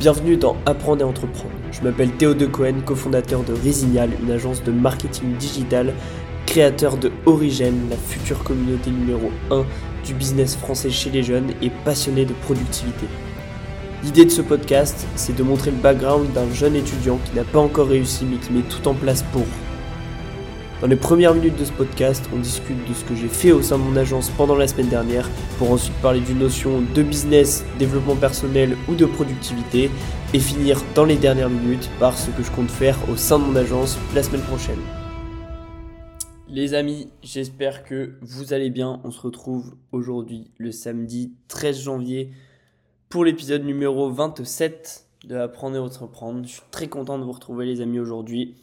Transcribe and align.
Bienvenue 0.00 0.36
dans 0.36 0.56
Apprendre 0.64 1.00
et 1.00 1.04
Entreprendre. 1.04 1.54
Je 1.72 1.82
m'appelle 1.82 2.12
Théo 2.12 2.32
De 2.32 2.46
Cohen, 2.46 2.82
cofondateur 2.84 3.42
de 3.42 3.52
Resignal, 3.52 4.10
une 4.22 4.30
agence 4.30 4.62
de 4.62 4.70
marketing 4.70 5.34
digital, 5.38 5.92
créateur 6.46 6.96
de 6.96 7.10
Origène, 7.26 7.88
la 7.90 7.96
future 7.96 8.44
communauté 8.44 8.92
numéro 8.92 9.32
1 9.50 9.64
du 10.04 10.14
business 10.14 10.54
français 10.54 10.90
chez 10.90 11.10
les 11.10 11.24
jeunes 11.24 11.50
et 11.62 11.70
passionné 11.84 12.24
de 12.24 12.32
productivité. 12.32 13.06
L'idée 14.04 14.24
de 14.24 14.30
ce 14.30 14.40
podcast, 14.40 15.04
c'est 15.16 15.34
de 15.34 15.42
montrer 15.42 15.72
le 15.72 15.78
background 15.78 16.32
d'un 16.32 16.48
jeune 16.54 16.76
étudiant 16.76 17.18
qui 17.24 17.34
n'a 17.34 17.42
pas 17.42 17.58
encore 17.58 17.88
réussi 17.88 18.24
mais 18.24 18.36
qui 18.36 18.52
met 18.52 18.62
tout 18.62 18.86
en 18.86 18.94
place 18.94 19.24
pour. 19.32 19.46
Dans 20.80 20.86
les 20.86 20.94
premières 20.94 21.34
minutes 21.34 21.58
de 21.58 21.64
ce 21.64 21.72
podcast, 21.72 22.24
on 22.32 22.38
discute 22.38 22.88
de 22.88 22.94
ce 22.94 23.04
que 23.04 23.16
j'ai 23.16 23.26
fait 23.26 23.50
au 23.50 23.62
sein 23.62 23.78
de 23.78 23.82
mon 23.82 23.96
agence 23.96 24.30
pendant 24.30 24.54
la 24.54 24.68
semaine 24.68 24.88
dernière, 24.88 25.28
pour 25.58 25.72
ensuite 25.72 25.96
parler 26.00 26.20
d'une 26.20 26.38
notion 26.38 26.82
de 26.94 27.02
business, 27.02 27.64
développement 27.80 28.14
personnel 28.14 28.76
ou 28.88 28.94
de 28.94 29.04
productivité, 29.04 29.90
et 30.32 30.38
finir 30.38 30.80
dans 30.94 31.04
les 31.04 31.16
dernières 31.16 31.50
minutes 31.50 31.90
par 31.98 32.16
ce 32.16 32.30
que 32.30 32.44
je 32.44 32.52
compte 32.52 32.70
faire 32.70 32.96
au 33.10 33.16
sein 33.16 33.40
de 33.40 33.44
mon 33.44 33.56
agence 33.56 33.98
la 34.14 34.22
semaine 34.22 34.42
prochaine. 34.42 34.78
Les 36.46 36.74
amis, 36.74 37.08
j'espère 37.22 37.82
que 37.82 38.12
vous 38.20 38.52
allez 38.52 38.70
bien. 38.70 39.00
On 39.02 39.10
se 39.10 39.20
retrouve 39.20 39.74
aujourd'hui 39.90 40.52
le 40.58 40.70
samedi 40.70 41.32
13 41.48 41.80
janvier 41.80 42.30
pour 43.08 43.24
l'épisode 43.24 43.64
numéro 43.64 44.12
27 44.12 45.06
de 45.24 45.34
Apprendre 45.34 45.74
et 45.74 45.80
Entreprendre. 45.80 46.44
Je 46.44 46.52
suis 46.52 46.62
très 46.70 46.86
content 46.86 47.18
de 47.18 47.24
vous 47.24 47.32
retrouver 47.32 47.66
les 47.66 47.80
amis 47.80 47.98
aujourd'hui. 47.98 48.54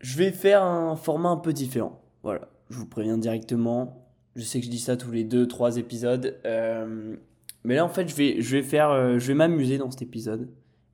Je 0.00 0.16
vais 0.16 0.32
faire 0.32 0.62
un 0.62 0.96
format 0.96 1.28
un 1.28 1.36
peu 1.36 1.52
différent. 1.52 2.00
Voilà, 2.22 2.48
je 2.70 2.76
vous 2.76 2.86
préviens 2.86 3.18
directement. 3.18 4.06
Je 4.34 4.42
sais 4.42 4.60
que 4.60 4.66
je 4.66 4.70
dis 4.70 4.78
ça 4.78 4.96
tous 4.96 5.10
les 5.10 5.24
2-3 5.24 5.78
épisodes. 5.78 6.38
Euh, 6.46 7.16
mais 7.64 7.74
là, 7.74 7.84
en 7.84 7.88
fait, 7.88 8.08
je 8.08 8.14
vais, 8.14 8.40
je 8.40 8.56
vais 8.56 8.62
faire, 8.62 8.90
euh, 8.90 9.18
je 9.18 9.26
vais 9.28 9.34
m'amuser 9.34 9.76
dans 9.76 9.90
cet 9.90 10.02
épisode. 10.02 10.48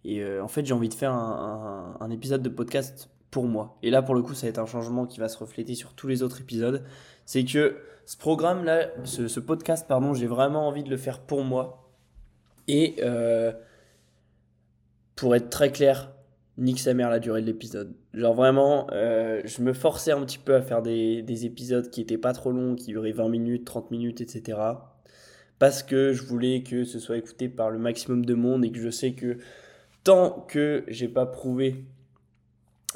Et 0.05 0.23
euh, 0.23 0.42
en 0.42 0.48
fait, 0.48 0.66
j'ai 0.66 0.74
envie 0.74 0.88
de 0.88 0.95
faire 0.95 1.13
un, 1.13 1.96
un, 2.01 2.10
épisode 2.10 2.43
de 2.43 2.48
podcast 2.48 3.10
pour 3.30 3.46
moi. 3.46 3.79
Et 3.82 3.90
là, 3.90 4.02
pour 4.02 4.15
le 4.15 4.23
coup, 4.23 4.35
ça 4.35 4.46
va 4.46 4.51
être 4.51 4.59
un 4.59 4.66
changement 4.66 5.07
qui 5.07 5.20
va 5.20 5.29
se 5.29 5.38
refléter 5.38 5.74
sur 5.74 5.95
tous 5.95 6.09
les 6.09 6.23
autres 6.23 6.41
épisodes. 6.41 6.85
C'est 7.26 7.45
que 7.45 7.76
ce 8.07 8.16
programme-là, 8.16 8.88
ce, 9.04 9.29
ce, 9.29 9.41
podcast, 9.41 9.87
pardon, 9.87 10.15
j'ai 10.15 10.26
vraiment 10.26 10.66
envie 10.66 10.82
de 10.82 10.91
le 10.91 10.96
faire 10.96 11.20
pour 11.20 11.45
moi. 11.45 11.93
Et 12.68 12.96
pour 15.16 15.35
être 15.35 15.51
très 15.51 15.70
clair, 15.70 16.13
nique 16.59 16.80
sa 16.80 16.95
mère 16.95 17.10
la 17.10 17.18
durée 17.18 17.41
de 17.41 17.46
l'épisode. 17.46 17.95
Genre 18.16 18.32
vraiment, 18.32 18.86
euh, 18.92 19.42
je 19.45 19.60
me 19.60 19.74
forçais 19.74 20.10
un 20.10 20.24
petit 20.24 20.38
peu 20.38 20.54
à 20.54 20.62
faire 20.62 20.80
des, 20.80 21.20
des, 21.20 21.45
épisodes 21.45 21.90
qui 21.90 22.00
étaient 22.00 22.16
pas 22.16 22.32
trop 22.32 22.50
longs, 22.50 22.74
qui 22.74 22.86
duraient 22.86 23.12
20 23.12 23.28
minutes, 23.28 23.66
30 23.66 23.90
minutes, 23.90 24.23
etc. 24.23 24.58
Parce 25.58 25.82
que 25.82 26.14
je 26.14 26.23
voulais 26.23 26.62
que 26.62 26.84
ce 26.84 26.98
soit 26.98 27.18
écouté 27.18 27.50
par 27.50 27.70
le 27.70 27.78
maximum 27.78 28.24
de 28.24 28.32
monde 28.32 28.64
et 28.64 28.73
que 28.73 28.78
je 28.78 28.88
sais 28.88 29.12
que 29.12 29.36
tant 30.02 30.46
que 30.48 30.82
j'ai 30.88 31.08
pas 31.08 31.26
prouvé 31.26 31.84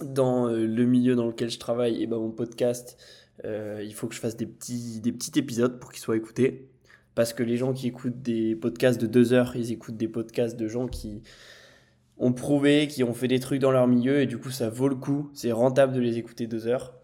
dans 0.00 0.48
euh, 0.48 0.66
le 0.66 0.84
milieu 0.86 1.14
dans 1.14 1.26
lequel 1.26 1.50
je 1.50 1.58
travaille 1.58 2.02
et 2.02 2.06
ben 2.06 2.16
mon 2.16 2.30
podcast, 2.30 2.96
euh, 3.44 3.82
il 3.84 3.92
faut 3.92 4.06
que 4.06 4.14
je 4.14 4.20
fasse 4.20 4.38
des 4.38 4.46
petits, 4.46 5.00
des 5.00 5.12
petits 5.12 5.38
épisodes 5.38 5.78
pour 5.78 5.92
qu'ils 5.92 6.00
soient 6.00 6.16
écoutés. 6.16 6.70
Parce 7.14 7.34
que 7.34 7.42
les 7.42 7.58
gens 7.58 7.74
qui 7.74 7.88
écoutent 7.88 8.22
des 8.22 8.56
podcasts 8.56 8.98
de 8.98 9.06
deux 9.06 9.34
heures, 9.34 9.54
ils 9.54 9.70
écoutent 9.70 9.98
des 9.98 10.08
podcasts 10.08 10.56
de 10.56 10.66
gens 10.66 10.86
qui, 10.86 11.22
ont 12.20 12.32
prouvé, 12.32 12.86
qui 12.86 13.02
ont 13.02 13.14
fait 13.14 13.28
des 13.28 13.40
trucs 13.40 13.60
dans 13.60 13.72
leur 13.72 13.88
milieu, 13.88 14.20
et 14.20 14.26
du 14.26 14.38
coup 14.38 14.50
ça 14.50 14.68
vaut 14.68 14.88
le 14.88 14.94
coup, 14.94 15.30
c'est 15.32 15.52
rentable 15.52 15.94
de 15.94 16.00
les 16.00 16.18
écouter 16.18 16.46
deux 16.46 16.66
heures. 16.66 16.94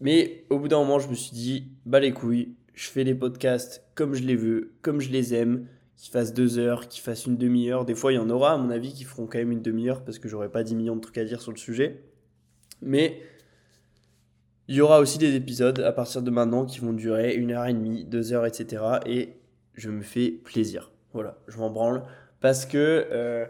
Mais 0.00 0.44
au 0.50 0.58
bout 0.58 0.68
d'un 0.68 0.78
moment, 0.78 0.98
je 0.98 1.08
me 1.08 1.14
suis 1.14 1.32
dit, 1.32 1.72
bah 1.84 1.98
les 1.98 2.12
couilles, 2.12 2.54
je 2.74 2.88
fais 2.88 3.02
les 3.02 3.14
podcasts 3.14 3.82
comme 3.94 4.14
je 4.14 4.22
les 4.22 4.36
veux, 4.36 4.74
comme 4.82 5.00
je 5.00 5.10
les 5.10 5.34
aime, 5.34 5.66
qu'ils 5.96 6.12
fassent 6.12 6.32
deux 6.32 6.58
heures, 6.58 6.86
qu'ils 6.88 7.02
fassent 7.02 7.26
une 7.26 7.36
demi-heure. 7.36 7.84
Des 7.84 7.94
fois, 7.94 8.12
il 8.12 8.16
y 8.16 8.18
en 8.18 8.30
aura, 8.30 8.52
à 8.52 8.56
mon 8.58 8.70
avis, 8.70 8.92
qui 8.92 9.04
feront 9.04 9.26
quand 9.26 9.38
même 9.38 9.50
une 9.50 9.62
demi-heure 9.62 10.04
parce 10.04 10.18
que 10.18 10.28
j'aurai 10.28 10.50
pas 10.50 10.62
10 10.62 10.74
millions 10.76 10.94
de 10.94 11.00
trucs 11.00 11.18
à 11.18 11.24
dire 11.24 11.40
sur 11.40 11.50
le 11.50 11.56
sujet. 11.56 12.04
Mais 12.82 13.20
il 14.68 14.76
y 14.76 14.80
aura 14.80 15.00
aussi 15.00 15.18
des 15.18 15.34
épisodes 15.34 15.80
à 15.80 15.92
partir 15.92 16.22
de 16.22 16.30
maintenant 16.30 16.66
qui 16.66 16.80
vont 16.80 16.92
durer 16.92 17.34
une 17.34 17.50
heure 17.50 17.66
et 17.66 17.72
demie, 17.72 18.04
deux 18.04 18.32
heures, 18.32 18.44
etc. 18.44 18.82
Et 19.06 19.38
je 19.74 19.90
me 19.90 20.02
fais 20.02 20.30
plaisir. 20.30 20.92
Voilà, 21.14 21.38
je 21.48 21.56
m'en 21.58 21.70
branle 21.70 22.02
parce 22.46 22.64
que 22.64 23.08
euh, 23.10 23.44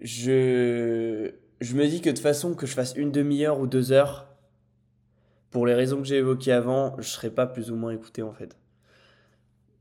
je, 0.00 1.32
je 1.60 1.74
me 1.74 1.88
dis 1.88 2.00
que 2.00 2.08
de 2.08 2.14
toute 2.14 2.22
façon, 2.22 2.54
que 2.54 2.66
je 2.66 2.72
fasse 2.72 2.94
une 2.94 3.10
demi-heure 3.10 3.58
ou 3.58 3.66
deux 3.66 3.90
heures, 3.90 4.28
pour 5.50 5.66
les 5.66 5.74
raisons 5.74 5.96
que 5.96 6.04
j'ai 6.04 6.18
évoquées 6.18 6.52
avant, 6.52 6.94
je 6.98 7.08
serai 7.08 7.30
pas 7.30 7.48
plus 7.48 7.72
ou 7.72 7.74
moins 7.74 7.90
écouté 7.90 8.22
en 8.22 8.32
fait. 8.32 8.56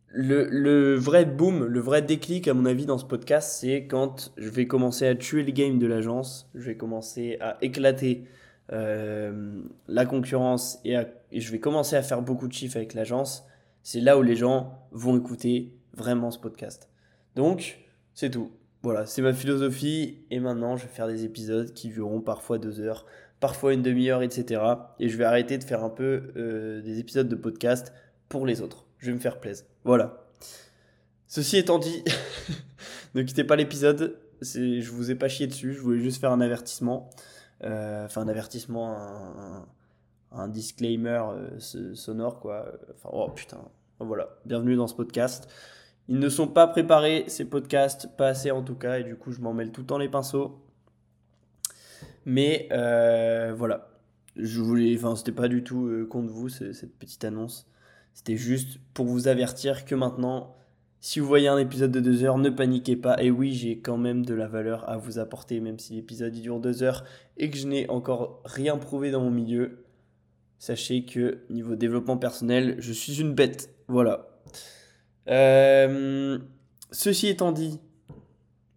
Le, 0.08 0.50
le, 0.50 0.96
vrai 0.96 1.26
boom, 1.26 1.66
le 1.66 1.80
vrai 1.80 2.02
déclic 2.02 2.48
à 2.48 2.56
mon 2.56 2.66
avis 2.66 2.88
dans 2.88 2.98
ce 2.98 3.06
podcast, 3.06 3.60
c'est 3.62 3.86
quand 3.86 4.34
je 4.38 4.50
vais 4.50 4.66
commencer 4.66 5.06
à 5.06 5.14
tuer 5.14 5.44
le 5.44 5.52
game 5.52 5.78
de 5.78 5.86
l'agence, 5.86 6.50
je 6.56 6.66
vais 6.66 6.76
commencer 6.76 7.38
à 7.42 7.60
éclater 7.62 8.26
euh, 8.72 9.62
la 9.88 10.08
concurrence 10.08 10.80
et, 10.84 10.96
et, 11.32 11.40
je 11.42 11.52
vais 11.52 11.60
commencer 11.60 11.96
à 11.96 12.02
faire 12.02 12.24
beaucoup 12.24 12.48
de 12.48 12.54
chiffres 12.54 12.78
avec 12.78 12.96
l'agence. 12.96 13.46
C'est 13.84 14.02
là 14.02 14.18
où 14.18 14.24
les 14.24 14.36
gens 14.36 14.80
vont 14.92 15.16
écouter 15.16 15.76
vraiment 15.94 16.32
ce 16.32 16.40
podcast. 16.40 16.90
Donc, 17.36 17.78
c'est 18.14 18.30
tout. 18.30 18.52
Voilà, 18.84 19.06
c'est 19.06 19.22
ma 19.22 19.34
philosophie. 19.34 20.18
Et 20.32 20.40
maintenant, 20.40 20.76
je 20.76 20.84
vais 20.84 20.92
faire 20.92 21.08
des 21.08 21.24
épisodes 21.24 21.74
qui 21.74 21.90
dureront 21.90 22.22
parfois 22.22 22.58
deux 22.58 22.80
heures, 22.80 23.06
parfois 23.40 23.74
une 23.74 23.82
demi-heure, 23.82 24.24
etc. 24.24 24.62
Et 25.00 25.10
je 25.10 25.18
vais 25.18 25.24
arrêter 25.24 25.58
de 25.58 25.64
faire 25.64 25.84
un 25.84 25.90
peu 25.90 26.32
euh, 26.36 26.82
des 26.82 27.00
épisodes 27.00 27.28
de 27.28 27.36
podcast 27.36 27.94
pour 28.28 28.46
les 28.46 28.62
autres. 28.62 28.86
Je 28.98 29.08
vais 29.08 29.14
me 29.14 29.20
faire 29.20 29.40
plaisir. 29.40 29.66
Voilà. 29.84 30.26
Ceci 31.28 31.58
étant 31.58 31.80
dit, 31.80 32.04
ne 33.16 33.22
quittez 33.22 33.44
pas 33.44 33.56
l'épisode. 33.56 34.18
Je 34.42 34.90
vous 34.90 35.12
ai 35.12 35.16
pas 35.16 35.28
chié 35.28 35.46
dessus. 35.46 35.74
Je 35.74 35.80
voulais 35.80 36.00
juste 36.00 36.20
faire 36.20 36.32
un 36.32 36.42
avertissement. 36.42 37.10
Euh, 37.64 38.06
enfin, 38.06 38.22
un 38.22 38.28
avertissement, 38.28 38.98
un, 40.32 40.48
disclaimer 40.48 41.22
euh, 41.34 41.60
sonore, 41.94 42.40
quoi. 42.40 42.66
Enfin, 42.96 43.10
oh 43.14 43.30
putain. 43.30 43.60
Voilà. 44.00 44.30
Bienvenue 44.46 44.76
dans 44.76 44.88
ce 44.88 44.96
podcast. 44.96 45.48
Ils 46.12 46.20
ne 46.20 46.28
sont 46.28 46.50
pas 46.50 46.68
préparés, 46.68 47.24
ces 47.28 47.46
podcasts, 47.46 48.10
pas 48.18 48.28
assez 48.28 48.52
en 48.52 48.64
tout 48.64 48.76
cas, 48.76 49.00
et 49.00 49.04
du 49.06 49.16
coup, 49.16 49.32
je 49.32 49.40
m'en 49.40 49.54
mêle 49.54 49.72
tout 49.72 49.80
le 49.80 49.88
temps 49.88 49.98
les 49.98 50.10
pinceaux. 50.10 50.62
Mais 52.26 52.68
euh, 52.74 53.54
voilà, 53.56 53.92
je 54.36 54.60
voulais, 54.60 54.94
enfin, 54.98 55.16
c'était 55.16 55.32
pas 55.32 55.48
du 55.48 55.64
tout 55.64 55.86
euh, 55.88 56.06
contre 56.06 56.34
vous, 56.34 56.50
cette 56.50 57.00
petite 57.00 57.24
annonce. 57.24 57.66
C'était 58.14 58.36
juste 58.36 58.78
pour 58.94 59.06
vous 59.06 59.30
avertir 59.30 59.86
que 59.86 59.96
maintenant, 59.96 60.54
si 61.00 61.22
vous 61.22 61.28
voyez 61.28 61.48
un 61.48 61.58
épisode 61.58 61.92
de 61.92 62.02
deux 62.02 62.26
heures, 62.26 62.38
ne 62.38 62.50
paniquez 62.50 62.98
pas. 62.98 63.24
Et 63.24 63.32
oui, 63.32 63.54
j'ai 63.54 63.80
quand 63.80 63.98
même 63.98 64.26
de 64.26 64.34
la 64.34 64.50
valeur 64.50 64.90
à 64.90 64.98
vous 64.98 65.18
apporter, 65.18 65.62
même 65.62 65.80
si 65.80 65.94
l'épisode 65.94 66.34
dure 66.34 66.60
deux 66.60 66.84
heures 66.84 67.06
et 67.38 67.50
que 67.50 67.58
je 67.58 67.68
n'ai 67.68 67.90
encore 67.90 68.42
rien 68.44 68.76
prouvé 68.76 69.12
dans 69.12 69.22
mon 69.22 69.32
milieu. 69.32 69.86
Sachez 70.60 71.06
que 71.06 71.40
niveau 71.50 71.78
développement 71.78 72.18
personnel, 72.18 72.76
je 72.80 72.92
suis 72.92 73.22
une 73.22 73.34
bête. 73.34 73.74
Voilà. 73.88 74.28
Euh, 75.28 76.40
ceci 76.92 77.28
étant 77.28 77.52
dit, 77.52 77.80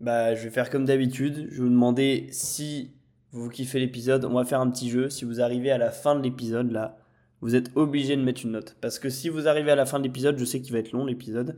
bah, 0.00 0.34
je 0.34 0.44
vais 0.44 0.50
faire 0.50 0.70
comme 0.70 0.84
d'habitude. 0.84 1.48
Je 1.50 1.56
vais 1.56 1.62
vous 1.62 1.68
demander 1.68 2.28
si 2.30 2.92
vous 3.32 3.48
kiffez 3.48 3.80
l'épisode. 3.80 4.24
On 4.24 4.34
va 4.34 4.44
faire 4.44 4.60
un 4.60 4.70
petit 4.70 4.90
jeu. 4.90 5.10
Si 5.10 5.24
vous 5.24 5.40
arrivez 5.40 5.70
à 5.70 5.78
la 5.78 5.90
fin 5.90 6.14
de 6.14 6.22
l'épisode, 6.22 6.70
là, 6.70 6.98
vous 7.40 7.54
êtes 7.54 7.70
obligé 7.74 8.16
de 8.16 8.22
mettre 8.22 8.44
une 8.44 8.52
note. 8.52 8.76
Parce 8.80 8.98
que 8.98 9.08
si 9.08 9.28
vous 9.28 9.48
arrivez 9.48 9.70
à 9.70 9.76
la 9.76 9.86
fin 9.86 9.98
de 9.98 10.04
l'épisode, 10.04 10.38
je 10.38 10.44
sais 10.44 10.60
qu'il 10.60 10.72
va 10.72 10.78
être 10.78 10.92
long 10.92 11.04
l'épisode, 11.04 11.56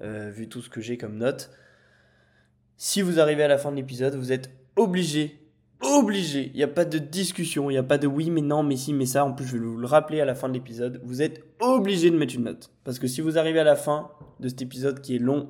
euh, 0.00 0.30
vu 0.30 0.48
tout 0.48 0.62
ce 0.62 0.70
que 0.70 0.80
j'ai 0.80 0.98
comme 0.98 1.16
note. 1.16 1.50
Si 2.76 3.02
vous 3.02 3.20
arrivez 3.20 3.42
à 3.42 3.48
la 3.48 3.58
fin 3.58 3.70
de 3.70 3.76
l'épisode, 3.76 4.14
vous 4.14 4.32
êtes 4.32 4.50
obligé 4.76 5.45
obligé. 5.82 6.50
Il 6.52 6.56
n'y 6.56 6.62
a 6.62 6.68
pas 6.68 6.84
de 6.84 6.98
discussion, 6.98 7.70
il 7.70 7.74
n'y 7.74 7.78
a 7.78 7.82
pas 7.82 7.98
de 7.98 8.06
oui, 8.06 8.30
mais 8.30 8.40
non, 8.40 8.62
mais 8.62 8.76
si, 8.76 8.92
mais 8.92 9.06
ça. 9.06 9.24
En 9.24 9.32
plus, 9.32 9.46
je 9.46 9.56
vais 9.56 9.64
vous 9.64 9.76
le 9.76 9.86
rappeler 9.86 10.20
à 10.20 10.24
la 10.24 10.34
fin 10.34 10.48
de 10.48 10.54
l'épisode. 10.54 11.00
Vous 11.04 11.22
êtes 11.22 11.42
obligé 11.60 12.10
de 12.10 12.16
mettre 12.16 12.34
une 12.34 12.44
note. 12.44 12.70
Parce 12.84 12.98
que 12.98 13.06
si 13.06 13.20
vous 13.20 13.38
arrivez 13.38 13.60
à 13.60 13.64
la 13.64 13.76
fin 13.76 14.10
de 14.40 14.48
cet 14.48 14.62
épisode 14.62 15.00
qui 15.00 15.16
est 15.16 15.20
long, 15.20 15.48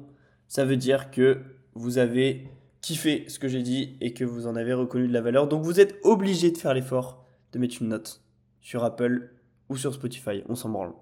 ça 0.48 0.64
veut 0.64 0.76
dire 0.76 1.10
que 1.10 1.38
vous 1.74 1.98
avez 1.98 2.48
kiffé 2.80 3.24
ce 3.28 3.38
que 3.38 3.48
j'ai 3.48 3.62
dit 3.62 3.96
et 4.00 4.14
que 4.14 4.24
vous 4.24 4.46
en 4.46 4.56
avez 4.56 4.72
reconnu 4.72 5.08
de 5.08 5.12
la 5.12 5.20
valeur. 5.20 5.48
Donc 5.48 5.62
vous 5.62 5.80
êtes 5.80 5.96
obligé 6.04 6.50
de 6.50 6.58
faire 6.58 6.72
l'effort 6.72 7.24
de 7.52 7.58
mettre 7.58 7.82
une 7.82 7.88
note 7.88 8.22
sur 8.60 8.84
Apple 8.84 9.30
ou 9.68 9.76
sur 9.76 9.92
Spotify. 9.94 10.42
On 10.48 10.54
s'en 10.54 10.68
branle. 10.68 10.92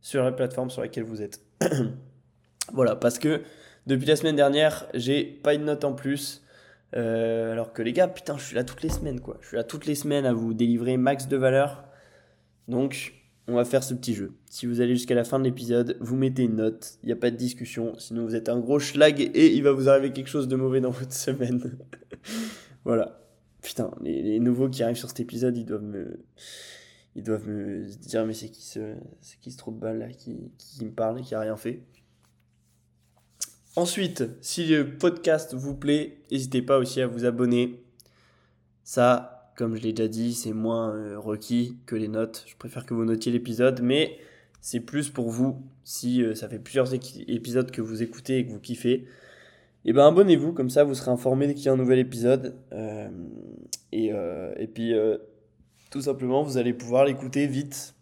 Sur 0.00 0.24
la 0.24 0.32
plateforme 0.32 0.70
sur 0.70 0.82
laquelle 0.82 1.04
vous 1.04 1.22
êtes. 1.22 1.40
voilà, 2.72 2.96
parce 2.96 3.18
que 3.18 3.42
depuis 3.86 4.06
la 4.06 4.16
semaine 4.16 4.36
dernière, 4.36 4.86
j'ai 4.94 5.24
pas 5.24 5.54
une 5.54 5.64
note 5.64 5.84
en 5.84 5.92
plus. 5.92 6.41
Euh, 6.94 7.52
alors 7.52 7.72
que 7.72 7.82
les 7.82 7.92
gars, 7.92 8.08
putain, 8.08 8.36
je 8.36 8.44
suis 8.44 8.54
là 8.54 8.64
toutes 8.64 8.82
les 8.82 8.88
semaines, 8.88 9.20
quoi. 9.20 9.38
Je 9.40 9.48
suis 9.48 9.56
là 9.56 9.64
toutes 9.64 9.86
les 9.86 9.94
semaines 9.94 10.26
à 10.26 10.32
vous 10.32 10.54
délivrer 10.54 10.96
max 10.96 11.28
de 11.28 11.36
valeur. 11.36 11.84
Donc, 12.68 13.14
on 13.48 13.54
va 13.54 13.64
faire 13.64 13.82
ce 13.82 13.94
petit 13.94 14.14
jeu. 14.14 14.32
Si 14.46 14.66
vous 14.66 14.80
allez 14.80 14.94
jusqu'à 14.94 15.14
la 15.14 15.24
fin 15.24 15.38
de 15.38 15.44
l'épisode, 15.44 15.96
vous 16.00 16.16
mettez 16.16 16.42
une 16.42 16.56
note. 16.56 16.98
Il 17.02 17.06
n'y 17.06 17.12
a 17.12 17.16
pas 17.16 17.30
de 17.30 17.36
discussion. 17.36 17.98
Sinon, 17.98 18.24
vous 18.24 18.36
êtes 18.36 18.48
un 18.48 18.58
gros 18.58 18.78
schlag 18.78 19.20
et 19.20 19.54
il 19.54 19.62
va 19.62 19.72
vous 19.72 19.88
arriver 19.88 20.12
quelque 20.12 20.28
chose 20.28 20.48
de 20.48 20.56
mauvais 20.56 20.80
dans 20.80 20.90
votre 20.90 21.12
semaine. 21.12 21.78
voilà. 22.84 23.18
Putain, 23.62 23.92
les, 24.02 24.40
nouveaux 24.40 24.68
qui 24.68 24.82
arrivent 24.82 24.96
sur 24.96 25.08
cet 25.08 25.20
épisode, 25.20 25.56
ils 25.56 25.64
doivent 25.64 25.82
me. 25.82 26.24
Ils 27.14 27.22
doivent 27.22 27.46
me 27.46 27.84
dire, 27.84 28.24
mais 28.24 28.32
c'est 28.32 28.48
qui 28.48 28.64
ce, 28.64 28.94
c'est 29.20 29.38
qui 29.38 29.54
trou 29.54 29.70
de 29.70 29.78
balle 29.78 29.98
là 29.98 30.08
qui, 30.08 30.50
qui 30.56 30.84
me 30.84 30.90
parle 30.90 31.20
et 31.20 31.22
qui 31.22 31.34
a 31.34 31.40
rien 31.40 31.56
fait? 31.56 31.82
Ensuite, 33.74 34.24
si 34.42 34.66
le 34.66 34.98
podcast 34.98 35.54
vous 35.54 35.74
plaît, 35.74 36.18
n'hésitez 36.30 36.60
pas 36.60 36.76
aussi 36.76 37.00
à 37.00 37.06
vous 37.06 37.24
abonner. 37.24 37.82
Ça, 38.84 39.50
comme 39.56 39.76
je 39.76 39.80
l'ai 39.80 39.94
déjà 39.94 40.08
dit, 40.08 40.34
c'est 40.34 40.52
moins 40.52 40.94
euh, 40.94 41.18
requis 41.18 41.78
que 41.86 41.96
les 41.96 42.08
notes. 42.08 42.44
Je 42.46 42.54
préfère 42.56 42.84
que 42.84 42.92
vous 42.92 43.06
notiez 43.06 43.32
l'épisode, 43.32 43.80
mais 43.82 44.18
c'est 44.60 44.80
plus 44.80 45.08
pour 45.08 45.30
vous 45.30 45.62
si 45.84 46.22
euh, 46.22 46.34
ça 46.34 46.50
fait 46.50 46.58
plusieurs 46.58 46.92
épisodes 46.92 47.70
que 47.70 47.80
vous 47.80 48.02
écoutez 48.02 48.40
et 48.40 48.46
que 48.46 48.52
vous 48.52 48.60
kiffez. 48.60 49.06
Eh 49.86 49.94
ben 49.94 50.06
abonnez-vous, 50.06 50.52
comme 50.52 50.68
ça 50.68 50.84
vous 50.84 50.94
serez 50.94 51.10
informé 51.10 51.46
dès 51.46 51.54
qu'il 51.54 51.64
y 51.64 51.68
a 51.70 51.72
un 51.72 51.76
nouvel 51.76 51.98
épisode. 51.98 52.54
Euh, 52.72 53.08
et, 53.90 54.12
et, 54.58 54.66
puis 54.66 54.92
tout 55.90 56.02
simplement, 56.02 56.42
vous 56.42 56.58
allez 56.58 56.74
pouvoir 56.74 57.06
l'écouter 57.06 57.46
vite 57.46 57.94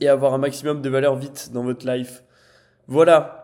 et 0.00 0.08
avoir 0.08 0.34
un 0.34 0.38
maximum 0.38 0.82
de 0.82 0.88
valeur 0.88 1.16
vite 1.16 1.50
dans 1.52 1.62
votre 1.62 1.86
life. 1.86 2.24
Voilà, 2.86 3.43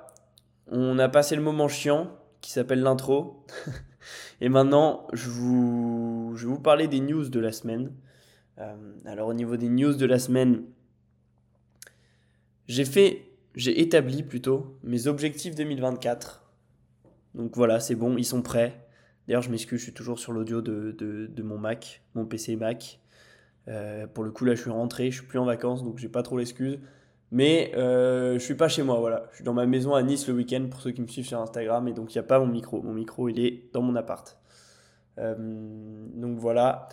on 0.71 0.99
a 0.99 1.09
passé 1.09 1.37
le 1.37 1.43
moment 1.43 1.69
chiant 1.69 2.17
qui 2.41 2.51
s'appelle 2.51 2.81
l'intro. 2.81 3.45
Et 4.41 4.49
maintenant, 4.49 5.07
je, 5.13 5.29
vous, 5.29 6.33
je 6.37 6.47
vais 6.47 6.53
vous 6.53 6.61
parler 6.61 6.89
des 6.89 7.01
news 7.01 7.29
de 7.29 7.41
la 7.41 7.53
semaine. 7.53 7.93
Euh, 8.59 8.75
alors 9.05 9.29
au 9.29 9.35
niveau 9.35 9.57
des 9.57 9.69
news 9.69 9.95
de 9.95 10.07
la 10.07 10.19
semaine, 10.19 10.65
j'ai 12.69 12.85
fait, 12.85 13.33
j'ai 13.55 13.81
établi 13.81 14.23
plutôt 14.23 14.79
mes 14.83 15.07
objectifs 15.07 15.55
2024. 15.55 16.51
Donc 17.35 17.57
voilà, 17.57 17.81
c'est 17.81 17.95
bon, 17.95 18.17
ils 18.17 18.25
sont 18.25 18.43
prêts. 18.43 18.87
D'ailleurs, 19.27 19.43
je 19.43 19.51
m'excuse, 19.51 19.79
je 19.79 19.85
suis 19.85 19.93
toujours 19.93 20.19
sur 20.19 20.33
l'audio 20.33 20.61
de, 20.61 20.93
de, 20.93 21.43
mon 21.43 21.59
Mac, 21.59 22.03
mon 22.15 22.27
PC 22.27 22.57
Mac. 22.57 23.01
Euh, 23.69 24.07
pour 24.07 24.25
le 24.25 24.31
coup, 24.31 24.45
là, 24.45 24.55
je 24.55 24.63
suis 24.63 24.71
rentré, 24.71 25.11
je 25.11 25.19
suis 25.19 25.27
plus 25.27 25.39
en 25.39 25.45
vacances, 25.45 25.85
donc 25.85 25.99
j'ai 25.99 26.09
pas 26.09 26.23
trop 26.23 26.39
l'excuse. 26.39 26.79
Mais 27.33 27.73
euh, 27.77 28.35
je 28.35 28.39
suis 28.39 28.55
pas 28.55 28.69
chez 28.69 28.83
moi, 28.83 28.99
voilà. 28.99 29.27
Je 29.31 29.37
suis 29.37 29.45
dans 29.45 29.55
ma 29.55 29.67
maison 29.67 29.95
à 29.95 30.03
Nice 30.03 30.27
le 30.27 30.35
week-end 30.35 30.67
pour 30.69 30.81
ceux 30.81 30.91
qui 30.91 31.01
me 31.01 31.07
suivent 31.07 31.27
sur 31.27 31.41
Instagram 31.41 31.87
et 31.87 31.93
donc 31.93 32.13
il 32.15 32.19
n'y 32.19 32.21
a 32.21 32.25
pas 32.25 32.41
mon 32.41 32.47
micro. 32.47 32.83
Mon 32.83 32.93
micro 32.93 33.29
il 33.29 33.39
est 33.39 33.71
dans 33.73 33.83
mon 33.83 33.95
appart. 33.95 34.37
Euh, 35.19 35.35
donc 36.15 36.39
voilà, 36.39 36.89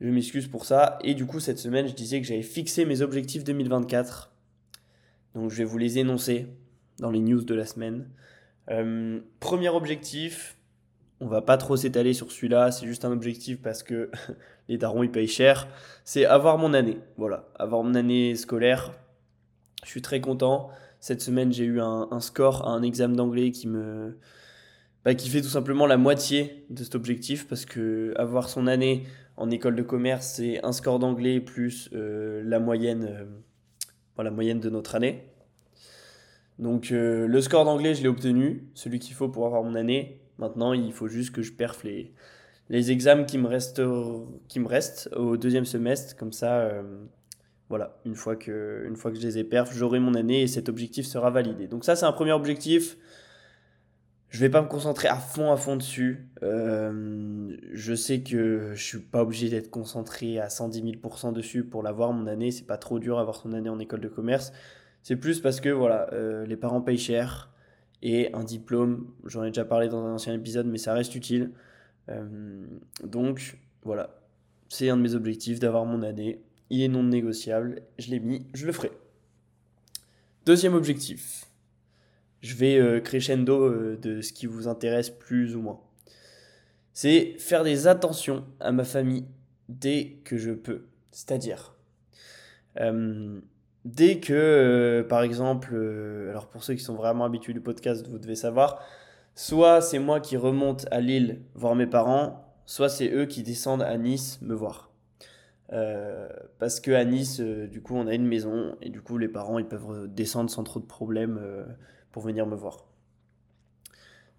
je 0.00 0.08
m'excuse 0.10 0.48
pour 0.48 0.66
ça. 0.66 0.98
Et 1.02 1.14
du 1.14 1.24
coup 1.24 1.40
cette 1.40 1.58
semaine 1.58 1.88
je 1.88 1.94
disais 1.94 2.20
que 2.20 2.26
j'avais 2.26 2.42
fixé 2.42 2.84
mes 2.84 3.00
objectifs 3.00 3.42
2024. 3.44 4.32
Donc 5.34 5.50
je 5.50 5.56
vais 5.56 5.64
vous 5.64 5.78
les 5.78 5.98
énoncer 5.98 6.46
dans 6.98 7.10
les 7.10 7.20
news 7.20 7.42
de 7.42 7.54
la 7.54 7.64
semaine. 7.64 8.08
Euh, 8.70 9.20
premier 9.40 9.70
objectif, 9.70 10.58
on 11.20 11.26
va 11.26 11.40
pas 11.40 11.56
trop 11.56 11.76
s'étaler 11.76 12.12
sur 12.12 12.30
celui-là, 12.30 12.70
c'est 12.70 12.86
juste 12.86 13.04
un 13.06 13.12
objectif 13.12 13.62
parce 13.62 13.82
que 13.82 14.10
les 14.68 14.76
darons 14.76 15.02
ils 15.02 15.10
payent 15.10 15.26
cher. 15.26 15.68
C'est 16.04 16.26
avoir 16.26 16.58
mon 16.58 16.74
année, 16.74 16.98
voilà, 17.16 17.48
avoir 17.58 17.82
mon 17.82 17.94
année 17.94 18.34
scolaire 18.36 18.92
je 19.84 19.90
suis 19.90 20.02
très 20.02 20.20
content. 20.20 20.70
Cette 21.00 21.20
semaine, 21.20 21.52
j'ai 21.52 21.64
eu 21.64 21.80
un, 21.80 22.20
score 22.20 22.66
à 22.66 22.70
un 22.70 22.82
examen 22.82 23.14
d'anglais 23.14 23.50
qui 23.50 23.68
me. 23.68 24.18
Bah, 25.04 25.14
qui 25.14 25.28
fait 25.28 25.42
tout 25.42 25.48
simplement 25.48 25.86
la 25.86 25.98
moitié 25.98 26.64
de 26.70 26.82
cet 26.82 26.94
objectif 26.94 27.46
parce 27.46 27.66
que 27.66 28.14
avoir 28.16 28.48
son 28.48 28.66
année 28.66 29.04
en 29.36 29.50
école 29.50 29.76
de 29.76 29.82
commerce, 29.82 30.36
c'est 30.36 30.64
un 30.64 30.72
score 30.72 30.98
d'anglais 30.98 31.40
plus 31.40 31.90
euh, 31.92 32.42
la, 32.46 32.58
moyenne, 32.58 33.28
euh, 34.18 34.30
moyenne 34.30 34.60
de 34.60 34.70
notre 34.70 34.94
année. 34.94 35.26
Donc 36.58 36.90
euh, 36.90 37.26
le 37.26 37.40
score 37.42 37.66
d'anglais, 37.66 37.94
je 37.94 38.00
l'ai 38.00 38.08
obtenu, 38.08 38.66
celui 38.72 38.98
qu'il 38.98 39.14
faut 39.14 39.28
pour 39.28 39.44
avoir 39.44 39.62
mon 39.62 39.74
année. 39.74 40.22
Maintenant, 40.38 40.72
il 40.72 40.92
faut 40.94 41.08
juste 41.08 41.34
que 41.34 41.42
je 41.42 41.52
perf 41.52 41.84
les, 41.84 42.90
examens 42.90 43.24
qui 43.24 43.36
me, 43.36 43.46
restent, 43.46 43.82
qui 44.48 44.58
me 44.58 44.66
restent 44.66 45.10
au 45.14 45.36
deuxième 45.36 45.66
semestre. 45.66 46.16
Comme 46.16 46.32
ça, 46.32 46.70
voilà, 47.68 47.98
une 48.04 48.14
fois 48.14 48.36
que, 48.36 48.84
une 48.86 48.96
fois 48.96 49.10
que 49.10 49.16
je 49.18 49.22
les 49.22 49.38
ai 49.38 49.44
perf, 49.44 49.72
j'aurai 49.72 49.98
mon 49.98 50.14
année 50.14 50.42
et 50.42 50.46
cet 50.46 50.68
objectif 50.68 51.06
sera 51.06 51.30
validé. 51.30 51.66
Donc 51.66 51.84
ça, 51.84 51.96
c'est 51.96 52.06
un 52.06 52.12
premier 52.12 52.32
objectif. 52.32 52.96
Je 54.28 54.40
vais 54.40 54.50
pas 54.50 54.62
me 54.62 54.68
concentrer 54.68 55.08
à 55.08 55.16
fond, 55.16 55.52
à 55.52 55.56
fond 55.56 55.76
dessus. 55.76 56.28
Euh, 56.42 57.56
je 57.72 57.94
sais 57.94 58.20
que 58.20 58.72
je 58.74 58.82
suis 58.82 58.98
pas 58.98 59.22
obligé 59.22 59.48
d'être 59.48 59.70
concentré 59.70 60.40
à 60.40 60.50
110 60.50 60.82
000% 60.82 61.32
dessus 61.32 61.64
pour 61.64 61.82
l'avoir 61.82 62.12
mon 62.12 62.26
année. 62.26 62.50
C'est 62.50 62.66
pas 62.66 62.76
trop 62.76 62.98
dur 62.98 63.18
avoir 63.18 63.36
son 63.36 63.52
année 63.52 63.70
en 63.70 63.78
école 63.78 64.00
de 64.00 64.08
commerce. 64.08 64.52
C'est 65.02 65.16
plus 65.16 65.40
parce 65.40 65.60
que 65.60 65.68
voilà, 65.68 66.08
euh, 66.12 66.44
les 66.46 66.56
parents 66.56 66.80
payent 66.80 66.98
cher 66.98 67.50
et 68.02 68.32
un 68.34 68.44
diplôme, 68.44 69.06
j'en 69.24 69.44
ai 69.44 69.48
déjà 69.48 69.64
parlé 69.64 69.88
dans 69.88 70.04
un 70.04 70.14
ancien 70.14 70.34
épisode, 70.34 70.66
mais 70.66 70.78
ça 70.78 70.92
reste 70.92 71.14
utile. 71.14 71.52
Euh, 72.10 72.66
donc 73.02 73.58
voilà, 73.82 74.20
c'est 74.68 74.90
un 74.90 74.96
de 74.96 75.02
mes 75.02 75.14
objectifs 75.14 75.60
d'avoir 75.60 75.86
mon 75.86 76.02
année 76.02 76.42
il 76.74 76.82
est 76.82 76.88
non 76.88 77.04
négociable, 77.04 77.82
je 78.00 78.10
l'ai 78.10 78.18
mis, 78.18 78.46
je 78.52 78.66
le 78.66 78.72
ferai. 78.72 78.90
Deuxième 80.44 80.74
objectif, 80.74 81.46
je 82.42 82.56
vais 82.56 82.78
euh, 82.78 83.00
crescendo 83.00 83.62
euh, 83.62 83.96
de 84.02 84.20
ce 84.20 84.32
qui 84.32 84.46
vous 84.46 84.66
intéresse 84.66 85.08
plus 85.08 85.54
ou 85.54 85.62
moins. 85.62 85.80
C'est 86.92 87.36
faire 87.38 87.62
des 87.62 87.86
attentions 87.86 88.44
à 88.58 88.72
ma 88.72 88.82
famille 88.82 89.24
dès 89.68 90.18
que 90.24 90.36
je 90.36 90.50
peux. 90.50 90.86
C'est-à-dire, 91.12 91.76
euh, 92.80 93.40
dès 93.84 94.18
que, 94.18 95.06
par 95.08 95.22
exemple, 95.22 95.76
alors 96.28 96.48
pour 96.48 96.64
ceux 96.64 96.74
qui 96.74 96.82
sont 96.82 96.96
vraiment 96.96 97.24
habitués 97.24 97.52
du 97.52 97.60
podcast, 97.60 98.06
vous 98.08 98.18
devez 98.18 98.36
savoir, 98.36 98.82
soit 99.36 99.80
c'est 99.80 100.00
moi 100.00 100.18
qui 100.18 100.36
remonte 100.36 100.86
à 100.90 101.00
Lille 101.00 101.40
voir 101.54 101.76
mes 101.76 101.86
parents, 101.86 102.52
soit 102.66 102.88
c'est 102.88 103.12
eux 103.12 103.26
qui 103.26 103.44
descendent 103.44 103.82
à 103.82 103.96
Nice 103.96 104.40
me 104.42 104.54
voir. 104.54 104.93
Euh, 105.72 106.28
parce 106.58 106.80
que 106.80 106.90
à 106.90 107.04
Nice, 107.04 107.40
euh, 107.40 107.66
du 107.66 107.80
coup, 107.80 107.96
on 107.96 108.06
a 108.06 108.14
une 108.14 108.26
maison 108.26 108.76
et 108.82 108.90
du 108.90 109.00
coup, 109.00 109.18
les 109.18 109.28
parents 109.28 109.58
ils 109.58 109.66
peuvent 109.66 110.08
descendre 110.08 110.50
sans 110.50 110.62
trop 110.62 110.78
de 110.78 110.84
problèmes 110.84 111.38
euh, 111.42 111.64
pour 112.12 112.22
venir 112.22 112.46
me 112.46 112.54
voir. 112.54 112.84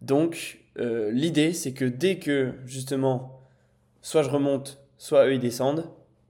Donc, 0.01 0.59
l'idée, 0.77 1.53
c'est 1.53 1.73
que 1.73 1.85
dès 1.85 2.19
que 2.19 2.53
justement, 2.65 3.41
soit 4.01 4.21
je 4.23 4.29
remonte, 4.29 4.79
soit 4.97 5.25
eux 5.25 5.33
ils 5.33 5.39
descendent, 5.39 5.89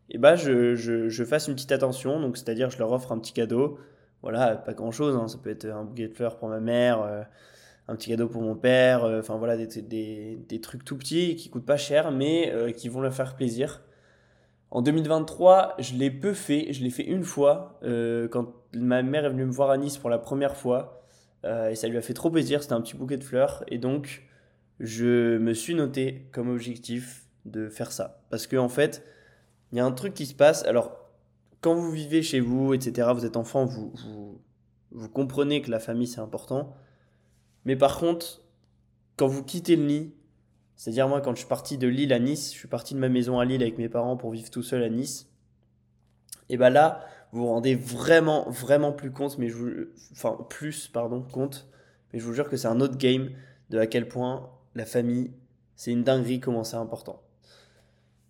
et 0.09 0.17
bah 0.17 0.35
je, 0.35 0.75
je, 0.75 1.09
je 1.09 1.23
fasse 1.23 1.47
une 1.47 1.55
petite 1.55 1.71
attention. 1.71 2.21
Donc, 2.21 2.37
c'est-à-dire, 2.37 2.69
je 2.69 2.77
leur 2.77 2.91
offre 2.91 3.11
un 3.11 3.19
petit 3.19 3.33
cadeau. 3.33 3.79
Voilà, 4.21 4.55
pas 4.55 4.73
grand 4.73 4.91
chose, 4.91 5.15
hein, 5.15 5.27
ça 5.27 5.37
peut 5.39 5.49
être 5.49 5.65
un 5.65 5.83
bouquet 5.83 6.07
de 6.07 6.13
fleurs 6.13 6.37
pour 6.37 6.47
ma 6.47 6.59
mère, 6.59 7.25
un 7.87 7.95
petit 7.95 8.09
cadeau 8.09 8.27
pour 8.27 8.41
mon 8.41 8.55
père, 8.55 9.03
enfin 9.03 9.35
voilà, 9.37 9.57
des, 9.57 9.67
des, 9.81 10.37
des, 10.47 10.61
trucs 10.61 10.85
tout 10.85 10.97
petits 10.97 11.35
qui 11.35 11.49
coûtent 11.49 11.65
pas 11.65 11.77
cher, 11.77 12.11
mais 12.11 12.73
qui 12.77 12.87
vont 12.87 13.01
leur 13.01 13.13
faire 13.13 13.35
plaisir. 13.35 13.81
En 14.71 14.81
2023, 14.81 15.75
je 15.79 15.95
l'ai 15.95 16.11
peu 16.11 16.33
fait. 16.33 16.73
Je 16.73 16.83
l'ai 16.83 16.89
fait 16.89 17.05
une 17.05 17.23
fois 17.23 17.79
euh, 17.83 18.27
quand 18.27 18.53
ma 18.73 19.03
mère 19.03 19.25
est 19.25 19.29
venue 19.29 19.45
me 19.45 19.51
voir 19.51 19.69
à 19.69 19.77
Nice 19.77 19.97
pour 19.97 20.09
la 20.09 20.17
première 20.17 20.55
fois. 20.55 21.03
Euh, 21.45 21.69
et 21.69 21.75
ça 21.75 21.87
lui 21.87 21.97
a 21.97 22.01
fait 22.01 22.13
trop 22.13 22.29
plaisir. 22.29 22.61
C'était 22.61 22.73
un 22.73 22.81
petit 22.81 22.95
bouquet 22.95 23.17
de 23.17 23.23
fleurs. 23.23 23.63
Et 23.67 23.77
donc, 23.77 24.23
je 24.79 25.37
me 25.37 25.53
suis 25.53 25.75
noté 25.75 26.27
comme 26.31 26.49
objectif 26.49 27.25
de 27.45 27.69
faire 27.69 27.91
ça. 27.91 28.23
Parce 28.29 28.47
qu'en 28.47 28.65
en 28.65 28.69
fait, 28.69 29.03
il 29.71 29.77
y 29.77 29.81
a 29.81 29.85
un 29.85 29.91
truc 29.91 30.13
qui 30.13 30.25
se 30.25 30.33
passe. 30.33 30.65
Alors, 30.65 30.97
quand 31.61 31.75
vous 31.75 31.91
vivez 31.91 32.21
chez 32.21 32.39
vous, 32.39 32.73
etc., 32.73 33.09
vous 33.13 33.25
êtes 33.25 33.37
enfant, 33.37 33.65
vous, 33.65 33.93
vous, 33.95 34.41
vous 34.91 35.09
comprenez 35.09 35.61
que 35.61 35.71
la 35.71 35.79
famille 35.79 36.07
c'est 36.07 36.21
important. 36.21 36.75
Mais 37.65 37.75
par 37.75 37.97
contre, 37.97 38.41
quand 39.17 39.27
vous 39.27 39.43
quittez 39.43 39.75
le 39.75 39.85
nid, 39.85 40.13
c'est-à-dire, 40.75 41.07
moi, 41.07 41.21
quand 41.21 41.31
je 41.31 41.39
suis 41.39 41.47
parti 41.47 41.77
de 41.77 41.87
Lille 41.87 42.11
à 42.13 42.19
Nice, 42.19 42.51
je 42.53 42.57
suis 42.57 42.67
parti 42.67 42.93
de 42.93 42.99
ma 42.99 43.09
maison 43.09 43.39
à 43.39 43.45
Lille 43.45 43.61
avec 43.61 43.77
mes 43.77 43.89
parents 43.89 44.17
pour 44.17 44.31
vivre 44.31 44.49
tout 44.49 44.63
seul 44.63 44.83
à 44.83 44.89
Nice. 44.89 45.29
Et 46.49 46.57
bien 46.57 46.69
là, 46.69 47.05
vous 47.31 47.41
vous 47.41 47.47
rendez 47.47 47.75
vraiment, 47.75 48.49
vraiment 48.49 48.91
plus 48.91 49.11
compte, 49.11 49.37
mais 49.37 49.49
je 49.49 49.55
vous, 49.55 49.71
enfin, 50.11 50.37
plus, 50.49 50.87
pardon, 50.87 51.21
compte. 51.21 51.67
Mais 52.11 52.19
je 52.19 52.25
vous 52.25 52.33
jure 52.33 52.49
que 52.49 52.57
c'est 52.57 52.67
un 52.67 52.81
autre 52.81 52.97
game 52.97 53.29
de 53.69 53.79
à 53.79 53.87
quel 53.87 54.07
point 54.07 54.49
la 54.75 54.85
famille, 54.85 55.31
c'est 55.75 55.91
une 55.91 56.03
dinguerie, 56.03 56.39
comment 56.39 56.63
c'est 56.63 56.77
important. 56.77 57.21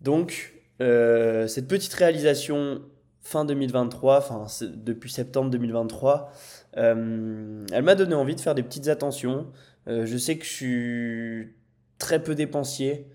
Donc, 0.02 0.54
euh, 0.82 1.48
cette 1.48 1.68
petite 1.68 1.94
réalisation 1.94 2.82
fin 3.22 3.44
2023, 3.44 4.18
enfin, 4.18 4.46
depuis 4.62 5.10
septembre 5.10 5.50
2023, 5.50 6.32
euh, 6.78 7.66
elle 7.72 7.84
m'a 7.84 7.96
donné 7.96 8.14
envie 8.14 8.36
de 8.36 8.42
faire 8.42 8.56
des 8.56 8.64
petites 8.64 8.88
attentions. 8.88 9.48
Euh, 9.88 10.06
je 10.06 10.18
sais 10.18 10.38
que 10.38 10.46
je 10.46 10.50
suis 10.50 11.56
très 11.98 12.22
peu 12.22 12.36
dépensier. 12.36 13.08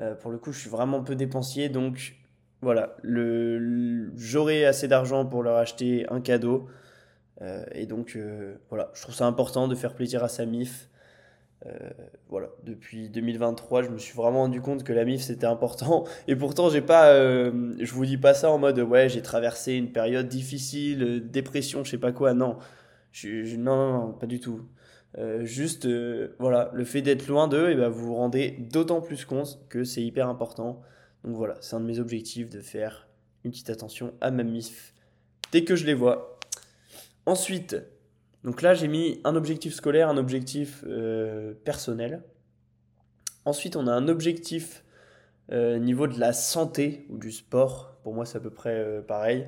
Euh, 0.00 0.14
pour 0.14 0.30
le 0.30 0.38
coup, 0.38 0.52
je 0.52 0.58
suis 0.58 0.70
vraiment 0.70 1.02
peu 1.02 1.14
dépensier. 1.14 1.68
Donc 1.68 2.16
voilà, 2.60 2.96
le, 3.02 4.12
j'aurai 4.16 4.64
assez 4.64 4.88
d'argent 4.88 5.24
pour 5.26 5.42
leur 5.42 5.56
acheter 5.56 6.06
un 6.10 6.20
cadeau. 6.20 6.68
Euh, 7.40 7.64
et 7.72 7.86
donc 7.86 8.14
euh, 8.16 8.56
voilà, 8.68 8.90
je 8.94 9.02
trouve 9.02 9.14
ça 9.14 9.26
important 9.26 9.68
de 9.68 9.74
faire 9.74 9.94
plaisir 9.94 10.24
à 10.24 10.28
sa 10.28 10.44
MIF. 10.44 10.88
voilà, 12.28 12.48
depuis 12.64 13.08
2023, 13.10 13.82
je 13.82 13.88
me 13.90 13.98
suis 13.98 14.14
vraiment 14.16 14.40
rendu 14.42 14.60
compte 14.60 14.84
que 14.84 14.92
la 14.92 15.04
MIF 15.04 15.22
c'était 15.22 15.46
important. 15.46 16.04
Et 16.28 16.36
pourtant, 16.36 16.70
j'ai 16.70 16.80
pas, 16.80 17.14
je 17.14 17.92
vous 17.92 18.06
dis 18.06 18.18
pas 18.18 18.34
ça 18.34 18.50
en 18.50 18.58
mode 18.58 18.78
ouais, 18.78 19.08
j'ai 19.08 19.22
traversé 19.22 19.74
une 19.74 19.92
période 19.92 20.28
difficile, 20.28 21.28
dépression, 21.28 21.84
je 21.84 21.90
sais 21.90 21.98
pas 21.98 22.12
quoi. 22.12 22.34
Non, 22.34 22.58
je, 23.12 23.56
non, 23.56 23.76
non, 23.76 23.92
non, 24.06 24.12
pas 24.12 24.26
du 24.26 24.40
tout. 24.40 24.68
Euh, 25.16 25.44
juste, 25.44 25.86
euh, 25.86 26.36
voilà, 26.38 26.70
le 26.74 26.84
fait 26.84 27.00
d'être 27.00 27.26
loin 27.28 27.48
d'eux, 27.48 27.70
et 27.70 27.74
ben, 27.74 27.88
vous 27.88 28.08
vous 28.08 28.14
rendez 28.14 28.56
d'autant 28.58 29.00
plus 29.00 29.24
compte 29.24 29.58
que 29.68 29.84
c'est 29.84 30.02
hyper 30.02 30.28
important. 30.28 30.82
Donc 31.24 31.34
voilà, 31.34 31.56
c'est 31.60 31.76
un 31.76 31.80
de 31.80 31.86
mes 31.86 31.98
objectifs 31.98 32.50
de 32.50 32.60
faire 32.60 33.08
une 33.44 33.50
petite 33.50 33.70
attention 33.70 34.12
à 34.20 34.30
ma 34.30 34.42
MIF 34.42 34.94
dès 35.50 35.64
que 35.64 35.76
je 35.76 35.86
les 35.86 35.94
vois. 35.94 36.38
Ensuite, 37.26 37.76
Donc 38.44 38.62
là, 38.62 38.72
j'ai 38.72 38.86
mis 38.86 39.20
un 39.24 39.34
objectif 39.34 39.74
scolaire, 39.74 40.08
un 40.08 40.16
objectif 40.16 40.84
euh, 40.86 41.54
personnel. 41.64 42.22
Ensuite, 43.44 43.74
on 43.74 43.86
a 43.86 43.92
un 43.92 44.08
objectif 44.08 44.84
niveau 45.50 46.06
de 46.06 46.20
la 46.20 46.34
santé 46.34 47.06
ou 47.08 47.16
du 47.16 47.32
sport. 47.32 47.96
Pour 48.02 48.12
moi, 48.12 48.26
c'est 48.26 48.36
à 48.36 48.40
peu 48.40 48.50
près 48.50 49.02
pareil. 49.08 49.46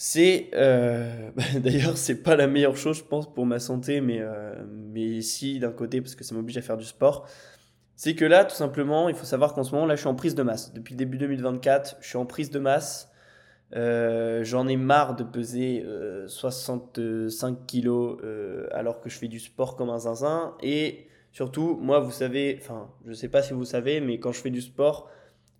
C'est 0.00 0.50
d'ailleurs, 1.60 1.98
c'est 1.98 2.22
pas 2.22 2.36
la 2.36 2.46
meilleure 2.46 2.76
chose, 2.76 2.98
je 2.98 3.02
pense, 3.02 3.32
pour 3.32 3.46
ma 3.46 3.58
santé, 3.58 4.00
mais, 4.00 4.22
mais 4.68 5.20
si 5.22 5.58
d'un 5.58 5.72
côté, 5.72 6.00
parce 6.00 6.14
que 6.14 6.22
ça 6.22 6.36
m'oblige 6.36 6.56
à 6.56 6.62
faire 6.62 6.76
du 6.76 6.84
sport. 6.84 7.26
C'est 7.98 8.14
que 8.14 8.24
là, 8.24 8.44
tout 8.44 8.54
simplement, 8.54 9.08
il 9.08 9.16
faut 9.16 9.24
savoir 9.24 9.54
qu'en 9.54 9.64
ce 9.64 9.72
moment, 9.72 9.84
là, 9.84 9.96
je 9.96 10.00
suis 10.02 10.08
en 10.08 10.14
prise 10.14 10.36
de 10.36 10.44
masse. 10.44 10.72
Depuis 10.72 10.94
le 10.94 10.98
début 10.98 11.18
2024, 11.18 11.96
je 12.00 12.06
suis 12.06 12.16
en 12.16 12.26
prise 12.26 12.48
de 12.48 12.60
masse. 12.60 13.10
Euh, 13.74 14.44
j'en 14.44 14.68
ai 14.68 14.76
marre 14.76 15.16
de 15.16 15.24
peser 15.24 15.84
65 16.28 16.98
euh, 16.98 17.54
kilos 17.66 18.18
euh, 18.22 18.66
alors 18.70 19.00
que 19.00 19.10
je 19.10 19.18
fais 19.18 19.26
du 19.26 19.40
sport 19.40 19.74
comme 19.74 19.90
un 19.90 19.98
zinzin. 19.98 20.54
Et 20.62 21.08
surtout, 21.32 21.76
moi, 21.82 21.98
vous 21.98 22.12
savez, 22.12 22.56
enfin, 22.60 22.88
je 23.04 23.12
sais 23.14 23.28
pas 23.28 23.42
si 23.42 23.52
vous 23.52 23.64
savez, 23.64 24.00
mais 24.00 24.20
quand 24.20 24.30
je 24.30 24.40
fais 24.40 24.50
du 24.50 24.62
sport, 24.62 25.10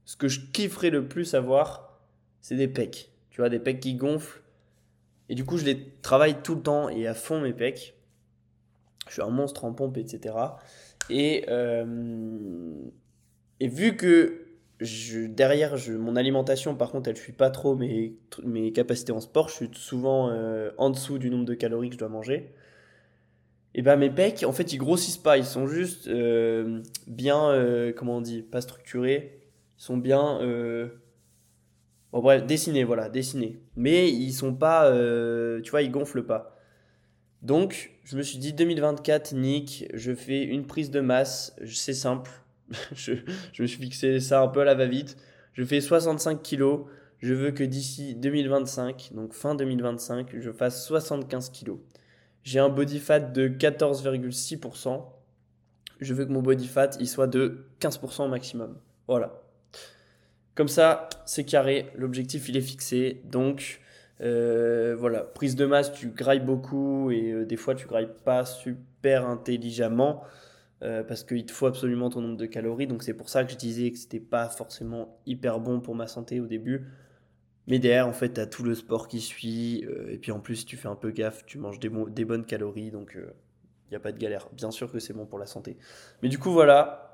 ce 0.05 0.17
que 0.17 0.29
je 0.29 0.41
kifferais 0.53 0.91
le 0.91 1.09
plus 1.09 1.35
avoir, 1.35 2.01
c'est 2.41 2.55
des 2.55 2.69
pecs. 2.69 3.11
Tu 3.39 3.43
vois, 3.43 3.51
des 3.51 3.61
pecs 3.61 3.79
qui 3.79 3.95
gonflent. 3.95 4.43
Et 5.29 5.37
du 5.37 5.45
coup, 5.45 5.59
je 5.59 5.65
les 5.65 5.93
travaille 6.03 6.43
tout 6.43 6.57
le 6.57 6.61
temps 6.61 6.89
et 6.89 7.07
à 7.07 7.15
fond 7.15 7.41
mes 7.41 7.53
pecs. 7.53 7.95
Je 9.07 9.13
suis 9.13 9.23
un 9.23 9.31
monstre 9.31 9.65
en 9.65 9.73
pompe, 9.73 9.97
etc. 9.97 10.35
Et, 11.09 11.47
et 13.61 13.69
vu 13.69 13.97
que 13.97 14.49
derrière, 14.81 15.77
mon 16.01 16.17
alimentation, 16.17 16.75
par 16.75 16.91
contre, 16.91 17.11
elle 17.11 17.15
ne 17.15 17.21
suit 17.21 17.33
pas 17.33 17.51
trop 17.51 17.77
mes, 17.77 18.17
mes 18.43 18.73
capacités 18.73 19.13
en 19.13 19.21
sport. 19.21 19.49
Je 19.51 19.55
suis 19.55 19.71
souvent 19.73 20.31
euh, 20.31 20.73
en 20.77 20.91
dessous 20.91 21.19
du 21.19 21.31
nombre 21.31 21.45
de 21.45 21.55
calories 21.55 21.91
que 21.91 21.95
je 21.95 22.01
dois 22.01 22.09
manger. 22.09 22.53
Et 23.77 23.83
ben 23.83 23.95
mes 23.95 24.11
pecs, 24.11 24.43
en 24.45 24.53
fait, 24.53 24.73
ils 24.73 24.79
grossissent 24.79 25.17
pas. 25.17 25.39
Ils 25.39 25.45
sont 25.45 25.69
juste 25.69 26.09
euh, 26.09 26.83
bien, 27.07 27.51
euh, 27.51 27.93
comment 27.93 28.17
on 28.17 28.21
dit, 28.21 28.43
pas 28.43 28.63
structurés. 28.63 29.39
Ils 29.79 29.83
sont 29.85 29.97
bien, 29.97 30.41
bon 32.13 32.21
bref, 32.21 32.47
dessinés, 32.47 32.85
voilà, 32.85 33.09
dessinés. 33.09 33.61
Mais 33.77 34.11
ils 34.11 34.33
sont 34.33 34.55
pas, 34.55 34.91
tu 35.63 35.71
vois, 35.71 35.83
ils 35.83 35.91
gonflent 35.91 36.25
pas. 36.25 36.57
Donc, 37.43 37.93
je 38.05 38.17
me 38.17 38.23
suis 38.23 38.39
dit 38.39 38.53
2024, 38.53 39.35
Nick, 39.35 39.87
je 39.95 40.13
fais 40.13 40.43
une 40.43 40.67
prise 40.67 40.91
de 40.91 41.01
masse. 41.01 41.55
C'est 41.65 41.95
simple 41.95 42.31
je, 42.93 43.13
me 43.61 43.67
suis 43.67 43.79
fixé 43.79 44.21
ça 44.21 44.43
un 44.43 44.49
peu 44.49 44.61
à 44.61 44.65
la 44.65 44.75
va-vite. 44.75 45.17
Je 45.53 45.65
fais 45.65 45.81
65 45.81 46.43
kilos. 46.43 46.87
Je 47.21 47.35
veux 47.35 47.51
que 47.51 47.65
d'ici 47.65 48.15
2025, 48.15 49.11
donc 49.13 49.33
fin 49.33 49.57
2025, 49.57 50.39
je 50.39 50.53
fasse 50.53 50.87
75 50.87 51.51
kilos. 51.51 51.79
J'ai 52.45 52.61
un 52.61 52.69
body 52.69 53.01
fat 53.01 53.19
de 53.19 53.49
14,6%. 53.49 55.05
Je 55.99 56.15
veux 56.15 56.25
que 56.25 56.31
mon 56.31 56.43
body 56.43 56.69
fat 56.69 56.91
il 57.01 57.09
soit 57.09 57.27
de 57.27 57.67
15% 57.81 58.29
maximum. 58.29 58.77
Voilà. 59.09 59.43
Comme 60.59 60.67
ça, 60.67 61.09
c'est 61.25 61.45
carré. 61.45 61.89
L'objectif 61.95 62.49
il 62.49 62.57
est 62.57 62.61
fixé. 62.61 63.23
Donc 63.25 63.81
euh, 64.21 64.97
voilà, 64.99 65.21
prise 65.21 65.55
de 65.55 65.65
masse, 65.65 65.93
tu 65.93 66.09
grailles 66.09 66.45
beaucoup 66.45 67.13
et 67.13 67.31
euh, 67.31 67.47
des 67.47 67.57
fois 67.57 67.77
tu 67.77 67.87
grailles 67.87 68.11
pas 68.25 68.45
super 68.45 69.25
intelligemment. 69.29 70.25
Euh, 70.83 71.05
parce 71.05 71.23
qu'il 71.23 71.47
te 71.47 71.53
faut 71.53 71.67
absolument 71.67 72.11
ton 72.11 72.23
nombre 72.23 72.37
de 72.37 72.47
calories. 72.47 72.89
Donc 72.89 73.05
c'est 73.05 73.15
pour 73.15 73.29
ça 73.29 73.45
que 73.45 73.53
je 73.53 73.57
disais 73.57 73.93
que 73.93 73.99
c'était 73.99 74.19
pas 74.19 74.49
forcément 74.49 75.21
hyper 75.27 75.61
bon 75.61 75.79
pour 75.79 75.95
ma 75.95 76.09
santé 76.09 76.41
au 76.41 76.47
début. 76.47 76.89
Mais 77.69 77.79
derrière, 77.79 78.09
en 78.09 78.13
fait, 78.13 78.33
tu 78.33 78.41
as 78.41 78.47
tout 78.47 78.65
le 78.65 78.75
sport 78.75 79.07
qui 79.07 79.21
suit. 79.21 79.87
Et 80.09 80.19
puis 80.19 80.33
en 80.33 80.41
plus, 80.41 80.67
tu 80.67 80.77
fais 80.77 80.89
un 80.89 80.97
peu 80.97 81.13
gaffe, 81.13 81.47
tu 81.47 81.59
manges 81.59 81.79
des, 81.79 81.91
des 82.11 82.25
bonnes 82.25 82.47
calories. 82.47 82.91
Donc 82.91 83.13
il 83.15 83.91
n'y 83.91 83.97
a 83.97 84.01
pas 84.01 84.11
de 84.11 84.19
galère. 84.19 84.49
Bien 84.55 84.73
sûr 84.73 84.91
que 84.91 84.99
c'est 84.99 85.13
bon 85.13 85.25
pour 85.25 85.39
la 85.39 85.47
santé. 85.47 85.77
Mais 86.21 86.29
du 86.29 86.41
coup, 86.41 86.51
voilà. 86.51 87.08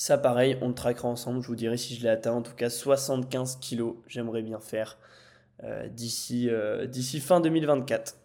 Ça, 0.00 0.16
pareil, 0.16 0.56
on 0.62 0.68
le 0.68 0.74
traquera 0.74 1.08
ensemble. 1.08 1.42
Je 1.42 1.48
vous 1.48 1.56
dirai 1.56 1.76
si 1.76 1.96
je 1.96 2.02
l'ai 2.04 2.08
atteint. 2.08 2.32
En 2.32 2.42
tout 2.42 2.54
cas, 2.54 2.70
75 2.70 3.56
kilos, 3.56 3.96
j'aimerais 4.06 4.42
bien 4.42 4.60
faire 4.60 4.96
d'ici 5.90 6.48
d'ici 6.86 7.18
fin 7.18 7.40
2024. 7.40 8.16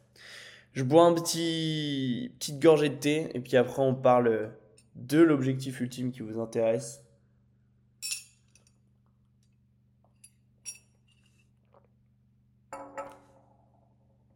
Je 0.74 0.84
bois 0.84 1.04
un 1.04 1.14
petit 1.16 2.32
petite 2.38 2.60
gorgée 2.62 2.90
de 2.90 2.96
thé 2.96 3.32
et 3.34 3.40
puis 3.40 3.58
après 3.58 3.82
on 3.82 3.96
parle 3.96 4.52
de 4.96 5.18
l'objectif 5.18 5.82
ultime 5.82 6.12
qui 6.12 6.20
vous 6.20 6.40
intéresse. 6.40 7.02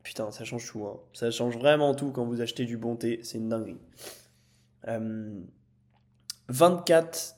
Putain, 0.02 0.32
ça 0.32 0.44
change 0.44 0.66
tout. 0.72 0.88
Hein. 0.88 0.98
Ça 1.14 1.30
change 1.30 1.56
vraiment 1.56 1.94
tout 1.94 2.12
quand 2.12 2.26
vous 2.26 2.42
achetez 2.42 2.66
du 2.66 2.78
bon 2.78 2.96
thé. 2.96 3.20
C'est 3.22 3.38
une 3.38 3.50
dinguerie. 3.50 3.78
24K 6.52 7.34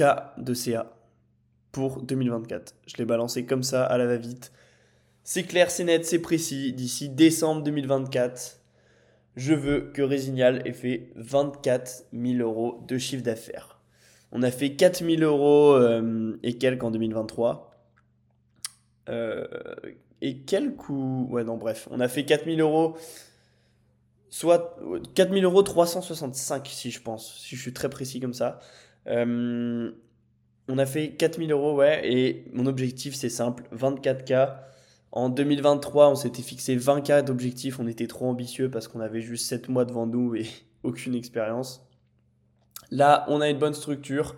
euh, 0.00 0.14
de 0.38 0.54
CA 0.54 0.92
pour 1.72 2.02
2024. 2.02 2.74
Je 2.86 2.96
l'ai 2.96 3.04
balancé 3.04 3.44
comme 3.44 3.62
ça 3.62 3.84
à 3.84 3.98
la 3.98 4.06
va-vite. 4.06 4.52
C'est 5.24 5.42
clair, 5.42 5.70
c'est 5.70 5.84
net, 5.84 6.06
c'est 6.06 6.20
précis. 6.20 6.72
D'ici 6.72 7.08
décembre 7.08 7.62
2024, 7.62 8.60
je 9.36 9.54
veux 9.54 9.90
que 9.92 10.02
Résignal 10.02 10.62
ait 10.66 10.72
fait 10.72 11.10
24 11.16 12.04
000 12.12 12.38
euros 12.38 12.82
de 12.86 12.96
chiffre 12.96 13.22
d'affaires. 13.22 13.80
On 14.32 14.42
a 14.42 14.50
fait 14.50 14.74
4 14.74 15.04
000 15.04 15.22
euros 15.22 15.74
euh, 15.74 16.38
et 16.42 16.58
quelques 16.58 16.84
en 16.84 16.90
2023. 16.90 17.70
Euh, 19.08 19.46
et 20.20 20.38
quelques 20.38 20.88
ou... 20.88 21.26
Ouais, 21.30 21.44
non, 21.44 21.56
bref. 21.56 21.88
On 21.90 22.00
a 22.00 22.08
fait 22.08 22.24
4 22.24 22.44
000 22.44 22.58
euros. 22.58 22.96
Soit 24.28 24.78
4 25.14 25.32
000 25.32 25.42
euros 25.42 25.62
365, 25.62 26.66
si 26.66 26.90
je 26.90 27.00
pense. 27.00 27.40
Si 27.40 27.56
je 27.56 27.60
suis 27.60 27.72
très 27.72 27.88
précis 27.88 28.20
comme 28.20 28.34
ça. 28.34 28.60
Euh, 29.06 29.92
on 30.68 30.78
a 30.78 30.86
fait 30.86 31.10
4 31.10 31.38
000 31.38 31.50
euros, 31.50 31.76
ouais. 31.76 32.00
Et 32.04 32.44
mon 32.52 32.66
objectif, 32.66 33.14
c'est 33.14 33.28
simple 33.28 33.64
24K. 33.74 34.56
En 35.12 35.28
2023, 35.28 36.10
on 36.10 36.14
s'était 36.14 36.42
fixé 36.42 36.76
20K 36.76 37.24
d'objectifs, 37.24 37.78
on 37.80 37.86
était 37.86 38.06
trop 38.06 38.26
ambitieux 38.26 38.70
parce 38.70 38.88
qu'on 38.88 39.00
avait 39.00 39.22
juste 39.22 39.46
7 39.46 39.68
mois 39.68 39.84
devant 39.84 40.06
nous 40.06 40.34
et 40.34 40.46
aucune 40.82 41.14
expérience. 41.14 41.86
Là, 42.90 43.24
on 43.28 43.40
a 43.40 43.48
une 43.48 43.58
bonne 43.58 43.74
structure. 43.74 44.36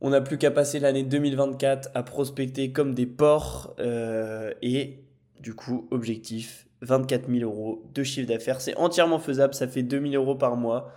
On 0.00 0.10
n'a 0.10 0.20
plus 0.20 0.38
qu'à 0.38 0.50
passer 0.50 0.78
l'année 0.78 1.04
2024 1.04 1.90
à 1.94 2.02
prospecter 2.02 2.72
comme 2.72 2.94
des 2.94 3.06
porcs. 3.06 3.74
Euh, 3.78 4.52
et 4.60 5.04
du 5.40 5.54
coup, 5.54 5.86
objectif 5.90 6.65
24 6.82 7.30
000 7.30 7.50
euros 7.50 7.82
de 7.94 8.02
chiffre 8.02 8.28
d'affaires. 8.28 8.60
C'est 8.60 8.76
entièrement 8.76 9.18
faisable, 9.18 9.54
ça 9.54 9.68
fait 9.68 9.82
2 9.82 10.00
000 10.10 10.14
euros 10.14 10.34
par 10.34 10.56
mois. 10.56 10.92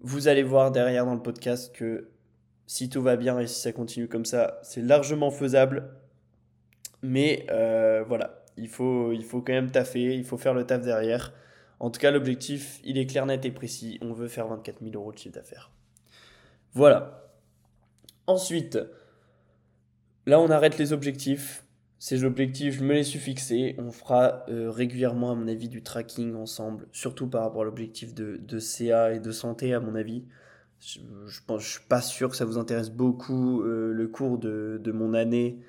Vous 0.00 0.28
allez 0.28 0.42
voir 0.42 0.70
derrière 0.70 1.04
dans 1.04 1.14
le 1.14 1.22
podcast 1.22 1.74
que 1.74 2.08
si 2.66 2.88
tout 2.88 3.02
va 3.02 3.16
bien 3.16 3.38
et 3.38 3.46
si 3.46 3.60
ça 3.60 3.72
continue 3.72 4.08
comme 4.08 4.24
ça, 4.24 4.58
c'est 4.62 4.80
largement 4.80 5.30
faisable. 5.30 5.90
Mais 7.02 7.46
euh, 7.50 8.04
voilà, 8.06 8.44
il 8.56 8.68
faut, 8.68 9.12
il 9.12 9.24
faut 9.24 9.40
quand 9.40 9.52
même 9.52 9.70
taffer, 9.70 10.16
il 10.16 10.24
faut 10.24 10.38
faire 10.38 10.54
le 10.54 10.64
taf 10.64 10.82
derrière. 10.82 11.32
En 11.80 11.90
tout 11.90 11.98
cas, 11.98 12.10
l'objectif, 12.10 12.78
il 12.84 12.98
est 12.98 13.06
clair, 13.06 13.24
net 13.26 13.44
et 13.44 13.50
précis. 13.50 13.98
On 14.02 14.12
veut 14.12 14.28
faire 14.28 14.46
24 14.46 14.82
000 14.82 14.94
euros 14.94 15.12
de 15.12 15.18
chiffre 15.18 15.34
d'affaires. 15.34 15.70
Voilà. 16.74 17.26
Ensuite, 18.26 18.78
là, 20.26 20.38
on 20.40 20.50
arrête 20.50 20.78
les 20.78 20.92
objectifs. 20.92 21.64
Ces 22.02 22.24
objectifs, 22.24 22.78
je 22.78 22.82
me 22.82 22.94
les 22.94 23.04
suis 23.04 23.18
fixés. 23.18 23.76
On 23.76 23.92
fera 23.92 24.46
euh, 24.48 24.70
régulièrement, 24.70 25.32
à 25.32 25.34
mon 25.34 25.46
avis, 25.46 25.68
du 25.68 25.82
tracking 25.82 26.34
ensemble, 26.34 26.86
surtout 26.92 27.26
par 27.26 27.42
rapport 27.42 27.60
à 27.60 27.64
l'objectif 27.66 28.14
de, 28.14 28.40
de, 28.42 28.58
CA 28.58 29.12
et 29.12 29.20
de 29.20 29.30
santé, 29.30 29.74
à 29.74 29.80
mon 29.80 29.94
avis. 29.94 30.24
Je 30.80 31.00
ne 31.00 31.58
je 31.58 31.68
suis 31.68 31.84
pas 31.86 32.00
sûr 32.00 32.30
que 32.30 32.36
ça 32.36 32.46
vous 32.46 32.56
intéresse 32.56 32.88
beaucoup 32.88 33.62
euh, 33.62 33.92
le 33.92 34.08
cours 34.08 34.38
de, 34.38 34.80
de 34.82 34.92
mon 34.92 35.12
année 35.12 35.60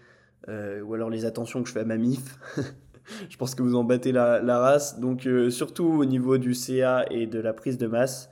euh, 0.47 0.81
ou 0.83 0.93
alors 0.93 1.09
les 1.09 1.25
attentions 1.25 1.61
que 1.63 1.67
je 1.67 1.73
fais 1.73 1.81
à 1.81 1.85
ma 1.85 1.97
MIF. 1.97 2.39
je 3.29 3.35
pense 3.35 3.53
que 3.53 3.61
vous 3.61 3.75
en 3.75 3.83
battez 3.83 4.13
la, 4.13 4.39
race. 4.57 5.01
Donc 5.01 5.27
surtout 5.49 5.83
au 5.83 6.05
niveau 6.05 6.37
du 6.37 6.53
CA 6.53 7.05
et 7.11 7.27
de 7.27 7.39
la 7.39 7.51
prise 7.51 7.77
de 7.77 7.87
masse, 7.87 8.29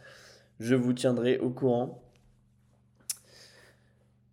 je 0.61 0.73
vous 0.73 0.93
tiendrai 0.93 1.37
au 1.39 1.49
courant. 1.49 2.01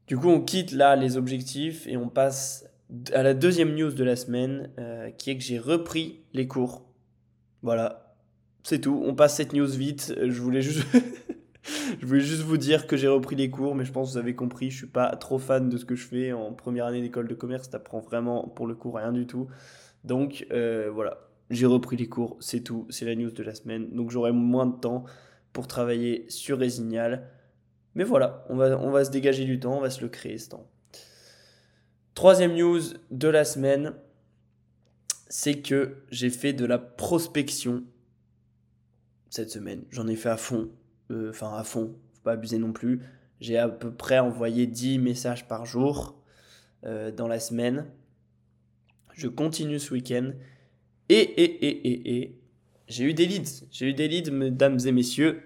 Du 0.07 0.17
coup, 0.17 0.29
on 0.29 0.41
quitte 0.41 0.71
là 0.71 0.95
les 0.95 1.17
objectifs 1.17 1.89
et 1.89 1.97
on 1.97 2.09
passe 2.09 2.65
à 3.13 3.23
la 3.23 3.35
deuxième 3.35 3.75
news 3.75 3.91
de 3.91 4.05
la 4.05 4.17
semaine, 4.17 4.71
euh, 4.79 5.11
qui 5.11 5.31
est 5.31 5.37
que 5.37 5.43
j'ai 5.43 5.59
repris 5.59 6.21
les 6.33 6.47
cours. 6.47 6.85
Voilà, 7.63 8.15
c'est 8.63 8.81
tout. 8.81 9.03
On 9.05 9.15
passe 9.15 9.37
cette 9.37 9.53
news 9.53 9.67
vite. 9.67 10.15
Je 10.21 10.41
voulais 10.41 10.63
juste 10.63 10.87
je 12.01 12.07
voulais 12.07 12.21
juste 12.21 12.43
vous 12.43 12.57
dire 12.57 12.87
que 12.87 12.97
j'ai 12.97 13.09
repris 13.09 13.37
les 13.37 13.51
cours, 13.51 13.75
mais 13.75 13.85
je 13.85 13.93
pense 13.93 14.09
que 14.09 14.13
vous 14.13 14.19
avez 14.19 14.35
compris, 14.35 14.71
je 14.71 14.79
suis 14.79 14.87
pas 14.87 15.15
trop 15.17 15.39
fan 15.39 15.69
de 15.69 15.77
ce 15.77 15.85
que 15.85 15.95
je 15.95 16.07
fais 16.07 16.33
en 16.33 16.53
première 16.53 16.87
année 16.87 17.01
d'école 17.01 17.29
de 17.29 17.35
commerce. 17.35 17.71
T'apprends 17.71 18.01
vraiment 18.01 18.49
pour 18.49 18.67
le 18.67 18.75
cours 18.75 18.97
rien 18.97 19.13
du 19.13 19.27
tout. 19.27 19.49
Donc 20.05 20.47
euh, 20.53 20.91
voilà, 20.93 21.29
j'ai 21.51 21.67
repris 21.67 21.97
les 21.97 22.09
cours, 22.09 22.37
c'est 22.41 22.61
tout, 22.61 22.87
c'est 22.91 23.05
la 23.05 23.15
news 23.15 23.31
de 23.31 23.43
la 23.43 23.55
semaine. 23.55 23.91
Donc 23.91 24.11
j'aurai 24.11 24.33
moins 24.33 24.67
de 24.67 24.77
temps 24.77 25.05
pour 25.53 25.67
travailler 25.67 26.27
sur 26.29 26.59
Resignal. 26.59 27.29
Mais 27.95 28.05
voilà, 28.05 28.45
on 28.51 28.57
va, 28.57 28.79
on 28.79 28.91
va 28.91 29.05
se 29.05 29.11
dégager 29.11 29.45
du 29.45 29.59
temps, 29.59 29.79
on 29.79 29.81
va 29.81 29.91
se 29.91 30.03
le 30.03 30.09
créer 30.09 30.39
ce 30.39 30.51
temps. 30.51 30.69
Troisième 32.17 32.55
news 32.55 32.81
de 33.11 33.29
la 33.29 33.45
semaine, 33.45 33.93
c'est 35.29 35.61
que 35.61 35.99
j'ai 36.11 36.31
fait 36.31 36.55
de 36.55 36.65
la 36.65 36.79
prospection 36.79 37.85
cette 39.29 39.51
semaine. 39.51 39.85
J'en 39.91 40.09
ai 40.09 40.17
fait 40.17 40.31
à 40.31 40.39
fond. 40.39 40.71
Euh, 41.11 41.29
enfin, 41.29 41.55
à 41.55 41.63
fond. 41.63 41.95
Faut 42.15 42.23
pas 42.23 42.33
abuser 42.33 42.57
non 42.57 42.73
plus. 42.73 43.03
J'ai 43.43 43.59
à 43.59 43.69
peu 43.69 43.93
près 43.93 44.19
envoyé 44.19 44.67
10 44.67 44.99
messages 44.99 45.47
par 45.47 45.67
jour 45.67 46.19
euh, 46.87 47.11
dans 47.11 47.29
la 47.29 47.39
semaine. 47.39 47.85
Je 49.13 49.29
continue 49.29 49.79
ce 49.79 49.93
week-end. 49.93 50.31
Et, 51.11 51.17
et, 51.17 51.67
et, 51.67 51.89
et, 51.89 52.17
et, 52.17 52.41
j'ai 52.89 53.05
eu 53.05 53.13
des 53.13 53.27
leads. 53.27 53.67
J'ai 53.71 53.91
eu 53.91 53.93
des 53.93 54.09
leads, 54.09 54.31
mesdames 54.31 54.79
et 54.87 54.93
messieurs. 54.93 55.43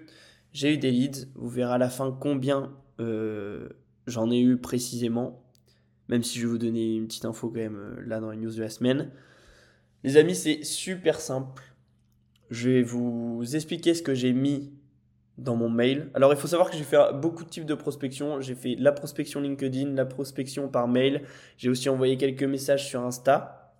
J'ai 0.53 0.75
eu 0.75 0.77
des 0.77 0.91
leads. 0.91 1.27
Vous 1.35 1.49
verrez 1.49 1.73
à 1.73 1.77
la 1.77 1.89
fin 1.89 2.17
combien 2.17 2.71
euh, 3.01 3.67
j'en 4.07 4.31
ai 4.31 4.39
eu 4.39 4.55
précisément. 4.55 5.43
Même 6.11 6.21
si 6.21 6.37
je 6.37 6.43
vais 6.45 6.51
vous 6.51 6.57
donner 6.59 6.95
une 6.95 7.07
petite 7.07 7.25
info 7.25 7.49
quand 7.49 7.59
même 7.59 8.03
là 8.05 8.19
dans 8.19 8.29
les 8.29 8.37
news 8.37 8.53
de 8.53 8.61
la 8.61 8.69
semaine. 8.69 9.09
Les 10.03 10.17
amis, 10.17 10.35
c'est 10.35 10.63
super 10.63 11.19
simple. 11.19 11.63
Je 12.51 12.69
vais 12.69 12.83
vous 12.83 13.43
expliquer 13.55 13.95
ce 13.95 14.03
que 14.03 14.13
j'ai 14.13 14.33
mis 14.33 14.71
dans 15.37 15.55
mon 15.55 15.69
mail. 15.69 16.09
Alors 16.13 16.33
il 16.33 16.37
faut 16.37 16.47
savoir 16.47 16.69
que 16.69 16.77
j'ai 16.77 16.83
fait 16.83 16.97
beaucoup 17.13 17.43
de 17.43 17.49
types 17.49 17.65
de 17.65 17.73
prospection. 17.73 18.41
J'ai 18.41 18.55
fait 18.55 18.75
la 18.77 18.91
prospection 18.91 19.41
LinkedIn, 19.41 19.93
la 19.93 20.05
prospection 20.05 20.67
par 20.67 20.87
mail. 20.87 21.23
J'ai 21.57 21.69
aussi 21.69 21.89
envoyé 21.89 22.17
quelques 22.17 22.43
messages 22.43 22.87
sur 22.87 23.01
Insta. 23.01 23.73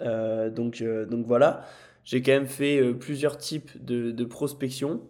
Euh, 0.00 0.50
donc, 0.50 0.80
euh, 0.80 1.06
donc 1.06 1.26
voilà, 1.26 1.64
j'ai 2.04 2.20
quand 2.20 2.32
même 2.32 2.46
fait 2.46 2.78
euh, 2.80 2.94
plusieurs 2.94 3.38
types 3.38 3.84
de, 3.84 4.10
de, 4.10 4.24
prospection. 4.24 5.02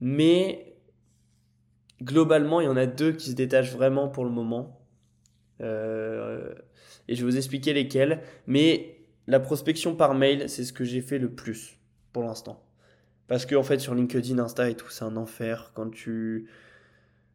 Mais 0.00 0.76
globalement, 2.02 2.60
il 2.60 2.64
y 2.64 2.68
en 2.68 2.76
a 2.76 2.86
deux 2.86 3.12
qui 3.12 3.30
se 3.30 3.34
détachent 3.34 3.72
vraiment 3.72 4.08
pour 4.08 4.24
le 4.24 4.30
moment. 4.30 4.79
Et 5.60 7.14
je 7.14 7.24
vais 7.24 7.30
vous 7.30 7.36
expliquer 7.36 7.72
lesquels. 7.72 8.20
Mais 8.46 8.96
la 9.26 9.40
prospection 9.40 9.94
par 9.94 10.14
mail, 10.14 10.48
c'est 10.48 10.64
ce 10.64 10.72
que 10.72 10.84
j'ai 10.84 11.00
fait 11.00 11.18
le 11.18 11.30
plus 11.30 11.78
pour 12.12 12.24
l'instant. 12.24 12.64
Parce 13.28 13.46
que 13.46 13.54
en 13.54 13.62
fait 13.62 13.78
sur 13.78 13.94
LinkedIn, 13.94 14.38
Insta 14.38 14.68
et 14.68 14.74
tout, 14.74 14.90
c'est 14.90 15.04
un 15.04 15.16
enfer. 15.16 15.70
Quand 15.74 15.90
tu 15.90 16.48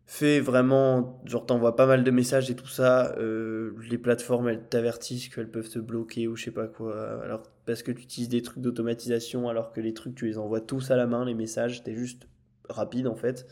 fais 0.05 0.39
vraiment, 0.39 1.21
genre 1.25 1.45
t'envoies 1.45 1.75
pas 1.75 1.85
mal 1.85 2.03
de 2.03 2.11
messages 2.11 2.51
et 2.51 2.55
tout 2.55 2.67
ça, 2.67 3.15
euh, 3.17 3.71
les 3.89 3.97
plateformes 3.97 4.49
elles 4.49 4.67
t'avertissent 4.67 5.29
qu'elles 5.29 5.49
peuvent 5.49 5.69
te 5.69 5.79
bloquer 5.79 6.27
ou 6.27 6.35
je 6.35 6.43
sais 6.43 6.51
pas 6.51 6.67
quoi. 6.67 7.23
Alors 7.23 7.43
parce 7.65 7.81
que 7.81 7.91
tu 7.91 8.03
utilises 8.03 8.29
des 8.29 8.41
trucs 8.41 8.61
d'automatisation 8.61 9.47
alors 9.47 9.71
que 9.71 9.81
les 9.81 9.93
trucs 9.93 10.15
tu 10.15 10.25
les 10.25 10.37
envoies 10.37 10.61
tous 10.61 10.91
à 10.91 10.95
la 10.95 11.07
main, 11.07 11.25
les 11.25 11.33
messages, 11.33 11.83
t'es 11.83 11.95
juste 11.95 12.27
rapide 12.69 13.07
en 13.07 13.15
fait. 13.15 13.47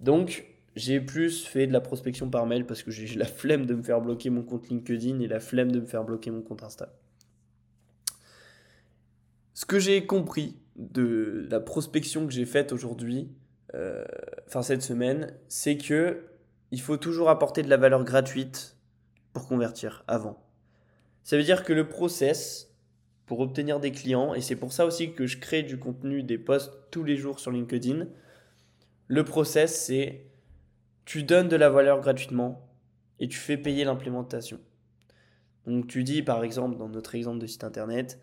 Donc 0.00 0.46
j'ai 0.78 1.00
plus 1.00 1.44
fait 1.44 1.66
de 1.66 1.72
la 1.72 1.80
prospection 1.80 2.30
par 2.30 2.46
mail 2.46 2.64
parce 2.64 2.84
que 2.84 2.92
j'ai 2.92 3.06
la 3.16 3.26
flemme 3.26 3.66
de 3.66 3.74
me 3.74 3.82
faire 3.82 4.00
bloquer 4.00 4.30
mon 4.30 4.42
compte 4.42 4.68
LinkedIn 4.68 5.18
et 5.20 5.26
la 5.26 5.40
flemme 5.40 5.72
de 5.72 5.80
me 5.80 5.86
faire 5.86 6.04
bloquer 6.04 6.30
mon 6.30 6.40
compte 6.40 6.62
Insta. 6.62 6.94
Ce 9.54 9.66
que 9.66 9.80
j'ai 9.80 10.06
compris 10.06 10.56
de 10.76 11.48
la 11.50 11.58
prospection 11.58 12.26
que 12.26 12.32
j'ai 12.32 12.44
faite 12.44 12.72
aujourd'hui, 12.72 13.28
euh, 13.74 14.04
enfin 14.46 14.62
cette 14.62 14.82
semaine, 14.82 15.34
c'est 15.48 15.76
que 15.76 16.24
il 16.70 16.80
faut 16.80 16.96
toujours 16.96 17.28
apporter 17.28 17.62
de 17.64 17.68
la 17.68 17.76
valeur 17.76 18.04
gratuite 18.04 18.76
pour 19.32 19.48
convertir 19.48 20.04
avant. 20.06 20.40
Ça 21.24 21.36
veut 21.36 21.42
dire 21.42 21.64
que 21.64 21.72
le 21.72 21.88
process 21.88 22.72
pour 23.26 23.40
obtenir 23.40 23.80
des 23.80 23.90
clients, 23.90 24.32
et 24.32 24.40
c'est 24.40 24.56
pour 24.56 24.72
ça 24.72 24.86
aussi 24.86 25.12
que 25.12 25.26
je 25.26 25.38
crée 25.38 25.62
du 25.64 25.78
contenu, 25.78 26.22
des 26.22 26.38
posts 26.38 26.72
tous 26.92 27.02
les 27.02 27.16
jours 27.16 27.40
sur 27.40 27.50
LinkedIn, 27.50 28.06
le 29.08 29.24
process 29.24 29.74
c'est 29.86 30.27
tu 31.08 31.22
donnes 31.22 31.48
de 31.48 31.56
la 31.56 31.70
valeur 31.70 32.02
gratuitement 32.02 32.68
et 33.18 33.28
tu 33.28 33.38
fais 33.38 33.56
payer 33.56 33.82
l'implémentation. 33.84 34.60
Donc 35.66 35.86
tu 35.86 36.04
dis 36.04 36.22
par 36.22 36.44
exemple 36.44 36.76
dans 36.76 36.90
notre 36.90 37.14
exemple 37.14 37.38
de 37.38 37.46
site 37.46 37.64
internet, 37.64 38.20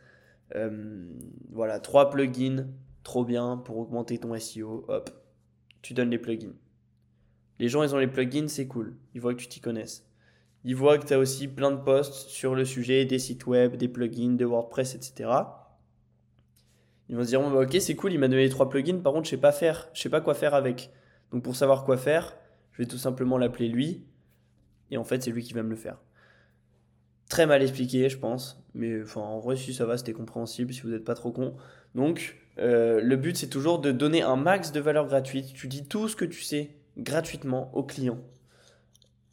euh, 0.53 1.09
voilà, 1.49 1.79
trois 1.79 2.11
plugins, 2.11 2.67
trop 3.01 3.25
bien 3.25 3.57
pour 3.57 3.79
augmenter 3.79 4.19
ton 4.19 4.37
SEO. 4.37 4.85
Hop, 4.87 5.09
tu 5.81 5.95
donnes 5.95 6.11
les 6.11 6.19
plugins. 6.19 6.53
Les 7.57 7.69
gens, 7.69 7.81
ils 7.81 7.95
ont 7.95 7.97
les 7.97 8.05
plugins, 8.05 8.47
c'est 8.47 8.67
cool. 8.67 8.95
Ils 9.15 9.21
voient 9.21 9.33
que 9.33 9.39
tu 9.39 9.47
t'y 9.47 9.61
connaisses. 9.61 10.07
Ils 10.63 10.75
voient 10.75 10.99
que 10.99 11.07
tu 11.07 11.13
as 11.15 11.17
aussi 11.17 11.47
plein 11.47 11.71
de 11.71 11.81
posts 11.81 12.13
sur 12.13 12.53
le 12.53 12.65
sujet 12.65 13.05
des 13.05 13.17
sites 13.17 13.47
web, 13.47 13.77
des 13.77 13.87
plugins, 13.87 14.35
de 14.35 14.45
WordPress, 14.45 14.93
etc. 14.93 15.31
Ils 17.09 17.15
vont 17.15 17.23
se 17.23 17.29
dire, 17.29 17.41
bah, 17.41 17.61
ok, 17.61 17.77
c'est 17.79 17.95
cool, 17.95 18.13
il 18.13 18.19
m'a 18.19 18.27
donné 18.27 18.43
les 18.43 18.49
trois 18.49 18.69
plugins, 18.69 18.99
par 18.99 19.11
contre, 19.11 19.25
je 19.25 19.31
sais 19.31 19.37
pas 19.37 19.51
faire, 19.51 19.89
je 19.95 20.01
sais 20.03 20.09
pas 20.09 20.21
quoi 20.21 20.35
faire 20.35 20.53
avec. 20.53 20.91
Donc 21.31 21.41
pour 21.41 21.55
savoir 21.55 21.83
quoi 21.83 21.97
faire, 21.97 22.37
je 22.75 22.83
vais 22.83 22.87
tout 22.87 22.97
simplement 22.97 23.37
l'appeler 23.37 23.69
lui. 23.69 24.03
Et 24.91 24.97
en 24.97 25.05
fait, 25.05 25.23
c'est 25.23 25.31
lui 25.31 25.43
qui 25.43 25.53
va 25.53 25.63
me 25.63 25.69
le 25.69 25.77
faire. 25.77 25.97
Très 27.29 27.45
mal 27.45 27.63
expliqué, 27.63 28.09
je 28.09 28.17
pense. 28.17 28.61
Mais 28.73 29.01
en 29.15 29.39
vrai, 29.39 29.55
si 29.55 29.73
ça 29.73 29.85
va, 29.85 29.97
c'était 29.97 30.13
compréhensible 30.13 30.73
si 30.73 30.81
vous 30.81 30.89
n'êtes 30.89 31.05
pas 31.05 31.15
trop 31.15 31.31
con. 31.31 31.55
Donc, 31.95 32.37
euh, 32.59 32.99
le 33.01 33.15
but, 33.15 33.37
c'est 33.37 33.47
toujours 33.47 33.79
de 33.79 33.91
donner 33.91 34.21
un 34.21 34.35
max 34.35 34.73
de 34.73 34.81
valeur 34.81 35.07
gratuite. 35.07 35.53
Tu 35.53 35.67
dis 35.67 35.87
tout 35.87 36.09
ce 36.09 36.17
que 36.17 36.25
tu 36.25 36.41
sais 36.41 36.75
gratuitement 36.97 37.73
au 37.73 37.83
client. 37.83 38.19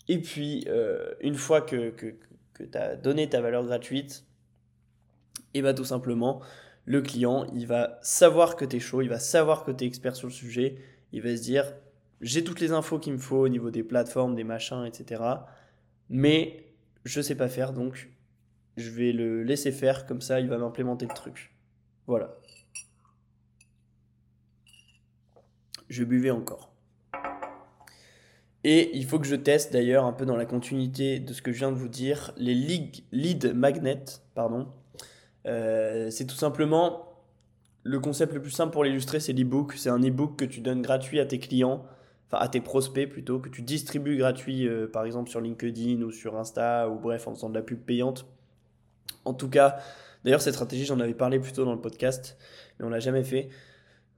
Et 0.08 0.20
puis, 0.20 0.64
euh, 0.68 1.12
une 1.20 1.34
fois 1.34 1.60
que, 1.60 1.90
que, 1.90 2.14
que 2.54 2.62
tu 2.62 2.78
as 2.78 2.94
donné 2.94 3.28
ta 3.28 3.40
valeur 3.40 3.64
gratuite, 3.64 4.24
et 5.54 5.58
eh 5.58 5.62
bah 5.62 5.74
tout 5.74 5.84
simplement, 5.84 6.40
le 6.84 7.02
client, 7.02 7.46
il 7.54 7.66
va 7.66 7.98
savoir 8.02 8.56
que 8.56 8.64
tu 8.64 8.76
es 8.76 8.80
chaud, 8.80 9.02
il 9.02 9.08
va 9.08 9.18
savoir 9.18 9.64
que 9.64 9.70
tu 9.70 9.84
es 9.84 9.86
expert 9.86 10.16
sur 10.16 10.28
le 10.28 10.32
sujet, 10.32 10.76
il 11.12 11.20
va 11.22 11.36
se 11.36 11.42
dire, 11.42 11.74
j'ai 12.22 12.44
toutes 12.44 12.60
les 12.60 12.72
infos 12.72 12.98
qu'il 12.98 13.12
me 13.12 13.18
faut 13.18 13.38
au 13.38 13.48
niveau 13.48 13.70
des 13.70 13.82
plateformes, 13.82 14.34
des 14.34 14.44
machins, 14.44 14.84
etc. 14.86 15.22
Mais 16.08 16.72
je 17.04 17.20
sais 17.20 17.34
pas 17.34 17.48
faire, 17.48 17.72
donc 17.72 18.10
je 18.76 18.90
vais 18.90 19.12
le 19.12 19.42
laisser 19.42 19.72
faire, 19.72 20.06
comme 20.06 20.20
ça 20.20 20.40
il 20.40 20.48
va 20.48 20.56
m'implémenter 20.56 21.06
le 21.06 21.14
truc. 21.14 21.54
Voilà. 22.06 22.38
Je 25.88 26.04
buvais 26.04 26.30
encore. 26.30 26.72
Et 28.64 28.96
il 28.96 29.04
faut 29.04 29.18
que 29.18 29.26
je 29.26 29.34
teste 29.34 29.72
d'ailleurs, 29.72 30.04
un 30.04 30.12
peu 30.12 30.24
dans 30.24 30.36
la 30.36 30.46
continuité 30.46 31.18
de 31.18 31.32
ce 31.32 31.42
que 31.42 31.52
je 31.52 31.58
viens 31.58 31.72
de 31.72 31.76
vous 31.76 31.88
dire, 31.88 32.32
les 32.36 32.54
lead 32.54 33.54
magnets. 33.54 34.04
Pardon. 34.34 34.68
Euh, 35.46 36.10
c'est 36.10 36.26
tout 36.26 36.36
simplement 36.36 37.08
le 37.82 37.98
concept 37.98 38.32
le 38.32 38.40
plus 38.40 38.52
simple 38.52 38.72
pour 38.72 38.84
l'illustrer, 38.84 39.18
c'est 39.18 39.32
l'ebook. 39.32 39.74
C'est 39.76 39.90
un 39.90 40.02
ebook 40.02 40.38
que 40.38 40.44
tu 40.44 40.60
donnes 40.60 40.82
gratuit 40.82 41.18
à 41.18 41.26
tes 41.26 41.40
clients 41.40 41.84
à 42.40 42.48
tes 42.48 42.60
prospects 42.60 43.08
plutôt, 43.08 43.38
que 43.38 43.48
tu 43.48 43.62
distribues 43.62 44.16
gratuit, 44.16 44.66
euh, 44.66 44.86
par 44.86 45.04
exemple 45.04 45.30
sur 45.30 45.40
LinkedIn 45.40 46.02
ou 46.02 46.10
sur 46.10 46.36
Insta, 46.36 46.88
ou 46.88 46.98
bref, 46.98 47.28
en 47.28 47.34
faisant 47.34 47.50
de 47.50 47.54
la 47.54 47.62
pub 47.62 47.78
payante. 47.78 48.26
En 49.24 49.34
tout 49.34 49.48
cas, 49.48 49.78
d'ailleurs, 50.24 50.40
cette 50.40 50.54
stratégie, 50.54 50.84
j'en 50.84 51.00
avais 51.00 51.14
parlé 51.14 51.38
plus 51.38 51.52
tôt 51.52 51.64
dans 51.64 51.74
le 51.74 51.80
podcast, 51.80 52.36
mais 52.78 52.86
on 52.86 52.88
l'a 52.88 53.00
jamais 53.00 53.24
fait, 53.24 53.48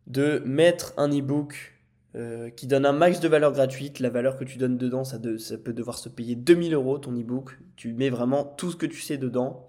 de 0.06 0.42
mettre 0.44 0.94
un 0.96 1.08
e-book 1.08 1.74
euh, 2.16 2.50
qui 2.50 2.68
donne 2.68 2.86
un 2.86 2.92
max 2.92 3.18
de 3.20 3.26
valeur 3.26 3.52
gratuite. 3.52 3.98
La 3.98 4.10
valeur 4.10 4.36
que 4.36 4.44
tu 4.44 4.58
donnes 4.58 4.78
dedans, 4.78 5.02
ça, 5.02 5.18
ça 5.38 5.58
peut 5.58 5.72
devoir 5.72 5.98
se 5.98 6.08
payer 6.08 6.36
2000 6.36 6.74
euros 6.74 6.98
ton 6.98 7.12
e-book. 7.12 7.58
Tu 7.76 7.92
mets 7.92 8.10
vraiment 8.10 8.44
tout 8.44 8.70
ce 8.70 8.76
que 8.76 8.86
tu 8.86 9.00
sais 9.00 9.18
dedans 9.18 9.68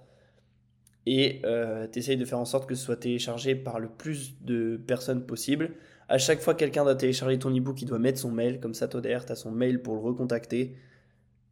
et 1.06 1.42
euh, 1.46 1.88
tu 1.92 2.00
essayes 2.00 2.18
de 2.18 2.26
faire 2.26 2.40
en 2.40 2.46
sorte 2.46 2.68
que 2.68 2.76
ce 2.76 2.84
soit 2.84 2.98
téléchargé 2.98 3.56
par 3.56 3.80
le 3.80 3.88
plus 3.88 4.42
de 4.42 4.78
personnes 4.78 5.26
possible. 5.26 5.72
À 6.08 6.18
chaque 6.18 6.39
fois 6.39 6.54
que 6.54 6.60
quelqu'un 6.60 6.84
doit 6.84 6.96
télécharger 6.96 7.39
ton 7.39 7.54
ebook, 7.54 7.82
il 7.82 7.86
doit 7.86 8.00
mettre 8.00 8.20
son 8.20 8.32
mail. 8.32 8.60
Comme 8.60 8.74
ça, 8.74 8.88
toi 8.88 9.02
derrière, 9.02 9.26
tu 9.26 9.36
son 9.36 9.52
mail 9.52 9.82
pour 9.82 9.96
le 9.96 10.02
recontacter. 10.02 10.76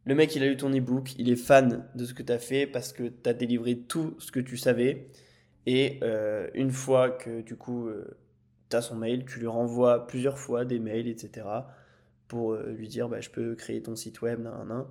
Le 0.06 0.14
mec, 0.14 0.36
il 0.36 0.42
a 0.42 0.46
lu 0.46 0.56
ton 0.56 0.72
ebook, 0.72 1.14
il 1.18 1.30
est 1.30 1.36
fan 1.36 1.88
de 1.94 2.04
ce 2.04 2.14
que 2.14 2.22
tu 2.22 2.32
as 2.32 2.38
fait 2.38 2.66
parce 2.66 2.92
que 2.92 3.04
tu 3.04 3.28
as 3.28 3.32
délivré 3.32 3.78
tout 3.78 4.14
ce 4.18 4.30
que 4.30 4.40
tu 4.40 4.56
savais. 4.56 5.08
Et 5.66 5.98
euh, 6.02 6.48
une 6.54 6.70
fois 6.70 7.10
que 7.10 7.40
du 7.40 7.56
coup, 7.56 7.88
euh, 7.88 8.16
tu 8.68 8.80
son 8.82 8.96
mail, 8.96 9.24
tu 9.24 9.40
lui 9.40 9.46
renvoies 9.46 10.06
plusieurs 10.06 10.38
fois 10.38 10.64
des 10.64 10.78
mails, 10.78 11.08
etc. 11.08 11.46
pour 12.28 12.52
euh, 12.52 12.74
lui 12.76 12.86
dire 12.86 13.08
bah, 13.08 13.20
je 13.20 13.30
peux 13.30 13.54
créer 13.54 13.82
ton 13.82 13.96
site 13.96 14.20
web, 14.20 14.40
nan, 14.40 14.68
nan. 14.68 14.84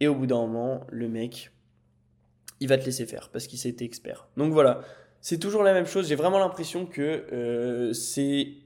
Et 0.00 0.08
au 0.08 0.14
bout 0.16 0.26
d'un 0.26 0.40
moment, 0.40 0.84
le 0.90 1.08
mec, 1.08 1.52
il 2.58 2.68
va 2.68 2.76
te 2.76 2.84
laisser 2.84 3.06
faire 3.06 3.30
parce 3.30 3.46
qu'il 3.46 3.58
s'est 3.58 3.76
expert. 3.80 4.26
Donc 4.36 4.52
voilà, 4.52 4.80
c'est 5.20 5.38
toujours 5.38 5.62
la 5.62 5.72
même 5.72 5.86
chose. 5.86 6.08
J'ai 6.08 6.16
vraiment 6.16 6.40
l'impression 6.40 6.86
que 6.86 7.92
c'est 7.94 8.63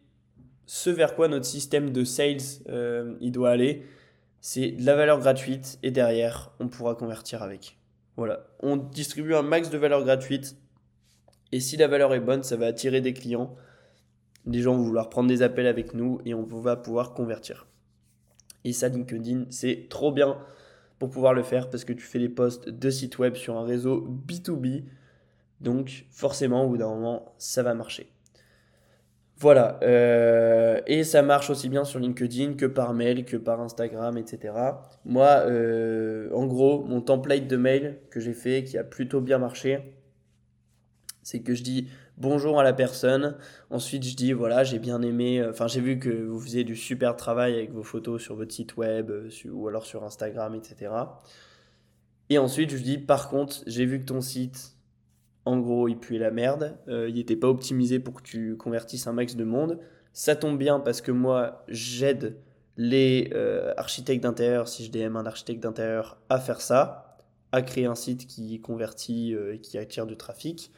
ce 0.69 0.91
vers 0.91 1.17
quoi 1.17 1.29
notre 1.29 1.47
système 1.47 1.93
de 1.93 2.05
sales 2.05 2.37
euh, 2.69 3.15
il 3.23 3.33
doit 3.33 3.49
aller, 3.49 3.87
c'est 4.43 4.73
de 4.73 4.85
la 4.85 4.95
valeur 4.95 5.19
gratuite 5.19 5.79
et 5.83 5.91
derrière, 5.91 6.53
on 6.61 6.69
pourra 6.69 6.95
convertir 6.95 7.43
avec. 7.43 7.79
Voilà, 8.19 8.47
on 8.61 8.77
distribue 8.77 9.35
un 9.35 9.41
max 9.41 9.71
de 9.71 9.79
valeur 9.79 10.05
gratuite 10.05 10.57
et 11.53 11.61
si 11.61 11.79
la 11.79 11.89
valeur 11.89 12.13
est 12.13 12.21
bonne, 12.21 12.43
ça 12.43 12.57
va 12.57 12.67
attirer 12.67 13.01
des 13.01 13.15
clients. 13.15 13.57
Les 14.45 14.61
gens 14.61 14.77
vont 14.77 14.83
vouloir 14.83 15.09
prendre 15.09 15.29
des 15.29 15.41
appels 15.41 15.67
avec 15.67 15.95
nous 15.95 16.21
et 16.27 16.35
on 16.35 16.43
va 16.43 16.77
pouvoir 16.77 17.15
convertir. 17.15 17.67
Et 18.65 18.75
ça, 18.75 18.89
LinkedIn, 18.89 19.47
c'est 19.49 19.87
trop 19.89 20.13
bien 20.13 20.37
pour 20.99 21.09
pouvoir 21.09 21.33
le 21.33 21.43
faire 21.43 21.71
parce 21.71 21.87
que 21.87 21.95
tu 21.95 22.03
fais 22.03 22.19
des 22.19 22.29
posts 22.29 22.69
de 22.69 22.91
site 22.91 23.19
web 23.19 23.37
sur 23.37 23.57
un 23.57 23.65
réseau 23.65 24.07
B2B. 24.27 24.85
Donc 25.63 26.05
forcément, 26.11 26.65
au 26.65 26.69
bout 26.69 26.77
d'un 26.77 26.89
moment, 26.89 27.35
ça 27.39 27.63
va 27.63 27.73
marcher. 27.73 28.13
Voilà, 29.41 29.79
euh, 29.85 30.81
et 30.89 31.05
ça 31.05 31.23
marche 31.23 31.49
aussi 31.49 31.69
bien 31.69 31.85
sur 31.85 32.01
LinkedIn 32.01 32.55
que 32.55 32.67
par 32.67 32.93
mail, 32.93 33.25
que 33.25 33.37
par 33.37 33.61
Instagram, 33.61 34.19
etc. 34.19 34.53
Moi, 35.05 35.29
euh, 35.47 36.29
en 36.35 36.47
gros, 36.47 36.83
mon 36.83 37.01
template 37.01 37.47
de 37.47 37.57
mail 37.57 38.01
que 38.11 38.19
j'ai 38.19 38.33
fait, 38.33 38.65
qui 38.65 38.77
a 38.79 38.83
plutôt 38.83 39.21
bien 39.21 39.39
marché, 39.39 39.95
c'est 41.23 41.41
que 41.41 41.55
je 41.55 41.63
dis 41.63 41.89
bonjour 42.17 42.59
à 42.59 42.65
la 42.65 42.73
personne. 42.73 43.37
Ensuite, 43.71 44.05
je 44.05 44.17
dis 44.17 44.33
voilà, 44.33 44.65
j'ai 44.65 44.81
bien 44.81 45.03
aimé, 45.03 45.41
euh, 45.41 45.51
enfin, 45.51 45.69
j'ai 45.69 45.81
vu 45.81 46.01
que 46.01 46.09
vous 46.09 46.41
faisiez 46.41 46.65
du 46.65 46.75
super 46.75 47.15
travail 47.15 47.55
avec 47.55 47.71
vos 47.71 47.85
photos 47.85 48.21
sur 48.21 48.35
votre 48.35 48.53
site 48.53 48.77
web 48.77 49.11
euh, 49.11 49.31
ou 49.53 49.69
alors 49.69 49.87
sur 49.87 50.03
Instagram, 50.03 50.57
etc. 50.57 50.91
Et 52.29 52.39
ensuite, 52.39 52.71
je 52.71 52.83
dis 52.83 52.99
par 52.99 53.29
contre, 53.29 53.63
j'ai 53.69 53.87
vu 53.87 54.01
que 54.01 54.07
ton 54.07 54.21
site, 54.21 54.78
en 55.49 55.59
gros, 55.59 55.89
il 55.89 55.97
puait 55.97 56.19
la 56.19 56.31
merde. 56.31 56.77
il 56.89 57.15
n'était 57.15 57.37
pas 57.37 57.49
optimisé 57.49 57.99
pour 57.99 58.15
que 58.15 58.23
tu 58.23 58.57
convertisses 58.57 59.07
un 59.07 59.13
max 59.13 59.35
de 59.35 59.45
monde. 59.45 59.79
Ça 60.13 60.37
tombe 60.37 60.59
bien 60.59 60.79
parce 60.79 61.01
que 61.01 61.11
moi, 61.11 61.65
j'aide 61.69 62.37
les 62.77 63.33
architectes 63.77 64.23
d'intérieur, 64.23 64.69
si 64.69 64.85
je 64.85 64.91
DM 64.91 65.17
un 65.17 65.27
architecte 65.27 65.63
d'intérieur, 65.63 66.19
à 66.29 66.39
faire 66.39 66.61
ça, 66.61 67.17
à 67.51 67.63
créer 67.63 67.87
un 67.87 67.95
site 67.95 68.27
qui 68.27 68.61
convertit 68.61 69.35
et 69.53 69.59
qui 69.59 69.79
attire 69.79 70.07
du 70.07 70.17
trafic. 70.17 70.71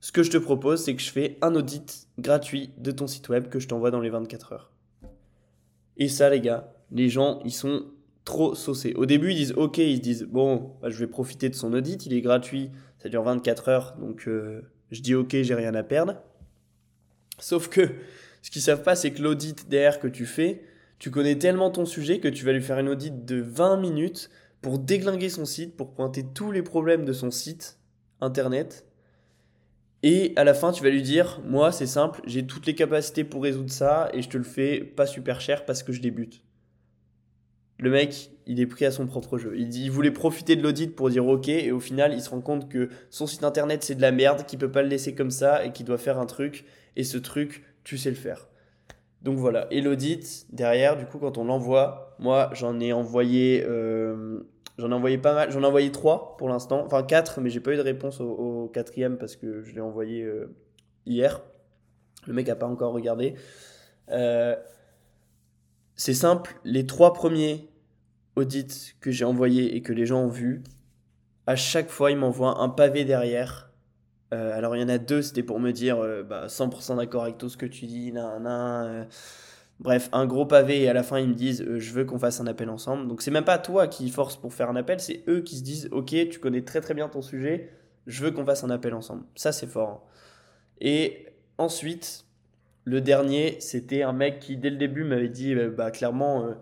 Ce 0.00 0.10
que 0.10 0.22
je 0.22 0.30
te 0.30 0.38
propose, 0.38 0.82
c'est 0.82 0.96
que 0.96 1.02
je 1.02 1.10
fais 1.10 1.38
un 1.40 1.54
audit 1.54 2.08
gratuit 2.18 2.70
de 2.78 2.90
ton 2.90 3.06
site 3.06 3.28
web 3.28 3.48
que 3.48 3.60
je 3.60 3.68
t'envoie 3.68 3.90
dans 3.90 4.00
les 4.00 4.10
24 4.10 4.52
heures. 4.52 4.72
Et 5.96 6.08
ça, 6.08 6.28
les 6.28 6.40
gars, 6.40 6.72
les 6.90 7.08
gens, 7.08 7.40
ils 7.44 7.52
sont 7.52 7.84
trop 8.24 8.54
saucés. 8.54 8.94
Au 8.94 9.06
début, 9.06 9.32
ils 9.32 9.36
disent 9.36 9.52
OK, 9.52 9.78
ils 9.78 9.96
se 9.96 10.02
disent 10.02 10.22
bon, 10.24 10.72
bah, 10.80 10.88
je 10.90 10.98
vais 10.98 11.06
profiter 11.06 11.48
de 11.48 11.54
son 11.54 11.72
audit, 11.72 12.06
il 12.06 12.14
est 12.14 12.20
gratuit, 12.20 12.70
ça 13.02 13.08
dure 13.08 13.22
24 13.22 13.68
heures, 13.68 13.96
donc 13.98 14.28
euh, 14.28 14.62
je 14.90 15.00
dis 15.00 15.14
OK, 15.14 15.36
j'ai 15.42 15.54
rien 15.54 15.74
à 15.74 15.82
perdre. 15.82 16.16
Sauf 17.38 17.68
que 17.68 17.88
ce 18.42 18.50
qu'ils 18.50 18.62
savent 18.62 18.82
pas, 18.82 18.94
c'est 18.94 19.10
que 19.10 19.22
l'audit 19.22 19.68
derrière 19.68 19.98
que 19.98 20.08
tu 20.08 20.26
fais, 20.26 20.62
tu 20.98 21.10
connais 21.10 21.36
tellement 21.36 21.70
ton 21.70 21.86
sujet 21.86 22.20
que 22.20 22.28
tu 22.28 22.44
vas 22.44 22.52
lui 22.52 22.62
faire 22.62 22.78
une 22.78 22.88
audit 22.88 23.24
de 23.24 23.40
20 23.40 23.78
minutes 23.78 24.30
pour 24.60 24.78
déglinguer 24.78 25.30
son 25.30 25.46
site, 25.46 25.76
pour 25.76 25.94
pointer 25.94 26.24
tous 26.34 26.52
les 26.52 26.62
problèmes 26.62 27.04
de 27.04 27.12
son 27.12 27.30
site 27.30 27.78
internet 28.20 28.84
et 30.02 30.32
à 30.36 30.44
la 30.44 30.54
fin, 30.54 30.72
tu 30.72 30.82
vas 30.82 30.90
lui 30.90 31.02
dire, 31.02 31.40
moi, 31.44 31.72
c'est 31.72 31.86
simple, 31.86 32.22
j'ai 32.24 32.46
toutes 32.46 32.66
les 32.66 32.74
capacités 32.74 33.24
pour 33.24 33.42
résoudre 33.42 33.70
ça 33.70 34.08
et 34.14 34.22
je 34.22 34.28
te 34.28 34.38
le 34.38 34.44
fais 34.44 34.80
pas 34.80 35.06
super 35.06 35.40
cher 35.40 35.66
parce 35.66 35.82
que 35.82 35.92
je 35.92 36.00
débute. 36.00 36.42
Le 37.80 37.90
mec, 37.90 38.30
il 38.46 38.60
est 38.60 38.66
pris 38.66 38.84
à 38.84 38.90
son 38.90 39.06
propre 39.06 39.38
jeu. 39.38 39.54
Il, 39.56 39.90
voulait 39.90 40.10
profiter 40.10 40.54
de 40.54 40.62
l'audit 40.62 40.94
pour 40.94 41.08
dire 41.08 41.26
ok, 41.26 41.48
et 41.48 41.72
au 41.72 41.80
final, 41.80 42.12
il 42.12 42.20
se 42.20 42.30
rend 42.30 42.40
compte 42.40 42.68
que 42.68 42.90
son 43.08 43.26
site 43.26 43.42
internet, 43.42 43.82
c'est 43.82 43.94
de 43.94 44.02
la 44.02 44.12
merde, 44.12 44.44
qu'il 44.44 44.58
peut 44.58 44.70
pas 44.70 44.82
le 44.82 44.88
laisser 44.88 45.14
comme 45.14 45.30
ça 45.30 45.64
et 45.64 45.72
qu'il 45.72 45.86
doit 45.86 45.98
faire 45.98 46.18
un 46.18 46.26
truc. 46.26 46.64
Et 46.96 47.04
ce 47.04 47.16
truc, 47.16 47.64
tu 47.82 47.96
sais 47.96 48.10
le 48.10 48.16
faire. 48.16 48.48
Donc 49.22 49.38
voilà. 49.38 49.66
Et 49.70 49.80
l'audit, 49.80 50.46
derrière, 50.52 50.96
du 50.96 51.06
coup, 51.06 51.18
quand 51.18 51.38
on 51.38 51.44
l'envoie, 51.44 52.16
moi, 52.18 52.50
j'en 52.52 52.78
ai 52.80 52.92
envoyé 52.92 53.64
euh, 53.66 54.40
J'en 54.80 54.90
ai 54.90 54.94
envoyé 54.94 55.18
pas 55.18 55.34
mal. 55.34 55.50
J'en 55.50 55.62
ai 55.62 55.66
envoyé 55.66 55.92
trois 55.92 56.36
pour 56.38 56.48
l'instant. 56.48 56.82
Enfin 56.86 57.02
quatre, 57.02 57.40
mais 57.40 57.50
j'ai 57.50 57.60
pas 57.60 57.72
eu 57.72 57.76
de 57.76 57.82
réponse 57.82 58.20
au, 58.20 58.70
quatrième 58.72 59.18
parce 59.18 59.36
que 59.36 59.62
je 59.62 59.74
l'ai 59.74 59.80
envoyé 59.80 60.22
euh, 60.22 60.54
hier. 61.04 61.42
Le 62.26 62.32
mec 62.32 62.48
a 62.48 62.56
pas 62.56 62.66
encore 62.66 62.92
regardé. 62.92 63.34
Euh, 64.10 64.56
c'est 65.96 66.14
simple. 66.14 66.58
Les 66.64 66.86
trois 66.86 67.12
premiers 67.12 67.68
audits 68.36 68.94
que 69.00 69.10
j'ai 69.10 69.24
envoyés 69.24 69.76
et 69.76 69.82
que 69.82 69.92
les 69.92 70.06
gens 70.06 70.22
ont 70.22 70.28
vus, 70.28 70.62
à 71.46 71.56
chaque 71.56 71.90
fois, 71.90 72.10
ils 72.10 72.16
m'envoient 72.16 72.60
un 72.60 72.68
pavé 72.68 73.04
derrière. 73.04 73.70
Euh, 74.32 74.56
alors 74.56 74.76
il 74.76 74.80
y 74.80 74.84
en 74.84 74.88
a 74.88 74.98
deux, 74.98 75.22
c'était 75.22 75.42
pour 75.42 75.58
me 75.58 75.72
dire 75.72 75.98
bah, 76.28 76.46
100% 76.46 76.96
d'accord 76.96 77.24
avec 77.24 77.38
tout 77.38 77.48
ce 77.48 77.56
que 77.56 77.66
tu 77.66 77.86
dis, 77.86 78.12
nan, 78.12 78.42
nan, 78.42 79.08
Bref, 79.80 80.10
un 80.12 80.26
gros 80.26 80.44
pavé 80.44 80.82
et 80.82 80.88
à 80.90 80.92
la 80.92 81.02
fin 81.02 81.18
ils 81.18 81.28
me 81.28 81.34
disent 81.34 81.62
euh, 81.62 81.78
je 81.78 81.92
veux 81.94 82.04
qu'on 82.04 82.18
fasse 82.18 82.38
un 82.38 82.46
appel 82.46 82.68
ensemble. 82.68 83.08
Donc 83.08 83.22
c'est 83.22 83.30
même 83.30 83.46
pas 83.46 83.56
toi 83.58 83.88
qui 83.88 84.10
force 84.10 84.36
pour 84.36 84.52
faire 84.52 84.68
un 84.68 84.76
appel, 84.76 85.00
c'est 85.00 85.24
eux 85.26 85.40
qui 85.40 85.56
se 85.56 85.62
disent 85.62 85.88
ok 85.90 86.14
tu 86.30 86.38
connais 86.38 86.62
très 86.62 86.82
très 86.82 86.92
bien 86.92 87.08
ton 87.08 87.22
sujet, 87.22 87.70
je 88.06 88.22
veux 88.22 88.30
qu'on 88.30 88.44
fasse 88.44 88.62
un 88.62 88.68
appel 88.68 88.92
ensemble. 88.92 89.24
Ça 89.36 89.52
c'est 89.52 89.66
fort. 89.66 90.06
Et 90.82 91.28
ensuite, 91.56 92.26
le 92.84 93.00
dernier 93.00 93.56
c'était 93.60 94.02
un 94.02 94.12
mec 94.12 94.38
qui 94.40 94.58
dès 94.58 94.68
le 94.68 94.76
début 94.76 95.02
m'avait 95.02 95.30
dit 95.30 95.54
bah, 95.54 95.68
bah 95.70 95.90
clairement 95.90 96.44
euh, 96.44 96.54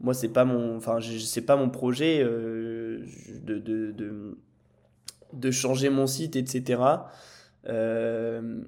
moi 0.00 0.14
c'est 0.14 0.28
pas 0.28 0.44
mon 0.44 0.76
enfin 0.76 0.98
c'est 1.00 1.42
pas 1.42 1.56
mon 1.56 1.70
projet 1.70 2.20
euh, 2.22 3.04
de, 3.42 3.58
de, 3.58 3.92
de, 3.92 4.38
de, 5.32 5.50
changer 5.50 5.90
mon 5.90 6.06
site 6.06 6.36
etc. 6.36 6.82
Euh, 7.68 8.60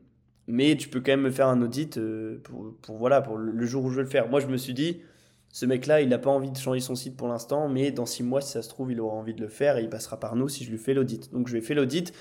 mais 0.46 0.76
tu 0.76 0.88
peux 0.88 1.00
quand 1.00 1.12
même 1.12 1.22
me 1.22 1.30
faire 1.30 1.48
un 1.48 1.60
audit 1.60 1.98
euh, 1.98 2.40
pour, 2.44 2.74
pour, 2.82 2.96
voilà, 2.96 3.20
pour 3.20 3.36
le 3.36 3.66
jour 3.66 3.84
où 3.84 3.90
je 3.90 3.96
veux 3.96 4.02
le 4.02 4.08
faire. 4.08 4.28
Moi, 4.28 4.38
je 4.38 4.46
me 4.46 4.56
suis 4.56 4.74
dit, 4.74 5.02
ce 5.50 5.66
mec-là, 5.66 6.00
il 6.02 6.08
n'a 6.08 6.18
pas 6.18 6.30
envie 6.30 6.52
de 6.52 6.56
changer 6.56 6.78
son 6.78 6.94
site 6.94 7.16
pour 7.16 7.26
l'instant, 7.26 7.68
mais 7.68 7.90
dans 7.90 8.06
six 8.06 8.22
mois, 8.22 8.40
si 8.40 8.52
ça 8.52 8.62
se 8.62 8.68
trouve, 8.68 8.92
il 8.92 9.00
aura 9.00 9.16
envie 9.16 9.34
de 9.34 9.40
le 9.40 9.48
faire 9.48 9.76
et 9.76 9.82
il 9.82 9.90
passera 9.90 10.20
par 10.20 10.36
nous 10.36 10.48
si 10.48 10.62
je 10.64 10.70
lui 10.70 10.78
fais 10.78 10.94
l'audit. 10.94 11.32
Donc, 11.32 11.48
je 11.48 11.52
lui 11.52 11.58
ai 11.58 11.62
fait 11.62 11.74
l'audit 11.74 12.12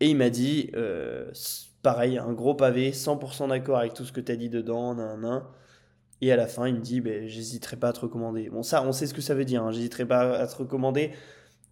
et 0.00 0.10
il 0.10 0.16
m'a 0.18 0.28
dit, 0.28 0.70
pareil, 1.82 2.18
un 2.18 2.32
gros 2.32 2.54
pavé, 2.54 2.90
100% 2.90 3.48
d'accord 3.48 3.78
avec 3.78 3.94
tout 3.94 4.04
ce 4.04 4.12
que 4.12 4.20
tu 4.20 4.32
as 4.32 4.36
dit 4.36 4.50
dedans, 4.50 4.94
nan, 4.94 5.20
nan. 5.20 5.42
Et 6.20 6.32
à 6.32 6.36
la 6.36 6.46
fin, 6.46 6.66
il 6.66 6.74
me 6.76 6.80
dit, 6.80 7.00
ben, 7.00 7.26
j'hésiterai 7.26 7.76
pas 7.76 7.88
à 7.88 7.92
te 7.92 8.00
recommander. 8.00 8.48
Bon, 8.48 8.62
ça, 8.62 8.82
on 8.82 8.92
sait 8.92 9.06
ce 9.06 9.14
que 9.14 9.20
ça 9.20 9.34
veut 9.34 9.44
dire, 9.44 9.62
hein, 9.62 9.70
j'hésiterai 9.70 10.06
pas 10.06 10.38
à 10.38 10.46
te 10.46 10.56
recommander. 10.56 11.12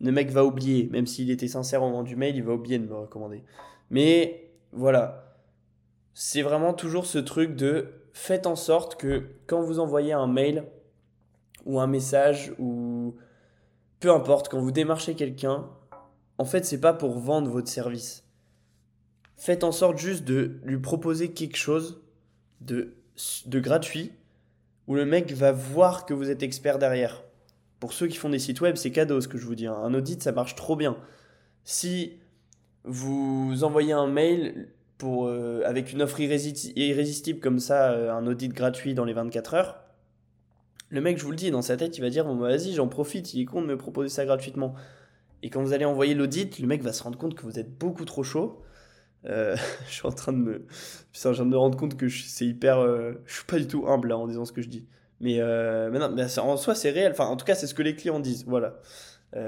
Le 0.01 0.13
mec 0.13 0.31
va 0.31 0.45
oublier, 0.45 0.89
même 0.93 1.07
s'il 1.07 1.31
était 1.31 1.49
sincère 1.49 1.83
au 1.83 1.89
moment 1.89 2.03
du 2.03 2.17
mail, 2.17 2.37
il 2.37 2.43
va 2.43 2.53
oublier 2.53 2.79
de 2.79 2.87
me 2.87 2.95
recommander. 2.95 3.43
Mais 3.91 4.51
voilà, 4.73 5.39
c'est 6.13 6.43
vraiment 6.43 6.75
toujours 6.75 7.07
ce 7.07 7.19
truc 7.19 7.57
de 7.57 7.89
faites 8.13 8.47
en 8.47 8.57
sorte 8.57 8.97
que 8.97 9.25
quand 9.47 9.63
vous 9.63 9.79
envoyez 9.79 10.13
un 10.13 10.27
mail 10.27 10.65
ou 11.65 11.81
un 11.81 11.87
message 11.87 12.53
ou 12.59 13.17
peu 14.01 14.11
importe, 14.11 14.51
quand 14.51 14.61
vous 14.61 14.73
démarchez 14.73 15.15
quelqu'un, 15.15 15.71
en 16.37 16.45
fait, 16.45 16.67
c'est 16.67 16.81
pas 16.81 16.93
pour 16.93 17.19
vendre 17.19 17.51
votre 17.51 17.69
service. 17.69 18.25
Faites 19.37 19.65
en 19.65 19.73
sorte 19.73 19.97
juste 19.97 20.25
de 20.25 20.61
lui 20.65 20.79
proposer 20.79 21.33
quelque 21.33 21.57
chose 21.57 22.03
de 22.61 22.95
gratuit 23.47 24.13
où 24.87 24.95
le 24.95 25.05
mec 25.05 25.33
va 25.33 25.53
voir 25.53 26.07
que 26.07 26.15
vous 26.15 26.31
êtes 26.31 26.43
expert 26.43 26.79
derrière. 26.79 27.23
Pour 27.81 27.93
ceux 27.93 28.07
qui 28.07 28.17
font 28.17 28.31
des 28.31 28.39
sites 28.39 28.61
web, 28.61 28.77
c'est 28.77 28.91
cadeau 28.91 29.21
ce 29.21 29.29
que 29.29 29.39
je 29.39 29.47
vous 29.47 29.55
dis. 29.55 29.67
Hein. 29.67 29.77
Un 29.83 29.95
audit, 29.95 30.23
ça 30.23 30.33
marche 30.33 30.55
trop 30.55 30.77
bien. 30.77 30.97
Si 31.65 32.19
vous 32.85 33.65
envoyez 33.65 33.93
un 33.93 34.07
mail, 34.07 34.69
euh, 35.03 35.63
avec 35.67 35.93
une 35.93 36.03
offre 36.03 36.21
irrésistible 36.21 37.41
comme 37.41 37.59
ça, 37.59 37.93
euh, 37.93 38.13
un 38.13 38.27
audit 38.27 38.53
gratuit 38.53 38.95
dans 38.95 39.05
les 39.05 39.13
24 39.13 39.55
heures, 39.55 39.81
le 40.91 41.01
mec, 41.01 41.19
je 41.19 41.25
vous 41.25 41.31
le 41.31 41.37
dis, 41.37 41.51
dans 41.51 41.63
sa 41.63 41.77
tête, 41.77 41.99
il 41.99 42.01
va 42.01 42.11
dire 42.11 42.25
Bon, 42.25 42.37
bah, 42.37 42.49
vas-y, 42.49 42.73
j'en 42.73 42.89
profite, 42.89 43.35
il 43.35 43.43
est 43.43 43.45
con 43.45 43.63
de 43.63 43.67
me 43.67 43.77
proposer 43.77 44.09
ça 44.09 44.25
gratuitement. 44.25 44.75
Et 45.43 45.51
quand 45.51 45.63
vous 45.63 45.73
allez 45.73 45.85
envoyer 45.85 46.15
l'audit, 46.15 46.59
le 46.59 46.67
mec 46.67 46.83
va 46.83 46.93
se 46.93 47.03
rendre 47.03 47.19
compte 47.19 47.35
que 47.35 47.43
vous 47.43 47.59
êtes 47.59 47.77
beaucoup 47.77 48.05
trop 48.05 48.23
chaud. 48.23 48.63
Euh, 49.27 49.57
je 49.89 49.93
suis 49.93 50.07
en 50.07 50.13
train 50.13 50.33
de 50.33 50.39
me. 50.39 50.67
Putain, 51.13 51.33
je 51.33 51.37
viens 51.37 51.47
de 51.47 51.51
me 51.51 51.57
rendre 51.57 51.79
compte 51.79 51.97
que 51.97 52.09
c'est 52.09 52.47
hyper. 52.47 52.81
je 53.25 53.35
suis 53.35 53.45
pas 53.45 53.59
du 53.59 53.67
tout 53.67 53.87
humble 53.87 54.09
là 54.09 54.19
en 54.19 54.27
disant 54.27 54.45
ce 54.45 54.53
que 54.53 54.63
je 54.63 54.69
dis. 54.69 54.87
Mais, 55.21 55.39
mais 55.91 55.99
non, 55.99 56.15
en 56.39 56.57
soi, 56.57 56.75
c'est 56.75 56.91
réel. 56.91 57.13
Enfin, 57.13 57.27
en 57.27 57.37
tout 57.37 57.45
cas, 57.45 57.55
c'est 57.55 57.67
ce 57.67 57.75
que 57.75 57.83
les 57.83 57.97
clients 57.97 58.21
disent. 58.21 58.45
Voilà. 58.47 58.81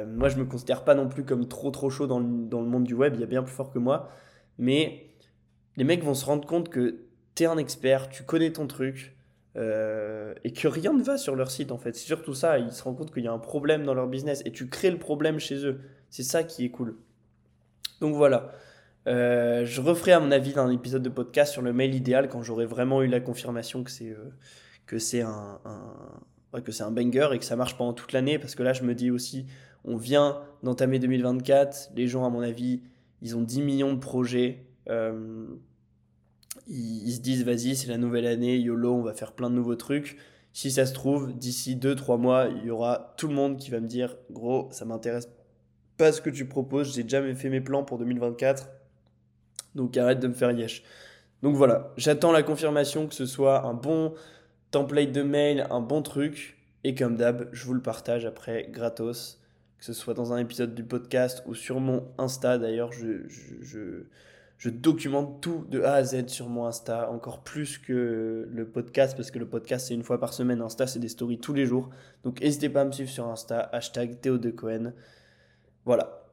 moi, 0.07 0.29
je 0.29 0.37
me 0.37 0.45
considère 0.45 0.85
pas 0.85 0.95
non 0.95 1.09
plus 1.09 1.25
comme 1.25 1.49
trop 1.49 1.71
trop 1.71 1.91
chaud 1.91 2.07
dans 2.07 2.21
le, 2.21 2.47
dans 2.49 2.61
le 2.61 2.69
monde 2.69 2.85
du 2.85 2.95
web. 2.95 3.15
Il 3.15 3.21
y 3.21 3.25
a 3.25 3.27
bien 3.27 3.43
plus 3.43 3.55
fort 3.55 3.73
que 3.73 3.79
moi. 3.79 4.09
Mais 4.59 5.11
les 5.77 5.85
mecs 5.85 6.03
vont 6.03 6.15
se 6.15 6.25
rendre 6.25 6.47
compte 6.47 6.69
que 6.69 7.07
tu 7.35 7.43
es 7.43 7.47
un 7.47 7.59
expert, 7.59 8.09
tu 8.09 8.23
connais 8.23 8.53
ton 8.53 8.67
truc, 8.67 9.17
euh, 9.57 10.35
et 10.45 10.53
que 10.53 10.69
rien 10.69 10.93
ne 10.93 11.03
va 11.03 11.17
sur 11.17 11.35
leur 11.35 11.51
site 11.51 11.73
en 11.73 11.79
fait. 11.79 11.95
C'est 11.95 12.07
surtout 12.07 12.35
ça, 12.35 12.59
ils 12.59 12.73
se 12.73 12.83
rendent 12.83 12.99
compte 12.99 13.13
qu'il 13.13 13.25
y 13.25 13.29
a 13.29 13.33
un 13.33 13.39
problème 13.39 13.85
dans 13.85 13.95
leur 13.95 14.07
business 14.07 14.43
et 14.45 14.53
tu 14.53 14.69
crées 14.69 14.91
le 14.91 14.99
problème 14.99 15.39
chez 15.39 15.65
eux. 15.65 15.81
C'est 16.11 16.23
ça 16.23 16.45
qui 16.45 16.65
est 16.65 16.71
cool. 16.71 16.97
Donc 18.01 18.15
voilà. 18.15 18.53
Euh, 19.07 19.65
je 19.65 19.81
referai 19.81 20.13
à 20.13 20.21
mon 20.21 20.33
avis 20.33 20.53
un 20.57 20.71
épisode 20.71 21.03
de 21.03 21.09
podcast 21.09 21.53
sur 21.53 21.63
le 21.63 21.73
mail 21.73 21.95
idéal 21.95 22.29
quand 22.29 22.43
j'aurai 22.43 22.67
vraiment 22.67 23.03
eu 23.03 23.07
la 23.07 23.21
confirmation 23.21 23.85
que 23.85 23.91
c'est 23.91 24.11
euh, 24.11 25.25
un, 25.25 26.61
que 26.61 26.73
c'est 26.73 26.83
un 26.83 26.91
banger 26.91 27.29
et 27.33 27.39
que 27.39 27.45
ça 27.45 27.57
marche 27.57 27.77
pendant 27.77 27.93
toute 27.93 28.13
l'année. 28.13 28.39
Parce 28.39 28.55
que 28.55 28.63
là 28.63 28.73
je 28.73 28.83
me 28.83 28.95
dis 28.95 29.11
aussi 29.11 29.47
on 29.85 29.97
vient 29.97 30.41
d'entamer 30.63 30.99
2024 30.99 31.93
les 31.95 32.09
gens 32.09 32.25
à 32.25 32.31
mon 32.31 32.41
avis 32.41 32.83
ils 33.23 33.37
ont 33.37 33.43
10 33.43 33.63
millions 33.63 33.93
de 33.93 33.99
projets. 33.99 34.67
Euh, 34.89 35.47
ils, 36.69 37.13
se 37.13 37.21
disent, 37.21 37.45
vas-y, 37.45 37.77
c'est 37.77 37.89
la 37.89 37.99
nouvelle 37.99 38.27
année, 38.27 38.59
YOLO, 38.59 38.95
on 38.95 39.03
va 39.03 39.15
faire 39.15 39.33
plein 39.33 39.51
de 39.51 39.55
nouveaux 39.55 39.77
trucs. 39.77 40.17
Si 40.53 40.71
ça 40.71 40.87
se 40.87 40.95
trouve, 40.95 41.37
d'ici 41.37 41.77
2-3 41.77 42.19
mois, 42.19 42.49
il 42.49 42.65
y 42.65 42.71
aura 42.71 43.15
tout 43.17 43.29
le 43.29 43.35
monde 43.35 43.59
qui 43.59 43.71
va 43.71 43.81
me 43.81 43.87
dire, 43.87 44.17
gros, 44.31 44.69
ça 44.73 44.85
m'intéresse 44.85 45.29
pas 45.97 46.13
ce 46.13 46.21
que 46.21 46.31
tu 46.31 46.47
proposes, 46.47 46.95
j'ai 46.95 47.07
jamais 47.09 47.35
fait 47.35 47.49
mes 47.49 47.61
plans 47.61 47.85
pour 47.85 47.99
2024, 47.99 48.69
donc 49.77 49.97
arrête 49.97 50.19
de 50.21 50.29
me 50.29 50.35
faire 50.35 50.51
yesh. 50.51 50.83
Donc 51.43 51.55
voilà, 51.55 51.93
j'attends 51.97 52.33
la 52.33 52.43
confirmation 52.43 53.07
que 53.07 53.15
ce 53.15 53.27
soit 53.27 53.65
un 53.65 53.75
bon 53.75 54.15
template 54.71 55.13
de 55.13 55.23
mail, 55.23 55.67
un 55.71 55.81
bon 55.81 56.03
truc, 56.03 56.59
et 56.83 56.95
comme 56.95 57.17
d'hab, 57.17 57.49
je 57.53 57.65
vous 57.65 57.75
le 57.75 57.83
partage 57.83 58.27
après 58.27 58.69
gratos, 58.71 59.41
que 59.79 59.85
ce 59.85 59.93
soit 59.93 60.15
dans 60.15 60.33
un 60.33 60.39
épisode 60.39 60.75
du 60.75 60.83
podcast 60.83 61.43
ou 61.47 61.55
sur 61.55 61.79
mon 61.79 62.09
Insta 62.19 62.59
d'ailleurs, 62.59 62.93
je, 62.93 63.29
je 63.29 64.07
je 64.59 64.71
documente 64.71 65.43
tout 65.43 65.67
de 65.69 65.83
A 65.83 65.95
à 65.95 66.05
Z 66.05 66.29
sur 66.29 66.49
mon 66.49 66.65
Insta, 66.67 67.11
encore 67.11 67.43
plus 67.43 67.79
que 67.79 68.49
le 68.51 68.67
podcast, 68.67 69.17
parce 69.17 69.31
que 69.31 69.39
le 69.39 69.47
podcast 69.47 69.89
c'est 69.89 69.95
une 69.95 70.03
fois 70.03 70.19
par 70.19 70.33
semaine, 70.33 70.63
Insta 70.63 70.87
c'est 70.87 70.99
des 70.99 71.09
stories 71.09 71.39
tous 71.39 71.53
les 71.53 71.67
jours. 71.67 71.91
Donc 72.25 72.41
n'hésitez 72.41 72.71
pas 72.71 72.81
à 72.81 72.85
me 72.85 72.93
suivre 72.93 73.11
sur 73.11 73.27
Insta, 73.27 73.61
hashtag 73.61 74.21
Théo 74.21 74.39
de 74.39 74.51
Cohen. 74.51 74.93
Voilà. 75.85 76.26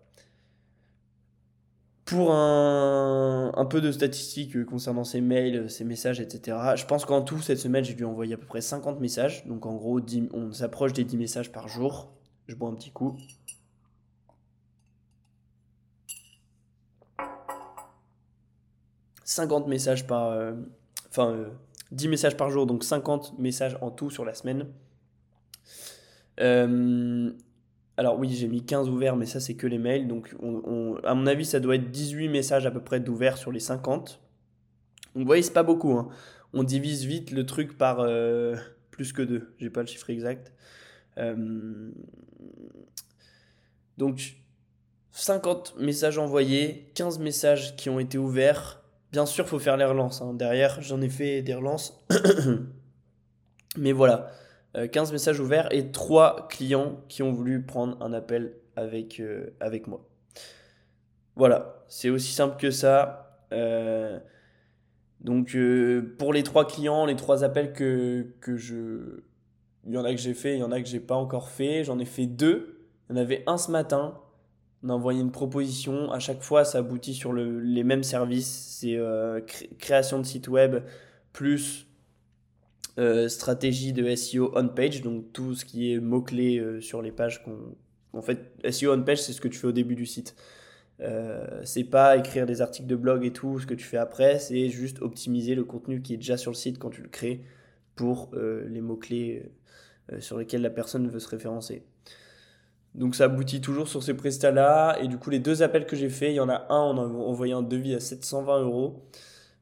Pour 2.05 2.33
un, 2.33 3.65
peu 3.69 3.79
de 3.79 3.91
statistiques 3.91 4.65
concernant 4.65 5.05
ces 5.05 5.21
mails, 5.21 5.69
ces 5.69 5.85
messages, 5.85 6.19
etc., 6.19 6.57
je 6.75 6.85
pense 6.85 7.05
qu'en 7.05 7.21
tout, 7.21 7.39
cette 7.39 7.59
semaine, 7.59 7.83
j'ai 7.83 7.93
dû 7.93 8.03
envoyer 8.03 8.33
à 8.33 8.37
peu 8.37 8.45
près 8.45 8.61
50 8.61 8.99
messages. 8.99 9.45
Donc 9.47 9.65
en 9.65 9.75
gros, 9.75 10.01
10 10.01 10.29
on 10.33 10.51
s'approche 10.51 10.93
des 10.93 11.05
10 11.05 11.17
messages 11.17 11.51
par 11.51 11.67
jour. 11.69 12.13
Je 12.47 12.55
bois 12.55 12.69
un 12.69 12.75
petit 12.75 12.91
coup. 12.91 13.17
50 19.23 19.67
messages 19.67 20.05
par... 20.05 20.27
euh, 20.27 20.53
enfin, 21.09 21.31
euh, 21.31 21.49
10 21.91 22.07
messages 22.07 22.37
par 22.37 22.49
jour, 22.49 22.65
donc 22.65 22.83
50 22.83 23.37
messages 23.39 23.77
en 23.81 23.91
tout 23.91 24.09
sur 24.09 24.25
la 24.25 24.33
semaine. 24.33 24.67
Euh, 26.39 27.31
alors 27.97 28.17
oui, 28.19 28.29
j'ai 28.33 28.47
mis 28.47 28.65
15 28.65 28.89
ouverts, 28.89 29.15
mais 29.15 29.25
ça 29.25 29.39
c'est 29.39 29.55
que 29.55 29.67
les 29.67 29.77
mails. 29.77 30.07
Donc 30.07 30.35
on- 30.41 30.95
à 31.03 31.13
mon 31.13 31.27
avis, 31.27 31.45
ça 31.45 31.59
doit 31.59 31.75
être 31.75 31.91
18 31.91 32.27
messages 32.29 32.65
à 32.65 32.71
peu 32.71 32.81
près 32.81 32.99
d'ouverts 32.99 33.37
sur 33.37 33.51
les 33.51 33.59
50. 33.59 34.19
Donc 35.15 35.21
vous 35.23 35.25
voyez, 35.27 35.47
pas 35.51 35.63
beaucoup. 35.63 35.91
hein. 35.93 36.09
On 36.53 36.63
divise 36.63 37.05
vite 37.05 37.31
le 37.31 37.45
truc 37.45 37.77
par 37.77 37.99
euh, 37.99 38.55
plus 38.91 39.13
que 39.13 39.21
2. 39.21 39.53
J'ai 39.59 39.69
pas 39.69 39.81
le 39.81 39.87
chiffre 39.87 40.09
exact. 40.09 40.51
Euh, 41.17 41.91
donc 43.97 44.35
50 45.11 45.75
messages 45.79 46.17
envoyés, 46.17 46.91
15 46.95 47.19
messages 47.19 47.75
qui 47.75 47.89
ont 47.89 47.99
été 47.99 48.17
ouverts. 48.17 48.81
Bien 49.11 49.25
sûr, 49.27 49.47
faut 49.47 49.59
faire 49.59 49.77
les 49.77 49.85
relances. 49.85 50.21
hein. 50.23 50.33
Derrière, 50.33 50.81
j'en 50.81 50.99
ai 51.01 51.09
fait 51.09 51.43
des 51.43 51.53
relances. 51.53 52.03
Mais 53.77 53.91
voilà, 53.91 54.31
15 54.75 55.11
messages 55.11 55.39
ouverts 55.39 55.67
et 55.71 55.91
3 55.91 56.47
clients 56.49 57.01
qui 57.09 57.21
ont 57.23 57.31
voulu 57.31 57.61
prendre 57.61 58.01
un 58.01 58.11
appel 58.13 58.53
avec, 58.75 59.19
euh, 59.19 59.51
avec 59.59 59.87
moi. 59.87 60.07
Voilà, 61.35 61.83
c'est 61.87 62.09
aussi 62.09 62.31
simple 62.31 62.57
que 62.57 62.71
ça. 62.71 63.39
Euh, 63.51 64.19
donc 65.21 65.55
euh, 65.55 66.15
pour 66.17 66.33
les 66.33 66.43
3 66.43 66.67
clients, 66.67 67.05
les 67.05 67.15
3 67.15 67.43
appels 67.43 67.73
que, 67.73 68.27
que 68.41 68.57
je... 68.57 69.21
Il 69.85 69.93
y 69.93 69.97
en 69.97 70.05
a 70.05 70.11
que 70.11 70.19
j'ai 70.19 70.33
fait, 70.33 70.53
il 70.55 70.59
y 70.59 70.63
en 70.63 70.71
a 70.71 70.81
que 70.81 70.87
j'ai 70.87 70.99
pas 71.01 71.15
encore 71.15 71.49
fait. 71.49 71.83
J'en 71.83 71.99
ai 71.99 72.05
fait 72.05 72.25
deux. 72.25 72.79
Il 73.09 73.15
y 73.15 73.19
en 73.19 73.21
avait 73.21 73.43
un 73.47 73.57
ce 73.57 73.69
matin. 73.69 74.17
On 74.81 74.89
a 74.89 74.93
envoyé 74.93 75.19
une 75.21 75.31
proposition. 75.31 76.11
À 76.11 76.19
chaque 76.19 76.41
fois, 76.41 76.63
ça 76.65 76.77
aboutit 76.79 77.13
sur 77.13 77.33
le- 77.33 77.59
les 77.59 77.83
mêmes 77.83 78.03
services. 78.03 78.77
C'est 78.79 78.95
euh, 78.97 79.41
cré- 79.41 79.69
création 79.79 80.19
de 80.19 80.23
site 80.25 80.47
web 80.47 80.83
plus 81.33 81.85
euh, 82.99 83.27
stratégie 83.27 83.91
de 83.91 84.13
SEO 84.15 84.51
on-page, 84.55 85.01
donc 85.01 85.33
tout 85.33 85.55
ce 85.55 85.65
qui 85.65 85.91
est 85.91 85.99
mots-clés 85.99 86.59
euh, 86.59 86.79
sur 86.79 87.01
les 87.01 87.11
pages 87.11 87.43
qu'on... 87.43 87.57
En 88.13 88.21
fait, 88.21 88.53
SEO 88.69 88.93
on-page, 88.93 89.21
c'est 89.23 89.33
ce 89.33 89.41
que 89.41 89.47
tu 89.47 89.57
fais 89.57 89.65
au 89.67 89.71
début 89.71 89.95
du 89.95 90.05
site. 90.05 90.35
Euh, 90.99 91.61
c'est 91.63 91.85
pas 91.85 92.17
écrire 92.17 92.45
des 92.45 92.61
articles 92.61 92.87
de 92.87 92.95
blog 92.95 93.25
et 93.25 93.33
tout, 93.33 93.59
ce 93.59 93.65
que 93.65 93.73
tu 93.73 93.83
fais 93.83 93.97
après, 93.97 94.37
c'est 94.37 94.69
juste 94.69 95.01
optimiser 95.01 95.55
le 95.55 95.63
contenu 95.63 96.03
qui 96.03 96.13
est 96.13 96.17
déjà 96.17 96.37
sur 96.37 96.51
le 96.51 96.55
site 96.55 96.77
quand 96.77 96.91
tu 96.91 97.01
le 97.01 97.09
crées 97.09 97.43
pour 97.95 98.29
euh, 98.35 98.67
les 98.69 98.81
mots-clés 98.81 99.51
sur 100.19 100.37
lesquels 100.37 100.61
la 100.61 100.69
personne 100.69 101.07
veut 101.07 101.19
se 101.19 101.29
référencer. 101.29 101.85
Donc 102.93 103.15
ça 103.15 103.23
aboutit 103.23 103.61
toujours 103.61 103.87
sur 103.87 104.03
ces 104.03 104.13
prestats-là. 104.13 104.99
Et 105.01 105.07
du 105.07 105.17
coup, 105.17 105.29
les 105.31 105.39
deux 105.39 105.63
appels 105.63 105.87
que 105.87 105.95
j'ai 105.95 106.09
fait, 106.09 106.31
il 106.31 106.35
y 106.35 106.39
en 106.39 106.49
a 106.49 106.67
un, 106.69 106.81
on 106.81 106.97
a 106.97 107.07
envoyé 107.07 107.53
un 107.53 107.63
devis 107.63 107.95
à 107.95 107.99
720 107.99 108.63
euros. 108.63 109.07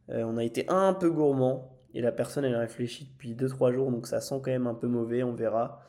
On 0.09 0.35
a 0.37 0.43
été 0.43 0.67
un 0.67 0.93
peu 0.93 1.11
gourmand. 1.11 1.70
Et 1.93 2.01
la 2.01 2.11
personne, 2.11 2.45
elle 2.45 2.55
réfléchit 2.55 3.05
depuis 3.05 3.35
2-3 3.35 3.73
jours, 3.73 3.91
donc 3.91 4.07
ça 4.07 4.21
sent 4.21 4.35
quand 4.43 4.51
même 4.51 4.67
un 4.67 4.73
peu 4.73 4.87
mauvais, 4.87 5.23
on 5.23 5.33
verra. 5.33 5.83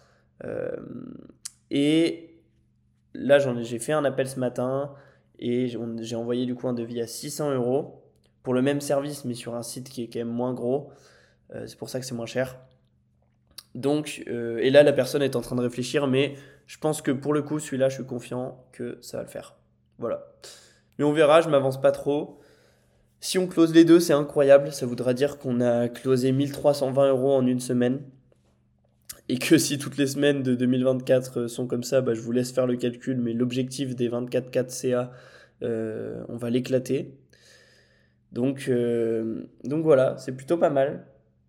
Euh, 0.44 0.76
et 1.70 2.40
là, 3.14 3.38
j'ai 3.38 3.78
fait 3.78 3.92
un 3.92 4.04
appel 4.04 4.28
ce 4.28 4.40
matin 4.40 4.94
et 5.38 5.68
j'ai 5.68 5.78
j'ai 6.00 6.16
envoyé 6.16 6.46
du 6.46 6.54
coup 6.54 6.68
un 6.68 6.72
devis 6.72 7.00
à 7.00 7.06
600 7.06 7.54
euros 7.54 8.02
pour 8.42 8.54
le 8.54 8.62
même 8.62 8.80
service, 8.80 9.24
mais 9.24 9.34
sur 9.34 9.54
un 9.54 9.62
site 9.62 9.88
qui 9.88 10.02
est 10.02 10.08
quand 10.08 10.18
même 10.18 10.28
moins 10.28 10.54
gros. 10.54 10.90
Euh, 11.54 11.66
c'est 11.66 11.78
pour 11.78 11.88
ça 11.88 12.00
que 12.00 12.06
c'est 12.06 12.14
moins 12.14 12.26
cher. 12.26 12.58
Donc, 13.74 14.24
euh, 14.28 14.58
et 14.58 14.70
là, 14.70 14.82
la 14.82 14.92
personne 14.92 15.22
est 15.22 15.36
en 15.36 15.40
train 15.40 15.56
de 15.56 15.62
réfléchir, 15.62 16.06
mais 16.06 16.34
je 16.66 16.78
pense 16.78 17.00
que 17.00 17.10
pour 17.10 17.32
le 17.32 17.42
coup, 17.42 17.58
celui-là, 17.58 17.88
je 17.88 17.94
suis 17.94 18.04
confiant 18.04 18.64
que 18.72 18.98
ça 19.00 19.18
va 19.18 19.22
le 19.22 19.28
faire. 19.28 19.54
Voilà. 19.98 20.26
Mais 20.98 21.04
on 21.04 21.12
verra, 21.12 21.40
je 21.40 21.48
m'avance 21.48 21.80
pas 21.80 21.92
trop. 21.92 22.40
Si 23.22 23.38
on 23.38 23.46
close 23.46 23.72
les 23.72 23.84
deux, 23.84 24.00
c'est 24.00 24.12
incroyable. 24.12 24.72
Ça 24.72 24.84
voudra 24.84 25.14
dire 25.14 25.38
qu'on 25.38 25.60
a 25.60 25.88
closé 25.88 26.32
1320 26.32 27.08
euros 27.10 27.32
en 27.34 27.46
une 27.46 27.60
semaine. 27.60 28.00
Et 29.28 29.38
que 29.38 29.58
si 29.58 29.78
toutes 29.78 29.96
les 29.96 30.08
semaines 30.08 30.42
de 30.42 30.56
2024 30.56 31.46
sont 31.46 31.68
comme 31.68 31.84
ça, 31.84 32.00
bah, 32.00 32.14
je 32.14 32.20
vous 32.20 32.32
laisse 32.32 32.50
faire 32.52 32.66
le 32.66 32.76
calcul. 32.76 33.18
Mais 33.20 33.32
l'objectif 33.32 33.94
des 33.94 34.08
24 34.08 34.70
CA, 34.72 35.12
euh, 35.62 36.24
on 36.28 36.36
va 36.36 36.50
l'éclater. 36.50 37.14
Donc, 38.32 38.66
euh, 38.68 39.44
donc 39.62 39.84
voilà, 39.84 40.16
c'est 40.18 40.32
plutôt 40.32 40.58
pas 40.58 40.70
mal. 40.70 41.06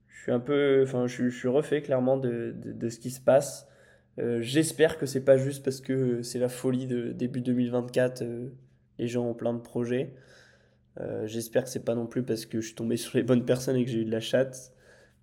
Je 0.09 0.21
suis 0.21 0.31
un 0.31 0.39
peu, 0.39 0.83
enfin, 0.83 1.07
je, 1.07 1.29
suis- 1.29 1.47
refait 1.47 1.81
clairement 1.81 2.17
de, 2.17 2.53
de, 2.63 2.89
ce 2.89 2.99
qui 2.99 3.09
se 3.09 3.19
passe. 3.19 3.67
Euh, 4.19 4.41
J'espère 4.41 4.99
que 4.99 5.07
c'est 5.07 5.25
pas 5.25 5.37
juste 5.37 5.63
parce 5.63 5.81
que 5.81 6.21
c'est 6.21 6.37
la 6.39 6.49
folie 6.49 6.85
de 6.85 7.11
début 7.13 7.41
2024. 7.41 8.21
euh, 8.21 8.49
les 8.99 9.07
gens 9.07 9.25
ont 9.27 9.33
plein 9.33 9.53
de 9.55 9.59
projets. 9.59 10.13
Euh, 10.99 11.25
J'espère 11.27 11.63
que 11.63 11.69
c'est 11.69 11.83
pas 11.83 11.95
non 11.95 12.05
plus 12.05 12.23
parce 12.23 12.45
que 12.45 12.61
je 12.61 12.67
suis 12.67 12.75
tombé 12.75 12.97
sur 12.97 13.17
les 13.17 13.23
bonnes 13.23 13.45
personnes 13.45 13.75
et 13.75 13.85
que 13.85 13.91
j'ai 13.91 14.01
eu 14.01 14.05
de 14.05 14.11
la 14.11 14.19
chatte. 14.19 14.71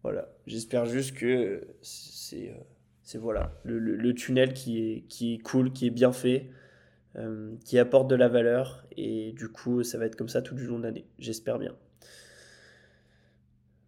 Voilà. 0.03 0.29
J'espère 0.47 0.87
juste 0.87 1.15
que 1.17 1.67
c'est 1.83 2.51
euh, 2.51 3.19
voilà 3.19 3.53
le, 3.65 4.13
tunnel 4.15 4.55
qui 4.55 4.79
est, 4.79 5.01
qui 5.09 5.35
est 5.35 5.39
cool, 5.39 5.73
qui 5.73 5.87
est 5.87 5.91
bien 5.91 6.13
fait, 6.13 6.49
euh, 7.17 7.55
qui 7.65 7.79
apporte 7.79 8.09
de 8.09 8.15
la 8.15 8.29
valeur 8.29 8.87
et 8.97 9.33
du 9.33 9.49
coup 9.49 9.83
ça 9.83 9.99
va 9.99 10.07
être 10.07 10.17
comme 10.17 10.29
ça 10.29 10.43
tout 10.43 10.55
du 10.55 10.67
long 10.67 10.79
de 10.79 10.85
l'année. 10.85 11.07
J'espère 11.19 11.59
bien. 11.59 11.75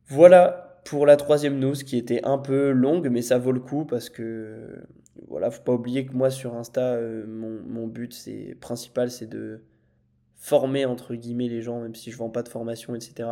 Voilà 0.07 0.83
pour 0.85 1.07
la 1.07 1.17
troisième 1.17 1.59
news 1.59 1.75
qui 1.75 1.97
était 1.97 2.23
un 2.25 2.37
peu 2.37 2.73
longue 2.73 3.09
mais 3.09 3.23
ça 3.23 3.39
vaut 3.39 3.53
le 3.53 3.61
coup 3.61 3.87
parce 3.87 4.11
que 4.11 4.83
voilà 5.29 5.51
faut 5.51 5.63
pas 5.63 5.73
oublier 5.73 6.05
que 6.05 6.13
moi 6.13 6.29
sur 6.29 6.55
Insta 6.57 7.01
mon, 7.27 7.63
mon 7.63 7.87
but 7.87 8.13
c'est 8.13 8.57
principal 8.61 9.11
c'est 9.11 9.29
de 9.29 9.63
former 10.43 10.85
entre 10.85 11.15
guillemets 11.15 11.49
les 11.49 11.63
gens 11.63 11.81
même 11.81 11.95
si 11.95 12.11
je 12.11 12.19
vends 12.19 12.31
pas 12.31 12.43
de 12.43 12.49
formation 12.49 12.95
etc 12.95 13.29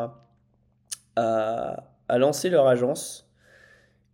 à, 1.16 1.92
à 2.09 2.18
lancer 2.18 2.49
leur 2.49 2.66
agence 2.66 3.31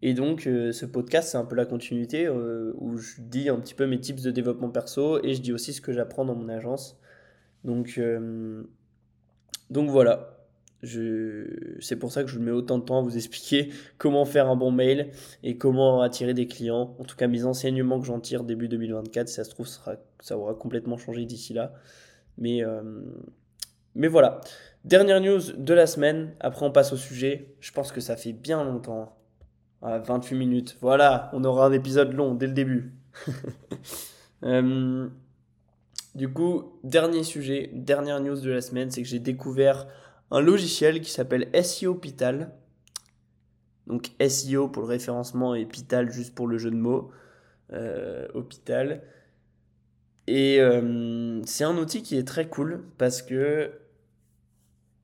et 0.03 0.15
donc, 0.15 0.47
euh, 0.47 0.73
ce 0.73 0.85
podcast, 0.85 1.31
c'est 1.31 1.39
un 1.39 1.45
peu 1.45 1.57
la 1.57 1.65
continuité 1.65 2.27
euh, 2.27 2.73
où 2.79 2.97
je 2.99 3.21
dis 3.21 3.49
un 3.49 3.59
petit 3.59 3.75
peu 3.75 3.87
mes 3.87 3.99
tips 3.99 4.23
de 4.23 4.31
développement 4.31 4.69
perso 4.69 5.23
et 5.25 5.35
je 5.35 5.41
dis 5.41 5.53
aussi 5.53 5.73
ce 5.73 5.81
que 5.81 5.93
j'apprends 5.93 6.25
dans 6.25 6.35
mon 6.35 6.49
agence. 6.49 6.99
Donc, 7.65 7.95
euh, 7.99 8.63
donc 9.71 9.91
voilà. 9.91 10.33
C'est 10.83 11.97
pour 11.99 12.13
ça 12.13 12.23
que 12.23 12.31
je 12.31 12.39
mets 12.39 12.53
autant 12.53 12.79
de 12.79 12.85
temps 12.85 12.99
à 12.99 13.03
vous 13.03 13.17
expliquer 13.17 13.71
comment 13.99 14.25
faire 14.25 14.49
un 14.49 14.55
bon 14.55 14.71
mail 14.71 15.11
et 15.43 15.57
comment 15.57 16.03
attirer 16.03 16.35
des 16.35 16.47
clients. 16.47 16.95
En 17.01 17.05
tout 17.05 17.17
cas, 17.17 17.27
mes 17.27 17.45
enseignements 17.45 17.99
que 17.99 18.07
j'en 18.07 18.21
tire 18.21 18.45
début 18.45 18.69
2024, 18.69 19.29
si 19.29 19.35
ça 19.35 19.43
se 19.43 19.51
trouve, 19.51 19.67
ça 19.67 20.39
aura 20.39 20.55
complètement 20.55 20.99
changé 20.99 21.25
d'ici 21.25 21.55
là. 21.55 21.73
Mais, 22.39 22.65
euh, 22.65 22.83
mais 23.95 24.09
voilà. 24.09 24.41
Dernière 24.85 25.21
news 25.21 25.53
de 25.57 25.75
la 25.75 25.87
semaine. 25.87 26.35
Après, 26.41 26.65
on 26.65 26.71
passe 26.71 26.93
au 26.93 26.97
sujet. 26.97 27.55
Je 27.61 27.73
pense 27.73 27.93
que 27.93 28.01
ça 28.01 28.17
fait 28.17 28.33
bien 28.33 28.65
longtemps. 28.65 29.17
Ah, 29.83 29.99
28 29.99 30.37
minutes. 30.37 30.77
Voilà, 30.81 31.31
on 31.33 31.45
aura 31.45 31.67
un 31.67 31.73
épisode 31.73 32.13
long 32.13 32.35
dès 32.35 32.47
le 32.47 32.53
début. 32.53 32.93
Euh, 34.43 35.09
du 36.15 36.29
coup, 36.31 36.79
dernier 36.85 37.23
sujet, 37.23 37.71
dernière 37.73 38.21
news 38.21 38.39
de 38.39 38.51
la 38.51 38.61
semaine, 38.61 38.91
c'est 38.91 39.03
que 39.03 39.09
j'ai 39.09 39.19
découvert 39.19 39.87
un 40.31 40.41
logiciel 40.41 41.01
qui 41.01 41.11
s'appelle 41.11 41.49
SEO 41.65 41.95
Pital. 41.95 42.53
Donc 43.87 44.11
SEO 44.21 44.69
pour 44.69 44.83
le 44.83 44.89
référencement 44.89 45.55
et 45.55 45.65
Pital 45.65 46.11
juste 46.11 46.35
pour 46.35 46.47
le 46.47 46.59
jeu 46.59 46.71
de 46.71 46.77
mots. 46.77 47.11
Euh, 47.73 48.29
hôpital. 48.35 49.03
Et 50.27 50.61
euh, 50.61 51.41
c'est 51.45 51.65
un 51.65 51.77
outil 51.77 52.03
qui 52.03 52.17
est 52.17 52.27
très 52.27 52.49
cool 52.49 52.85
parce 52.99 53.23
que, 53.23 53.73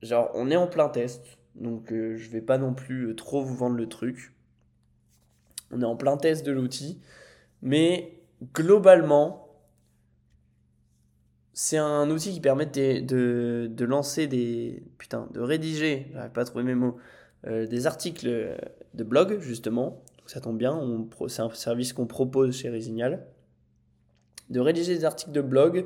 genre, 0.01 0.29
on 0.33 0.51
est 0.51 0.55
en 0.55 0.67
plein 0.67 0.89
test. 0.89 1.37
Donc, 1.55 1.91
euh, 1.91 2.17
je 2.17 2.29
vais 2.29 2.41
pas 2.41 2.57
non 2.57 2.73
plus 2.73 3.09
euh, 3.09 3.15
trop 3.15 3.41
vous 3.41 3.55
vendre 3.55 3.77
le 3.77 3.87
truc. 3.87 4.33
On 5.71 5.81
est 5.81 5.85
en 5.85 5.95
plein 5.95 6.17
test 6.17 6.45
de 6.45 6.51
l'outil. 6.51 6.99
Mais 7.61 8.19
globalement, 8.53 9.47
c'est 11.53 11.77
un 11.77 12.09
outil 12.09 12.33
qui 12.33 12.41
permet 12.41 12.65
de, 12.65 13.67
de, 13.67 13.85
lancer 13.85 14.27
des. 14.27 14.83
Putain, 14.97 15.29
de 15.33 15.39
rédiger, 15.39 16.07
j'arrive 16.13 16.31
pas 16.31 16.41
à 16.41 16.45
trouver 16.45 16.63
mes 16.63 16.75
mots, 16.75 16.97
euh, 17.47 17.67
des 17.67 17.87
articles 17.87 18.57
de 18.93 19.03
blog, 19.03 19.39
justement. 19.39 20.03
Donc 20.17 20.29
ça 20.29 20.41
tombe 20.41 20.57
bien, 20.57 21.05
c'est 21.27 21.41
un 21.41 21.49
service 21.51 21.93
qu'on 21.93 22.07
propose 22.07 22.57
chez 22.57 22.69
Resignal. 22.69 23.25
De 24.49 24.59
rédiger 24.59 24.95
des 24.95 25.05
articles 25.05 25.31
de 25.31 25.41
blog, 25.41 25.85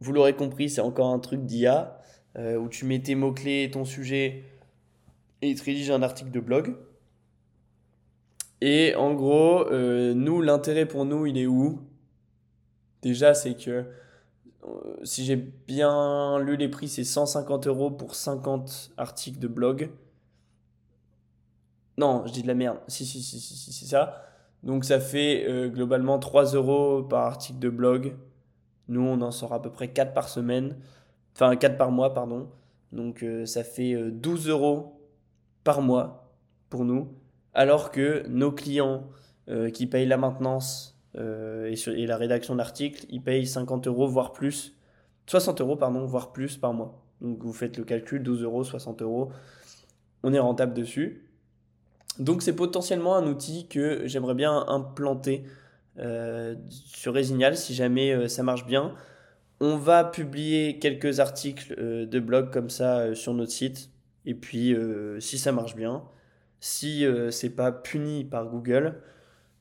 vous 0.00 0.12
l'aurez 0.12 0.34
compris, 0.34 0.70
c'est 0.70 0.80
encore 0.80 1.08
un 1.08 1.18
truc 1.18 1.44
d'IA, 1.44 2.00
euh, 2.36 2.56
où 2.56 2.68
tu 2.68 2.84
mets 2.84 3.00
tes 3.00 3.14
mots-clés, 3.14 3.70
ton 3.72 3.84
sujet, 3.84 4.44
et 5.42 5.50
il 5.50 5.58
te 5.58 5.64
rédige 5.64 5.90
un 5.90 6.02
article 6.02 6.30
de 6.30 6.40
blog. 6.40 6.76
Et 8.60 8.94
en 8.94 9.12
gros, 9.14 9.66
euh, 9.70 10.14
nous, 10.14 10.40
l'intérêt 10.40 10.86
pour 10.86 11.04
nous, 11.04 11.26
il 11.26 11.36
est 11.36 11.46
où? 11.46 11.80
Déjà, 13.02 13.34
c'est 13.34 13.54
que 13.54 13.84
si 15.02 15.24
j'ai 15.24 15.36
bien 15.36 16.38
lu 16.38 16.56
les 16.56 16.68
prix, 16.68 16.88
c'est 16.88 17.04
150 17.04 17.66
euros 17.66 17.90
pour 17.90 18.14
50 18.14 18.92
articles 18.96 19.38
de 19.38 19.48
blog. 19.48 19.90
Non, 21.98 22.24
je 22.26 22.32
dis 22.32 22.42
de 22.42 22.46
la 22.48 22.54
merde. 22.54 22.78
Si, 22.88 23.04
si, 23.04 23.22
si, 23.22 23.40
si, 23.40 23.56
si 23.56 23.72
c'est 23.72 23.86
ça. 23.86 24.24
Donc 24.62 24.84
ça 24.84 25.00
fait 25.00 25.44
euh, 25.48 25.68
globalement 25.68 26.18
3 26.18 26.54
euros 26.54 27.02
par 27.02 27.26
article 27.26 27.58
de 27.58 27.68
blog. 27.68 28.16
Nous, 28.88 29.00
on 29.00 29.20
en 29.20 29.30
sort 29.30 29.52
à 29.52 29.62
peu 29.62 29.70
près 29.70 29.88
4 29.88 30.12
par 30.12 30.28
semaine. 30.28 30.76
Enfin, 31.34 31.56
4 31.56 31.76
par 31.76 31.90
mois, 31.90 32.14
pardon. 32.14 32.48
Donc 32.92 33.22
euh, 33.22 33.46
ça 33.46 33.64
fait 33.64 33.94
12 34.10 34.48
euh, 34.48 34.52
euros 34.52 35.00
par 35.64 35.82
mois 35.82 36.32
pour 36.70 36.84
nous. 36.84 37.12
Alors 37.54 37.90
que 37.90 38.26
nos 38.28 38.52
clients 38.52 39.08
qui 39.74 39.86
payent 39.86 40.06
la 40.06 40.16
maintenance 40.16 40.98
et, 41.16 42.06
la 42.06 42.16
rédaction 42.16 42.54
d'articles, 42.54 43.04
ils 43.10 43.20
payent 43.20 43.46
50 43.46 43.86
euros, 43.88 44.06
voire 44.06 44.32
plus. 44.32 44.78
60 45.26 45.60
euros, 45.60 45.76
pardon, 45.76 46.06
voire 46.06 46.32
plus 46.32 46.56
par 46.56 46.72
mois. 46.72 47.04
Donc 47.20 47.42
vous 47.42 47.52
faites 47.52 47.76
le 47.76 47.84
calcul, 47.84 48.22
12 48.22 48.44
euros, 48.44 48.64
60 48.64 49.02
euros. 49.02 49.30
On 50.22 50.32
est 50.32 50.38
rentable 50.38 50.72
dessus. 50.72 51.31
Donc 52.18 52.42
c'est 52.42 52.54
potentiellement 52.54 53.16
un 53.16 53.26
outil 53.26 53.66
que 53.68 54.06
j'aimerais 54.06 54.34
bien 54.34 54.64
implanter 54.68 55.44
euh, 55.98 56.54
sur 56.68 57.14
Resignal 57.14 57.56
si 57.56 57.74
jamais 57.74 58.12
euh, 58.12 58.28
ça 58.28 58.42
marche 58.42 58.66
bien. 58.66 58.94
On 59.60 59.76
va 59.76 60.04
publier 60.04 60.78
quelques 60.78 61.20
articles 61.20 61.74
euh, 61.78 62.06
de 62.06 62.20
blog 62.20 62.50
comme 62.50 62.70
ça 62.70 63.14
sur 63.14 63.34
notre 63.34 63.52
site. 63.52 63.90
Et 64.24 64.34
puis 64.34 64.76
si 65.18 65.36
ça 65.36 65.50
marche 65.50 65.74
bien, 65.74 66.04
si 66.60 67.04
c'est 67.32 67.50
pas 67.50 67.72
puni 67.72 68.22
par 68.22 68.46
Google, 68.46 69.00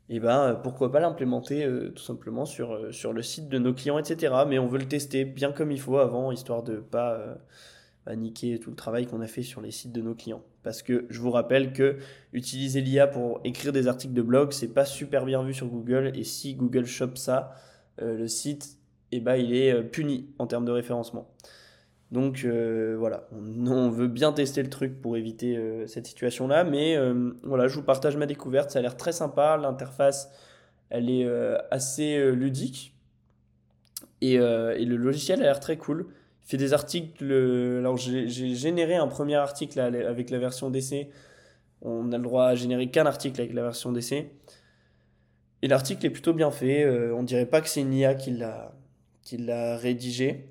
et 0.08 0.18
eh 0.18 0.20
ben 0.20 0.54
pourquoi 0.62 0.92
pas 0.92 1.00
l'implémenter 1.00 1.68
tout 1.96 2.04
simplement 2.04 2.46
sur, 2.46 2.94
sur 2.94 3.12
le 3.12 3.24
site 3.24 3.50
de 3.50 3.58
nos 3.58 3.74
clients, 3.74 3.98
etc. 3.98 4.36
Mais 4.48 4.60
on 4.60 4.68
veut 4.68 4.78
le 4.78 4.88
tester 4.88 5.26
bien 5.26 5.52
comme 5.52 5.72
il 5.72 5.80
faut 5.80 5.98
avant, 5.98 6.32
histoire 6.32 6.62
de 6.62 6.76
pas 6.76 7.40
bah, 8.06 8.16
niquer 8.16 8.60
tout 8.60 8.72
le 8.72 8.76
travail 8.76 9.06
qu'on 9.06 9.22
a 9.22 9.28
fait 9.28 9.44
sur 9.44 9.62
les 9.62 9.72
sites 9.72 9.92
de 9.92 10.02
nos 10.02 10.16
clients. 10.16 10.44
Parce 10.64 10.82
que 10.82 11.06
je 11.10 11.20
vous 11.20 11.32
rappelle 11.32 11.72
que 11.74 11.98
utiliser 12.34 12.82
l'IA 12.82 13.08
pour 13.08 13.42
écrire 13.44 13.72
des 13.72 13.88
articles 13.88 14.14
de 14.14 14.22
blog, 14.22 14.52
c'est 14.52 14.74
pas 14.74 14.86
super 14.86 15.26
bien 15.26 15.44
vu 15.44 15.54
sur 15.54 15.68
Google. 15.68 16.12
Et 16.16 16.24
si 16.24 16.56
Google 16.56 16.86
chope 16.86 17.18
ça, 17.18 17.54
euh, 18.02 18.18
le 18.18 18.28
site, 18.28 18.78
eh 19.12 19.20
ben, 19.20 19.36
il 19.36 19.54
est 19.54 19.74
euh, 19.74 19.84
puni 19.84 20.30
en 20.40 20.48
termes 20.48 20.66
de 20.66 20.72
référencement. 20.72 21.30
Donc 22.12 22.44
euh, 22.44 22.96
voilà, 22.98 23.28
on, 23.32 23.90
veut 23.90 24.08
bien 24.08 24.34
tester 24.34 24.62
le 24.64 24.70
truc 24.70 25.00
pour 25.02 25.16
éviter 25.16 25.58
cette 25.88 26.08
situation-là. 26.08 26.66
Mais 26.66 26.98
voilà, 27.44 27.70
je 27.70 27.76
vous 27.76 27.84
partage 27.84 28.18
ma 28.18 28.26
découverte. 28.26 28.70
Ça 28.70 28.80
a 28.80 28.82
l'air 28.82 28.98
très 28.98 29.14
sympa. 29.14 29.56
L'interface, 29.56 30.30
elle 30.90 31.10
est 31.10 31.26
assez 31.72 32.32
ludique. 32.34 32.94
Et, 34.20 34.38
le 34.38 34.96
logiciel 34.98 35.40
a 35.40 35.44
l'air 35.44 35.62
très 35.62 35.78
cool 35.78 36.08
fait 36.44 36.58
des 36.58 36.74
articles. 36.74 37.24
Alors, 37.80 37.98
j'ai 37.98 38.28
généré 38.28 38.96
un 38.96 39.08
premier 39.08 39.36
article 39.36 39.80
avec 39.80 40.30
la 40.30 40.40
version 40.40 40.70
DC. 40.70 41.08
On 41.82 42.12
a 42.12 42.18
le 42.18 42.24
droit 42.24 42.46
à 42.46 42.56
générer 42.56 42.90
qu'un 42.90 43.06
article 43.06 43.42
avec 43.42 43.54
la 43.54 43.64
version 43.64 43.92
DC. 43.92 44.28
Et 45.62 45.68
l'article 45.68 46.06
est 46.06 46.10
plutôt 46.10 46.34
bien 46.34 46.52
fait. 46.52 46.84
Euh, 46.84 47.16
on 47.16 47.24
dirait 47.24 47.46
pas 47.46 47.62
que 47.62 47.70
c'est 47.70 47.82
une 47.82 47.94
IA 47.94 48.16
qui 48.16 48.32
l'a 48.32 49.78
rédigé. 49.78 50.48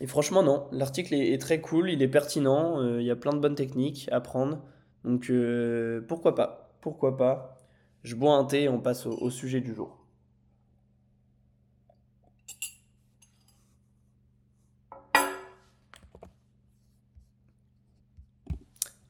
Et 0.00 0.06
franchement, 0.06 0.42
non. 0.42 0.66
L'article 0.72 1.14
est, 1.14 1.40
très 1.40 1.60
cool, 1.60 1.90
il 1.90 2.02
est 2.02 2.08
pertinent. 2.08 2.80
Euh, 2.80 3.00
il 3.00 3.06
y 3.06 3.10
a 3.10 3.16
plein 3.16 3.32
de 3.32 3.38
bonnes 3.38 3.54
techniques 3.54 4.08
à 4.12 4.20
prendre. 4.20 4.62
Donc, 5.04 5.30
euh, 5.30 6.00
pourquoi 6.08 6.34
pas 6.34 6.72
Pourquoi 6.80 7.16
pas 7.16 7.58
Je 8.02 8.14
bois 8.14 8.34
un 8.34 8.44
thé 8.44 8.64
et 8.64 8.68
on 8.68 8.80
passe 8.80 9.06
au 9.06 9.30
sujet 9.30 9.60
du 9.60 9.74
jour. 9.74 9.99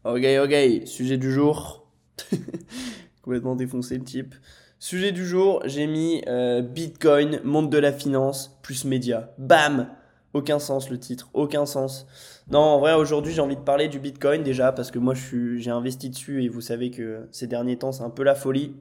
Ok, 0.02 0.24
ok, 0.42 0.86
sujet 0.86 1.18
du 1.18 1.30
jour. 1.30 1.86
Complètement 3.22 3.54
défoncé 3.54 3.98
le 3.98 4.04
type. 4.04 4.34
Sujet 4.78 5.12
du 5.12 5.26
jour, 5.26 5.60
j'ai 5.66 5.86
mis 5.86 6.22
euh, 6.26 6.62
Bitcoin, 6.62 7.40
monde 7.44 7.68
de 7.68 7.76
la 7.76 7.92
finance, 7.92 8.58
plus 8.62 8.86
média. 8.86 9.34
Bam 9.36 9.90
Aucun 10.32 10.58
sens 10.58 10.88
le 10.88 10.98
titre, 10.98 11.28
aucun 11.34 11.66
sens. 11.66 12.06
Non, 12.50 12.60
en 12.60 12.78
vrai, 12.78 12.94
aujourd'hui, 12.94 13.34
j'ai 13.34 13.42
envie 13.42 13.56
de 13.56 13.60
parler 13.60 13.88
du 13.88 13.98
Bitcoin 13.98 14.42
déjà, 14.42 14.72
parce 14.72 14.90
que 14.90 14.98
moi, 14.98 15.12
j'ai 15.14 15.70
investi 15.70 16.08
dessus 16.08 16.44
et 16.44 16.48
vous 16.48 16.62
savez 16.62 16.90
que 16.90 17.28
ces 17.30 17.46
derniers 17.46 17.76
temps, 17.76 17.92
c'est 17.92 18.02
un 18.02 18.08
peu 18.10 18.22
la 18.22 18.34
folie. 18.34 18.74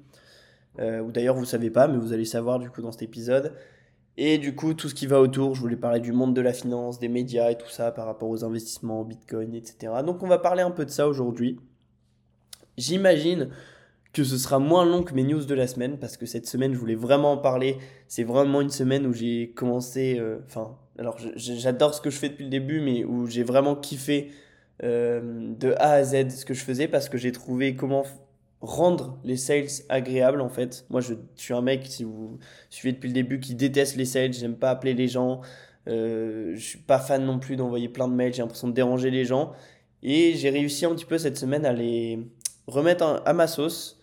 Euh, 0.80 1.02
ou 1.02 1.12
d'ailleurs, 1.12 1.36
vous 1.36 1.44
savez 1.44 1.70
pas, 1.70 1.90
mais 1.90 1.98
vous 1.98 2.14
allez 2.14 2.24
savoir 2.24 2.60
du 2.60 2.70
coup 2.70 2.82
dans 2.82 2.94
cet 2.94 3.02
épisode. 3.02 3.52
Et 4.22 4.38
du 4.38 4.54
coup, 4.54 4.74
tout 4.74 4.90
ce 4.90 4.96
qui 4.96 5.08
va 5.08 5.22
autour, 5.22 5.56
je 5.56 5.62
voulais 5.62 5.78
parler 5.78 6.02
du 6.02 6.12
monde 6.12 6.34
de 6.34 6.42
la 6.42 6.52
finance, 6.52 7.00
des 7.00 7.08
médias 7.08 7.52
et 7.52 7.58
tout 7.58 7.70
ça 7.70 7.90
par 7.94 8.06
rapport 8.06 8.28
aux 8.28 8.44
investissements 8.44 9.00
en 9.00 9.04
Bitcoin, 9.06 9.56
etc. 9.56 9.94
Donc 10.06 10.22
on 10.24 10.28
va 10.28 10.38
parler 10.38 10.62
un 10.62 10.72
peu 10.72 10.84
de 10.84 10.90
ça 10.90 11.08
aujourd'hui. 11.08 11.58
J'imagine 12.78 13.50
que 14.12 14.26
ce 14.26 14.38
sera 14.38 14.60
moins 14.60 14.84
long 14.84 15.04
que 15.04 15.14
mes 15.14 15.24
news 15.24 15.46
de 15.46 15.54
la 15.54 15.68
semaine 15.68 15.98
parce 15.98 16.18
que 16.18 16.26
cette 16.26 16.48
semaine, 16.48 16.74
je 16.74 16.78
voulais 16.78 16.96
vraiment 16.96 17.32
en 17.32 17.38
parler. 17.38 17.78
C'est 18.10 18.26
vraiment 18.26 18.60
une 18.60 18.72
semaine 18.72 19.08
où 19.08 19.14
j'ai 19.14 19.54
commencé. 19.56 20.18
Euh, 20.20 20.40
enfin, 20.48 20.76
alors 20.98 21.18
j'adore 21.38 21.94
ce 21.94 22.02
que 22.02 22.10
je 22.10 22.18
fais 22.18 22.28
depuis 22.28 22.44
le 22.44 22.50
début, 22.50 22.82
mais 22.82 23.06
où 23.06 23.26
j'ai 23.26 23.44
vraiment 23.44 23.78
kiffé 23.78 24.32
euh, 24.84 25.54
de 25.58 25.72
A 25.78 25.92
à 25.92 26.04
Z 26.04 26.32
ce 26.32 26.44
que 26.44 26.54
je 26.54 26.66
faisais 26.66 26.90
parce 26.90 27.08
que 27.08 27.18
j'ai 27.18 27.32
trouvé 27.32 27.78
comment 27.78 28.04
rendre 28.62 29.18
les 29.24 29.38
sales 29.38 29.68
agréables 29.90 30.42
en 30.42 30.50
fait. 30.50 30.86
Moi 30.90 31.02
je, 31.02 31.14
suis 31.36 31.54
un 31.54 31.62
mec, 31.62 31.86
si 31.86 32.04
vous 32.04 32.40
suivez 32.70 32.94
depuis 32.94 33.08
le 33.08 33.14
début, 33.14 33.40
qui 33.40 33.56
déteste 33.56 33.96
les 33.96 34.06
sales, 34.06 34.34
j'aime 34.34 34.56
pas 34.56 34.72
appeler 34.72 34.94
les 34.94 35.08
gens, 35.08 35.42
euh, 35.88 36.54
je 36.56 36.62
suis 36.62 36.80
pas 36.80 37.00
fan 37.00 37.26
non 37.26 37.40
plus 37.40 37.56
d'envoyer 37.56 37.90
plein 37.90 38.08
de 38.08 38.14
mails, 38.14 38.34
j'ai 38.34 38.42
l'impression 38.42 38.68
de 38.68 38.74
déranger 38.74 39.12
les 39.12 39.26
gens. 39.26 39.54
Et 40.04 40.34
j'ai 40.36 40.50
réussi 40.50 40.86
un 40.86 40.94
petit 40.96 41.06
peu 41.06 41.18
cette 41.18 41.38
semaine 41.38 41.66
à 41.66 41.74
les 41.74 42.20
remettre 42.68 43.22
à 43.26 43.34
ma 43.34 43.48
sauce. 43.48 43.98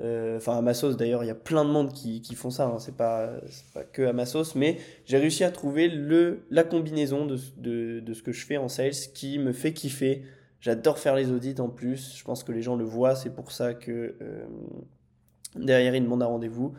Euh, 0.00 0.38
enfin, 0.38 0.56
à 0.56 0.62
ma 0.62 0.72
sauce 0.72 0.96
d'ailleurs, 0.96 1.22
il 1.24 1.26
y 1.26 1.30
a 1.30 1.34
plein 1.34 1.64
de 1.64 1.70
monde 1.70 1.92
qui, 1.92 2.22
qui 2.22 2.34
font 2.34 2.48
ça, 2.48 2.66
hein. 2.66 2.78
c'est 2.78 2.96
pas, 2.96 3.30
pas 3.74 3.84
que 3.84 4.02
à 4.02 4.14
ma 4.14 4.24
sauce, 4.24 4.54
mais 4.54 4.78
j'ai 5.04 5.18
réussi 5.18 5.44
à 5.44 5.50
trouver 5.50 5.88
le, 5.88 6.46
la 6.50 6.64
combinaison 6.64 7.26
de, 7.26 7.38
de, 7.58 8.00
de 8.00 8.14
ce 8.14 8.22
que 8.22 8.32
je 8.32 8.46
fais 8.46 8.56
en 8.56 8.68
sales 8.68 8.92
qui 9.12 9.38
me 9.38 9.52
fait 9.52 9.74
kiffer 9.74 10.24
J'adore 10.60 10.98
faire 10.98 11.14
les 11.14 11.30
audits 11.30 11.58
en 11.58 11.68
plus. 11.68 12.14
Je 12.16 12.24
pense 12.24 12.44
que 12.44 12.52
les 12.52 12.62
gens 12.62 12.76
le 12.76 12.84
voient. 12.84 13.14
C'est 13.14 13.34
pour 13.34 13.50
ça 13.50 13.72
que 13.72 14.14
euh, 14.20 14.44
derrière, 15.56 15.94
ils 15.94 16.02
demandent 16.02 16.22
un 16.22 16.26
rendez-vous. 16.26 16.74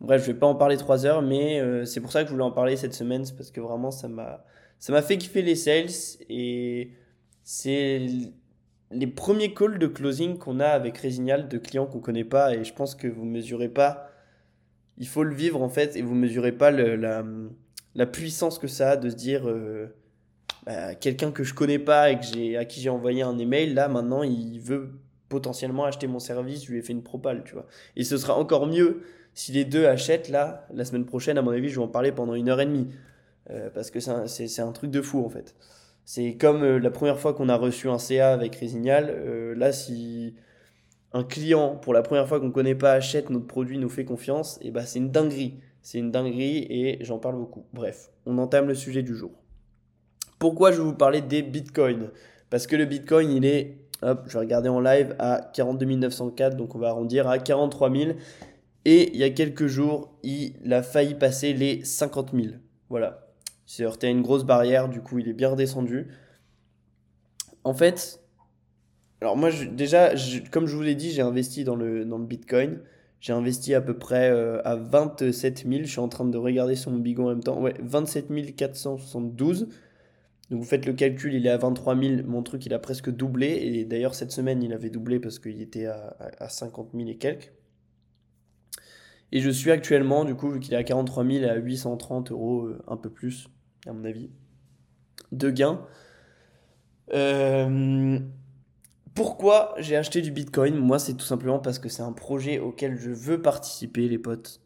Bref, 0.00 0.20
je 0.20 0.26
vais 0.32 0.38
pas 0.38 0.46
en 0.46 0.54
parler 0.54 0.76
trois 0.76 1.06
heures, 1.06 1.22
mais 1.22 1.58
euh, 1.60 1.86
c'est 1.86 2.00
pour 2.00 2.12
ça 2.12 2.22
que 2.22 2.28
je 2.28 2.32
voulais 2.32 2.44
en 2.44 2.52
parler 2.52 2.76
cette 2.76 2.92
semaine. 2.92 3.24
C'est 3.24 3.34
parce 3.34 3.50
que 3.50 3.60
vraiment, 3.60 3.90
ça 3.90 4.08
m'a, 4.08 4.44
ça 4.78 4.92
m'a 4.92 5.00
fait 5.00 5.16
kiffer 5.16 5.40
les 5.40 5.54
sales. 5.54 6.18
Et 6.28 6.90
c'est 7.42 8.06
les 8.90 9.06
premiers 9.06 9.54
calls 9.54 9.78
de 9.78 9.86
closing 9.86 10.36
qu'on 10.36 10.60
a 10.60 10.66
avec 10.66 10.98
Resignal 10.98 11.48
de 11.48 11.56
clients 11.56 11.86
qu'on 11.86 12.00
connaît 12.00 12.24
pas. 12.24 12.54
Et 12.54 12.64
je 12.64 12.74
pense 12.74 12.94
que 12.94 13.08
vous 13.08 13.24
mesurez 13.24 13.70
pas. 13.70 14.10
Il 14.98 15.08
faut 15.08 15.24
le 15.24 15.34
vivre 15.34 15.62
en 15.62 15.70
fait. 15.70 15.96
Et 15.96 16.02
vous 16.02 16.14
mesurez 16.14 16.52
pas 16.52 16.70
la, 16.70 17.24
la 17.94 18.06
puissance 18.06 18.58
que 18.58 18.68
ça 18.68 18.90
a 18.90 18.96
de 18.98 19.08
se 19.08 19.16
dire. 19.16 19.48
Euh, 19.48 19.86
bah, 20.66 20.94
quelqu'un 20.94 21.30
que 21.30 21.44
je 21.44 21.54
connais 21.54 21.78
pas 21.78 22.10
et 22.10 22.16
que 22.18 22.56
à 22.56 22.64
qui 22.64 22.80
j'ai 22.80 22.90
envoyé 22.90 23.22
un 23.22 23.38
email, 23.38 23.72
là 23.72 23.88
maintenant 23.88 24.22
il 24.22 24.58
veut 24.60 24.90
potentiellement 25.28 25.84
acheter 25.84 26.06
mon 26.06 26.18
service, 26.18 26.64
je 26.64 26.72
lui 26.72 26.78
ai 26.78 26.82
fait 26.82 26.92
une 26.92 27.02
propale, 27.02 27.44
tu 27.44 27.54
vois. 27.54 27.66
Et 27.96 28.04
ce 28.04 28.16
sera 28.16 28.34
encore 28.36 28.66
mieux 28.66 29.02
si 29.34 29.52
les 29.52 29.64
deux 29.64 29.86
achètent 29.86 30.28
là, 30.28 30.66
la 30.72 30.84
semaine 30.84 31.04
prochaine, 31.04 31.38
à 31.38 31.42
mon 31.42 31.50
avis, 31.50 31.68
je 31.68 31.76
vais 31.76 31.84
en 31.84 31.88
parler 31.88 32.12
pendant 32.12 32.34
une 32.34 32.48
heure 32.48 32.60
et 32.60 32.66
demie. 32.66 32.88
Euh, 33.50 33.70
parce 33.72 33.90
que 33.90 34.00
c'est 34.00 34.10
un, 34.10 34.68
un 34.68 34.72
truc 34.72 34.90
de 34.90 35.00
fou 35.02 35.24
en 35.24 35.28
fait. 35.28 35.54
C'est 36.04 36.34
comme 36.34 36.62
euh, 36.62 36.78
la 36.78 36.90
première 36.90 37.18
fois 37.18 37.32
qu'on 37.34 37.48
a 37.48 37.56
reçu 37.56 37.88
un 37.88 37.98
CA 37.98 38.32
avec 38.32 38.56
Resignal, 38.56 39.08
euh, 39.10 39.54
là 39.54 39.72
si 39.72 40.34
un 41.12 41.22
client, 41.22 41.76
pour 41.76 41.94
la 41.94 42.02
première 42.02 42.28
fois 42.28 42.40
qu'on 42.40 42.50
connaît 42.50 42.74
pas, 42.74 42.92
achète 42.92 43.30
notre 43.30 43.46
produit, 43.46 43.78
nous 43.78 43.88
fait 43.88 44.04
confiance, 44.04 44.58
et 44.62 44.70
bah 44.70 44.84
c'est 44.84 44.98
une 44.98 45.10
dinguerie. 45.10 45.60
C'est 45.82 45.98
une 45.98 46.10
dinguerie 46.10 46.66
et 46.68 46.98
j'en 47.04 47.18
parle 47.18 47.36
beaucoup. 47.36 47.64
Bref, 47.72 48.10
on 48.26 48.38
entame 48.38 48.66
le 48.66 48.74
sujet 48.74 49.02
du 49.02 49.14
jour. 49.14 49.30
Pourquoi 50.38 50.72
je 50.72 50.78
vais 50.78 50.84
vous 50.84 50.94
parler 50.94 51.20
des 51.22 51.42
bitcoins? 51.42 52.10
Parce 52.50 52.66
que 52.66 52.76
le 52.76 52.84
bitcoin, 52.84 53.30
il 53.30 53.44
est, 53.44 53.78
hop, 54.02 54.24
je 54.26 54.34
vais 54.34 54.40
regarder 54.40 54.68
en 54.68 54.80
live, 54.80 55.14
à 55.18 55.50
42 55.54 55.86
904, 55.86 56.56
donc 56.56 56.74
on 56.74 56.78
va 56.78 56.88
arrondir 56.88 57.28
à 57.28 57.38
43 57.38 57.90
000. 57.90 58.12
Et 58.84 59.12
il 59.12 59.16
y 59.16 59.24
a 59.24 59.30
quelques 59.30 59.66
jours, 59.66 60.16
il 60.22 60.72
a 60.72 60.82
failli 60.82 61.14
passer 61.14 61.52
les 61.52 61.84
50 61.84 62.32
000. 62.32 62.54
Voilà. 62.88 63.26
Il 63.66 63.72
s'est 63.72 63.84
heurté 63.84 64.06
à 64.06 64.10
une 64.10 64.22
grosse 64.22 64.44
barrière, 64.44 64.88
du 64.88 65.00
coup, 65.00 65.18
il 65.18 65.28
est 65.28 65.32
bien 65.32 65.48
redescendu. 65.48 66.08
En 67.64 67.74
fait, 67.74 68.20
alors 69.20 69.36
moi, 69.36 69.50
déjà, 69.72 70.12
comme 70.52 70.66
je 70.66 70.76
vous 70.76 70.82
l'ai 70.82 70.94
dit, 70.94 71.10
j'ai 71.10 71.22
investi 71.22 71.64
dans 71.64 71.74
le, 71.74 72.04
dans 72.04 72.18
le 72.18 72.26
bitcoin. 72.26 72.80
J'ai 73.20 73.32
investi 73.32 73.74
à 73.74 73.80
peu 73.80 73.98
près 73.98 74.30
euh, 74.30 74.60
à 74.64 74.76
27 74.76 75.64
000. 75.66 75.82
Je 75.82 75.86
suis 75.86 75.98
en 75.98 76.08
train 76.08 76.26
de 76.26 76.38
regarder 76.38 76.76
sur 76.76 76.90
mon 76.90 76.98
bigot 76.98 77.24
en 77.24 77.30
même 77.30 77.42
temps. 77.42 77.60
Ouais, 77.60 77.74
27 77.80 78.54
472. 78.54 79.68
Donc 80.50 80.60
vous 80.60 80.66
faites 80.66 80.86
le 80.86 80.92
calcul, 80.92 81.34
il 81.34 81.46
est 81.46 81.50
à 81.50 81.56
23 81.56 81.98
000, 81.98 82.22
mon 82.26 82.42
truc 82.42 82.66
il 82.66 82.74
a 82.74 82.78
presque 82.78 83.10
doublé, 83.10 83.48
et 83.48 83.84
d'ailleurs 83.84 84.14
cette 84.14 84.30
semaine 84.30 84.62
il 84.62 84.72
avait 84.72 84.90
doublé 84.90 85.18
parce 85.18 85.40
qu'il 85.40 85.60
était 85.60 85.86
à, 85.86 86.16
à, 86.38 86.48
50 86.48 86.90
000 86.94 87.08
et 87.08 87.16
quelques. 87.16 87.52
Et 89.32 89.40
je 89.40 89.50
suis 89.50 89.72
actuellement, 89.72 90.24
du 90.24 90.36
coup, 90.36 90.50
vu 90.50 90.60
qu'il 90.60 90.74
est 90.74 90.76
à 90.76 90.84
43 90.84 91.24
000 91.24 91.50
à 91.50 91.56
830 91.56 92.30
euros, 92.30 92.66
euh, 92.66 92.82
un 92.86 92.96
peu 92.96 93.10
plus, 93.10 93.48
à 93.86 93.92
mon 93.92 94.04
avis, 94.04 94.30
de 95.32 95.50
gains. 95.50 95.84
Euh, 97.12 98.18
pourquoi 99.14 99.74
j'ai 99.78 99.96
acheté 99.96 100.22
du 100.22 100.30
Bitcoin? 100.30 100.76
Moi, 100.76 100.98
c'est 100.98 101.14
tout 101.14 101.24
simplement 101.24 101.58
parce 101.58 101.78
que 101.78 101.88
c'est 101.88 102.02
un 102.02 102.12
projet 102.12 102.58
auquel 102.58 102.96
je 102.96 103.10
veux 103.10 103.42
participer, 103.42 104.08
les 104.08 104.18
potes. 104.18 104.60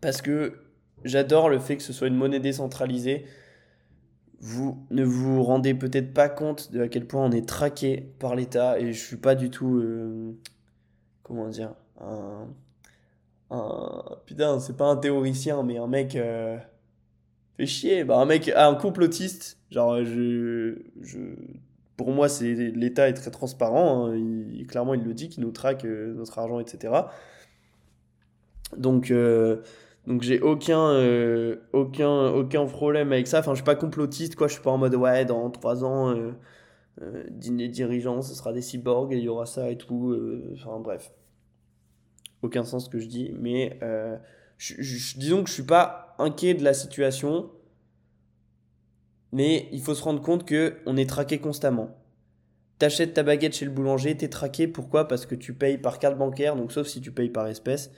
Parce 0.00 0.22
que 0.22 0.60
j'adore 1.04 1.48
le 1.48 1.58
fait 1.58 1.76
que 1.76 1.82
ce 1.82 1.92
soit 1.92 2.08
une 2.08 2.16
monnaie 2.16 2.40
décentralisée. 2.40 3.26
Vous 4.42 4.86
ne 4.90 5.04
vous 5.04 5.42
rendez 5.42 5.72
peut-être 5.72 6.12
pas 6.12 6.28
compte 6.28 6.72
de 6.72 6.82
à 6.82 6.88
quel 6.88 7.06
point 7.06 7.24
on 7.24 7.30
est 7.30 7.48
traqué 7.48 8.12
par 8.18 8.34
l'État 8.34 8.78
et 8.78 8.92
je 8.92 9.00
suis 9.00 9.16
pas 9.16 9.34
du 9.34 9.50
tout, 9.50 9.76
euh, 9.76 10.32
comment 11.22 11.48
dire, 11.48 11.74
un, 12.00 12.48
putain, 14.26 14.58
c'est 14.58 14.76
pas 14.76 14.86
un 14.86 14.96
théoricien, 14.96 15.62
mais 15.62 15.78
un 15.78 15.86
mec 15.86 16.16
euh, 16.16 16.58
fait 17.56 17.66
chier, 17.66 18.04
bah 18.04 18.18
un 18.18 18.24
mec, 18.26 18.50
un 18.54 18.74
complotiste. 18.74 19.58
Genre, 19.70 20.04
je, 20.04 20.82
je 21.00 21.20
pour 21.96 22.10
moi, 22.10 22.28
c'est 22.28 22.52
l'État 22.54 23.08
est 23.08 23.14
très 23.14 23.30
transparent. 23.30 24.08
Hein. 24.08 24.18
clairement, 24.66 24.94
il 24.94 25.04
le 25.04 25.14
dit, 25.14 25.28
qu'il 25.28 25.44
nous 25.44 25.52
traque 25.52 25.84
euh, 25.84 26.14
notre 26.14 26.38
argent, 26.38 26.58
etc. 26.58 26.94
Donc, 28.76 29.10
euh, 29.10 29.62
donc 30.06 30.22
j'ai 30.22 30.40
aucun, 30.40 30.90
euh, 30.90 31.56
aucun, 31.72 32.28
aucun 32.28 32.66
problème 32.66 33.12
avec 33.12 33.26
ça. 33.26 33.40
Enfin, 33.40 33.52
je 33.52 33.56
suis 33.56 33.64
pas 33.64 33.76
complotiste, 33.76 34.36
quoi. 34.36 34.48
Je 34.48 34.54
suis 34.54 34.62
pas 34.62 34.70
en 34.70 34.78
mode 34.78 34.94
ouais, 34.94 35.24
dans 35.24 35.50
trois 35.50 35.84
ans, 35.84 36.14
dîner 37.30 37.68
dirigeants, 37.68 38.22
ce 38.22 38.34
sera 38.34 38.52
des 38.52 38.62
cyborgs 38.62 39.12
il 39.12 39.20
y 39.20 39.28
aura 39.28 39.46
ça 39.46 39.70
et 39.70 39.76
tout. 39.78 40.16
enfin, 40.54 40.80
bref, 40.80 41.12
aucun 42.42 42.64
sens 42.64 42.86
ce 42.86 42.90
que 42.90 42.98
je 42.98 43.06
dis, 43.06 43.32
mais 43.38 43.78
disons 44.78 45.42
que 45.42 45.48
je 45.48 45.54
suis 45.54 45.62
pas 45.62 46.14
inquiet 46.18 46.54
de 46.54 46.64
la 46.64 46.74
situation 46.74 47.50
mais 49.32 49.68
il 49.72 49.80
faut 49.80 49.94
se 49.94 50.02
rendre 50.02 50.22
compte 50.22 50.44
que 50.44 50.76
on 50.86 50.96
est 50.96 51.08
traqué 51.08 51.38
constamment. 51.38 51.96
T'achètes 52.78 53.14
ta 53.14 53.22
baguette 53.22 53.54
chez 53.54 53.64
le 53.64 53.70
boulanger, 53.70 54.16
t'es 54.16 54.28
traqué. 54.28 54.68
Pourquoi? 54.68 55.08
Parce 55.08 55.26
que 55.26 55.34
tu 55.34 55.54
payes 55.54 55.78
par 55.78 55.98
carte 55.98 56.18
bancaire, 56.18 56.54
donc 56.54 56.72
sauf 56.72 56.86
si 56.86 57.00
tu 57.00 57.12
payes 57.12 57.30
par 57.30 57.46
espèce. 57.46 57.90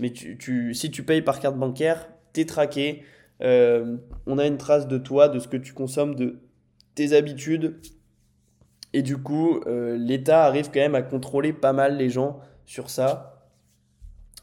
Mais 0.00 0.10
tu, 0.10 0.74
si 0.74 0.90
tu 0.90 1.02
payes 1.02 1.22
par 1.22 1.38
carte 1.38 1.56
bancaire, 1.56 2.08
t'es 2.32 2.46
traqué. 2.46 3.04
Euh, 3.42 3.98
on 4.26 4.38
a 4.38 4.46
une 4.46 4.56
trace 4.56 4.88
de 4.88 4.98
toi, 4.98 5.28
de 5.28 5.38
ce 5.38 5.46
que 5.46 5.56
tu 5.56 5.72
consommes, 5.74 6.14
de 6.14 6.40
tes 6.94 7.12
habitudes. 7.12 7.80
Et 8.92 9.02
du 9.02 9.18
coup, 9.18 9.60
euh, 9.66 9.96
l'État 9.96 10.44
arrive 10.44 10.70
quand 10.72 10.80
même 10.80 10.94
à 10.94 11.02
contrôler 11.02 11.52
pas 11.52 11.72
mal 11.72 11.96
les 11.96 12.08
gens 12.08 12.40
sur 12.64 12.90
ça. 12.90 13.46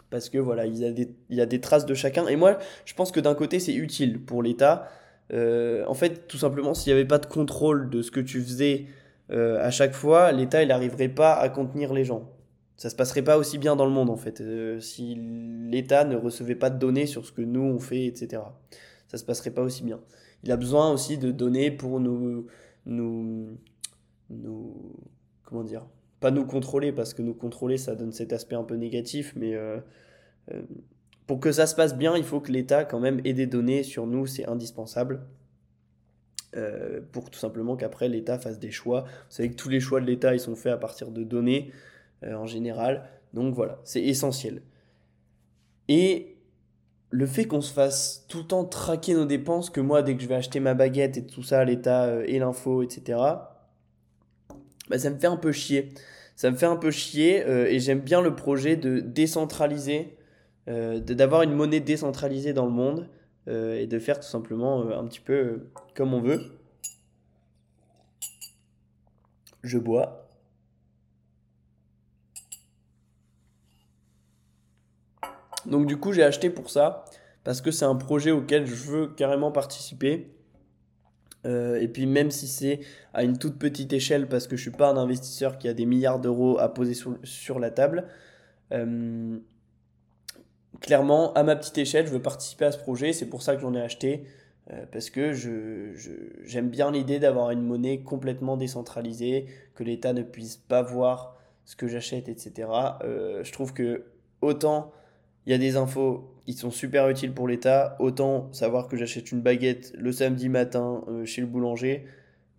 Parce 0.10 0.30
que 0.30 0.38
voilà, 0.38 0.68
il 0.68 0.78
y, 0.78 0.86
a 0.86 0.91
des, 0.91 1.14
il 1.30 1.36
y 1.36 1.41
a 1.41 1.45
des 1.45 1.60
traces 1.60 1.86
de 1.86 1.93
chacun. 1.93 2.28
Et 2.28 2.36
moi, 2.36 2.60
je 2.86 2.93
pense 2.93 3.12
que 3.12 3.20
d'un 3.20 3.36
côté, 3.36 3.60
c'est 3.60 3.76
utile 3.76 4.24
pour 4.24 4.41
l'État 4.43 4.89
euh, 5.34 5.84
en 5.88 5.93
fait, 5.93 6.26
tout 6.30 6.38
simplement, 6.38 6.74
s'il 6.74 6.93
n'y 6.93 6.99
avait 6.99 7.08
pas 7.08 7.18
de 7.18 7.26
contrôle 7.26 7.89
de 7.89 8.01
ce 8.01 8.12
que 8.12 8.22
tu 8.22 8.41
faisais 8.41 8.86
à 9.30 9.72
chaque 9.72 9.91
fois, 9.91 10.32
l'État, 10.32 10.64
il 10.64 10.70
n'arriverait 10.70 11.10
pas 11.10 11.34
à 11.34 11.49
contenir 11.49 11.93
les 11.93 12.05
gens. 12.05 12.32
Ça 12.78 12.89
se 12.89 12.95
passerait 12.95 13.23
pas 13.23 13.38
aussi 13.38 13.57
bien 13.57 13.75
dans 13.75 13.86
le 13.86 13.91
monde, 13.91 14.09
en 14.09 14.15
fait, 14.15 14.39
euh, 14.41 14.80
si 14.80 15.15
l'État 15.15 16.05
ne 16.05 16.15
recevait 16.15 16.55
pas 16.55 16.69
de 16.69 16.78
données 16.78 17.07
sur 17.07 17.25
ce 17.25 17.32
que 17.32 17.41
nous, 17.41 17.61
on 17.61 17.80
fait, 17.80 18.05
etc. 18.05 18.43
Ça 19.07 19.17
se 19.17 19.25
passerait 19.25 19.51
pas 19.51 19.63
aussi 19.63 19.84
bien. 19.84 19.99
Il 20.43 20.51
a 20.51 20.57
besoin 20.57 20.91
aussi 20.91 21.17
de 21.17 21.32
données 21.32 21.71
pour 21.71 21.99
nous... 21.99 22.47
nous, 22.86 23.57
nous 24.30 24.95
comment 25.43 25.63
dire 25.63 25.88
Pas 26.19 26.32
nous 26.32 26.45
contrôler, 26.45 26.91
parce 26.91 27.13
que 27.13 27.21
nous 27.21 27.34
contrôler, 27.34 27.78
ça 27.78 27.95
donne 27.95 28.11
cet 28.11 28.32
aspect 28.32 28.55
un 28.55 28.63
peu 28.63 28.75
négatif, 28.75 29.34
mais 29.36 29.57
pour 31.25 31.39
que 31.39 31.51
ça 31.51 31.67
se 31.67 31.75
passe 31.75 31.97
bien, 31.97 32.15
il 32.15 32.23
faut 32.23 32.39
que 32.39 32.51
l'État 32.51 32.86
quand 32.86 32.99
même 32.99 33.21
ait 33.25 33.34
des 33.34 33.47
données 33.47 33.84
sur 33.84 34.07
nous, 34.07 34.25
c'est 34.28 34.47
indispensable. 34.47 35.25
Euh, 36.55 37.01
pour 37.11 37.30
tout 37.30 37.38
simplement 37.38 37.75
qu'après 37.75 38.07
l'État 38.07 38.39
fasse 38.39 38.57
des 38.57 38.71
choix. 38.71 39.01
Vous 39.01 39.36
savez 39.36 39.51
que 39.51 39.55
tous 39.55 39.67
les 39.67 39.82
choix 39.82 39.99
de 39.99 40.05
l'État, 40.05 40.34
ils 40.34 40.39
sont 40.39 40.55
faits 40.55 40.71
à 40.71 40.78
partir 40.78 41.11
de 41.11 41.23
données 41.23 41.71
euh, 42.24 42.36
en 42.36 42.45
général. 42.45 43.09
Donc 43.34 43.53
voilà, 43.53 43.80
c'est 43.84 44.01
essentiel. 44.01 44.61
Et 45.88 46.38
le 47.09 47.26
fait 47.26 47.45
qu'on 47.45 47.61
se 47.61 47.72
fasse 47.72 48.26
tout 48.28 48.39
le 48.39 48.43
temps 48.45 48.65
traquer 48.65 49.13
nos 49.13 49.26
dépenses, 49.26 49.70
que 49.70 49.82
moi, 49.82 50.01
dès 50.01 50.15
que 50.15 50.22
je 50.22 50.28
vais 50.28 50.36
acheter 50.36 50.59
ma 50.59 50.74
baguette 50.74 51.18
et 51.18 51.26
tout 51.26 51.43
ça, 51.43 51.63
l'État 51.63 52.05
euh, 52.05 52.24
et 52.28 52.39
l'info, 52.39 52.84
etc., 52.84 53.20
bah, 54.89 54.97
ça 54.97 55.09
me 55.09 55.18
fait 55.18 55.28
un 55.28 55.38
peu 55.38 55.51
chier. 55.51 55.93
Ça 56.36 56.51
me 56.51 56.55
fait 56.55 56.65
un 56.65 56.76
peu 56.76 56.91
chier 56.91 57.43
et 57.47 57.80
j'aime 57.80 58.01
bien 58.01 58.22
le 58.22 58.36
projet 58.36 58.76
de 58.76 58.99
décentraliser 58.99 60.18
euh, 60.70 60.99
d'avoir 60.99 61.43
une 61.43 61.53
monnaie 61.53 61.80
décentralisée 61.80 62.51
dans 62.51 62.65
le 62.65 62.72
monde 62.72 63.07
euh, 63.47 63.80
et 63.80 63.88
de 63.88 63.99
faire 63.99 64.20
tout 64.20 64.28
simplement 64.28 64.82
euh, 64.82 64.99
un 64.99 65.05
petit 65.05 65.22
peu 65.22 65.70
comme 65.95 66.13
on 66.13 66.20
veut. 66.20 66.41
Je 69.63 69.78
bois. 69.78 70.26
Donc 75.68 75.86
du 75.86 75.97
coup 75.97 76.13
j'ai 76.13 76.24
acheté 76.24 76.49
pour 76.49 76.70
ça 76.70 77.05
parce 77.43 77.61
que 77.61 77.72
c'est 77.72 77.86
un 77.86 77.95
projet 77.95 78.32
auquel 78.32 78.65
je 78.65 78.76
veux 78.76 79.07
carrément 79.07 79.51
participer. 79.51 80.32
et 81.45 81.88
puis 81.88 82.05
même 82.07 82.30
si 82.30 82.45
c'est 82.47 82.82
à 83.13 83.24
une 83.24 83.38
toute 83.38 83.57
petite 83.57 83.93
échelle 83.93 84.28
parce 84.28 84.47
que 84.47 84.57
je 84.57 84.63
suis 84.63 84.72
pas 84.72 84.89
un 84.89 84.97
investisseur 84.97 85.57
qui 85.57 85.70
a 85.70 85.74
des 85.74 85.86
milliards 85.86 86.20
d'euros 86.20 86.57
à 86.59 86.74
poser 86.74 86.93
sur, 87.24 87.59
la 87.59 87.72
table, 87.72 88.05
clairement, 90.80 91.34
à 91.34 91.43
ma 91.43 91.55
petite 91.55 91.78
échelle, 91.78 92.07
je 92.07 92.11
veux 92.11 92.22
participer 92.22 92.65
à 92.65 92.72
ce 92.72 92.78
projet. 92.78 93.13
C'est 93.13 93.28
pour 93.28 93.41
ça 93.41 93.55
que 93.55 93.61
j'en 93.61 93.74
ai 93.74 93.82
acheté. 93.82 94.26
Euh, 94.72 94.86
parce 94.91 95.09
que 95.09 95.32
j'aime 96.43 96.70
bien 96.70 96.91
l'idée 96.91 97.20
d'avoir 97.20 97.51
une 97.51 97.61
monnaie 97.61 97.99
complètement 97.99 98.57
décentralisée, 98.57 99.45
que 99.76 99.84
l'État 99.84 100.11
ne 100.11 100.24
puisse 100.24 100.57
pas 100.57 100.82
voir 100.82 101.38
ce 101.63 101.76
que 101.76 101.88
j'achète, 101.88 102.28
etc. 102.28 102.70
Euh, 103.03 103.43
je 103.43 103.51
trouve 103.53 103.74
que 103.74 104.05
autant 104.41 104.91
il 105.48 105.52
y 105.52 105.54
a 105.56 105.58
des 105.58 105.78
infos, 105.78 106.30
ils 106.45 106.54
sont 106.54 106.70
super 106.70 107.10
utiles 107.10 107.34
pour 107.34 107.48
l'État, 107.48 107.95
autant 107.98 108.54
savoir 108.54 108.88
que 108.88 108.98
j'achète 108.98 109.32
une 109.32 109.41
baguette 109.41 109.93
le 109.98 110.12
samedi 110.12 110.48
matin 110.48 111.04
euh, 111.08 111.26
chez 111.26 111.41
le 111.41 111.48
boulanger, 111.48 112.06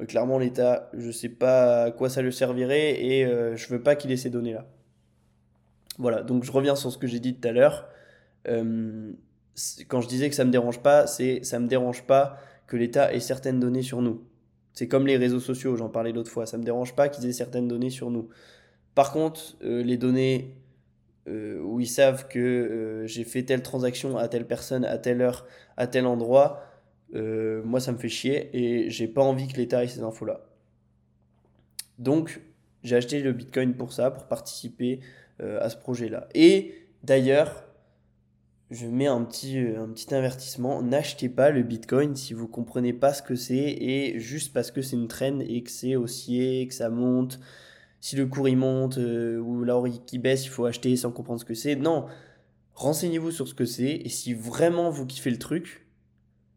clairement 0.08 0.38
l'État, 0.38 0.90
je 0.94 1.12
sais 1.12 1.28
pas 1.28 1.84
à 1.84 1.90
quoi 1.92 2.08
ça 2.08 2.22
le 2.22 2.32
servirait 2.32 3.04
et 3.04 3.26
je 3.56 3.68
veux 3.68 3.82
pas 3.82 3.96
qu'il 3.96 4.12
ait 4.12 4.16
ces 4.16 4.30
données-là. 4.30 4.66
Voilà, 5.98 6.22
donc 6.22 6.44
je 6.44 6.52
reviens 6.52 6.76
sur 6.76 6.92
ce 6.92 6.98
que 6.98 7.08
j'ai 7.08 7.18
dit 7.18 7.34
tout 7.34 7.46
à 7.46 7.52
l'heure. 7.52 7.88
Euh, 8.46 9.12
quand 9.88 10.00
je 10.00 10.08
disais 10.08 10.28
que 10.28 10.36
ça 10.36 10.44
me 10.44 10.50
dérange 10.50 10.80
pas, 10.80 11.08
c'est 11.08 11.42
ça 11.42 11.58
me 11.58 11.66
dérange 11.66 12.04
pas 12.04 12.38
que 12.68 12.76
l'État 12.76 13.12
ait 13.12 13.20
certaines 13.20 13.58
données 13.58 13.82
sur 13.82 14.00
nous. 14.00 14.22
C'est 14.72 14.86
comme 14.86 15.08
les 15.08 15.16
réseaux 15.16 15.40
sociaux, 15.40 15.74
j'en 15.74 15.88
parlais 15.88 16.12
l'autre 16.12 16.30
fois. 16.30 16.46
Ça 16.46 16.56
me 16.56 16.62
dérange 16.62 16.94
pas 16.94 17.08
qu'ils 17.08 17.26
aient 17.26 17.32
certaines 17.32 17.66
données 17.66 17.90
sur 17.90 18.10
nous. 18.10 18.28
Par 18.94 19.12
contre, 19.12 19.56
euh, 19.64 19.82
les 19.82 19.96
données 19.96 20.54
euh, 21.28 21.60
où 21.62 21.80
ils 21.80 21.88
savent 21.88 22.28
que 22.28 23.04
j'ai 23.06 23.24
fait 23.24 23.42
telle 23.42 23.62
transaction 23.62 24.16
à 24.16 24.28
telle 24.28 24.46
personne, 24.46 24.84
à 24.84 24.98
telle 24.98 25.20
heure, 25.20 25.46
à 25.76 25.86
tel 25.86 26.06
endroit, 26.06 26.62
moi 27.12 27.80
ça 27.80 27.92
me 27.92 27.98
fait 27.98 28.08
chier 28.08 28.50
et 28.52 28.90
j'ai 28.90 29.08
pas 29.08 29.22
envie 29.22 29.48
que 29.48 29.56
l'État 29.56 29.82
ait 29.82 29.88
ces 29.88 30.02
infos-là. 30.02 30.40
Donc, 31.98 32.40
j'ai 32.82 32.96
acheté 32.96 33.20
le 33.20 33.32
Bitcoin 33.32 33.74
pour 33.74 33.92
ça, 33.92 34.10
pour 34.10 34.26
participer 34.26 35.00
à 35.40 35.68
ce 35.70 35.76
projet-là. 35.76 36.28
Et 36.34 36.74
d'ailleurs, 37.02 37.68
je 38.70 38.86
mets 38.86 39.06
un 39.06 39.24
petit, 39.24 39.58
euh, 39.58 39.82
un 39.82 39.88
petit 39.88 40.14
avertissement. 40.14 40.82
N'achetez 40.82 41.28
pas 41.28 41.50
le 41.50 41.62
Bitcoin 41.62 42.14
si 42.16 42.34
vous 42.34 42.48
comprenez 42.48 42.92
pas 42.92 43.14
ce 43.14 43.22
que 43.22 43.34
c'est 43.34 43.54
et 43.54 44.18
juste 44.18 44.52
parce 44.52 44.70
que 44.70 44.82
c'est 44.82 44.96
une 44.96 45.08
traîne 45.08 45.42
et 45.42 45.62
que 45.62 45.70
c'est 45.70 45.96
haussier, 45.96 46.66
que 46.66 46.74
ça 46.74 46.90
monte. 46.90 47.40
Si 48.00 48.16
le 48.16 48.26
cours 48.26 48.48
il 48.48 48.56
monte 48.56 48.98
euh, 48.98 49.38
ou 49.38 49.64
l'or 49.64 49.86
qui 50.06 50.18
baisse, 50.18 50.44
il 50.44 50.50
faut 50.50 50.64
acheter 50.64 50.94
sans 50.96 51.10
comprendre 51.10 51.40
ce 51.40 51.44
que 51.44 51.54
c'est. 51.54 51.76
Non, 51.76 52.06
renseignez-vous 52.74 53.30
sur 53.30 53.48
ce 53.48 53.54
que 53.54 53.64
c'est 53.64 53.90
et 53.90 54.08
si 54.08 54.34
vraiment 54.34 54.90
vous 54.90 55.06
kiffez 55.06 55.30
le 55.30 55.38
truc, 55.38 55.86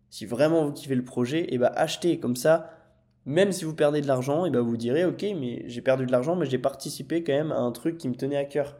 si 0.09 0.25
vraiment 0.25 0.65
vous 0.65 0.71
kiffez 0.71 0.95
le 0.95 1.03
projet, 1.03 1.41
et 1.41 1.55
eh 1.55 1.57
ben 1.57 1.71
achetez 1.75 2.19
comme 2.19 2.35
ça. 2.35 2.77
Même 3.25 3.51
si 3.51 3.65
vous 3.65 3.75
perdez 3.75 4.01
de 4.01 4.07
l'argent, 4.07 4.45
et 4.45 4.49
eh 4.49 4.51
ben 4.51 4.61
vous 4.61 4.77
direz 4.77 5.05
ok, 5.05 5.23
mais 5.39 5.63
j'ai 5.67 5.81
perdu 5.81 6.05
de 6.07 6.11
l'argent, 6.11 6.35
mais 6.35 6.47
j'ai 6.47 6.57
participé 6.57 7.23
quand 7.23 7.33
même 7.33 7.51
à 7.51 7.59
un 7.59 7.71
truc 7.71 7.97
qui 7.97 8.09
me 8.09 8.15
tenait 8.15 8.37
à 8.37 8.45
cœur. 8.45 8.77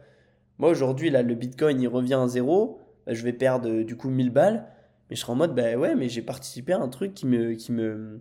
Moi 0.58 0.70
aujourd'hui 0.70 1.10
là, 1.10 1.22
le 1.22 1.34
Bitcoin 1.34 1.80
il 1.80 1.88
revient 1.88 2.14
à 2.14 2.26
zéro 2.28 2.80
bah, 3.06 3.14
je 3.14 3.22
vais 3.22 3.32
perdre 3.32 3.68
euh, 3.68 3.84
du 3.84 3.96
coup 3.96 4.10
1000 4.10 4.30
balles. 4.30 4.66
Mais 5.10 5.16
je 5.16 5.20
serai 5.20 5.32
en 5.32 5.36
mode, 5.36 5.54
bah 5.54 5.76
ouais, 5.76 5.94
mais 5.94 6.08
j'ai 6.08 6.22
participé 6.22 6.72
à 6.72 6.80
un 6.80 6.88
truc 6.88 7.14
qui 7.14 7.26
me, 7.26 7.54
qui 7.54 7.72
me, 7.72 8.20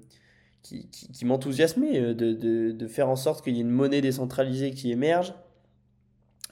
qui, 0.64 0.88
qui, 0.90 1.26
m'enthousiasmait, 1.26 2.00
euh, 2.00 2.14
de, 2.14 2.34
de, 2.34 2.72
de, 2.72 2.88
faire 2.88 3.10
en 3.10 3.16
sorte 3.16 3.44
qu'il 3.44 3.56
y 3.56 3.60
ait 3.60 3.62
une 3.62 3.70
monnaie 3.70 4.02
décentralisée 4.02 4.72
qui 4.72 4.92
émerge, 4.92 5.34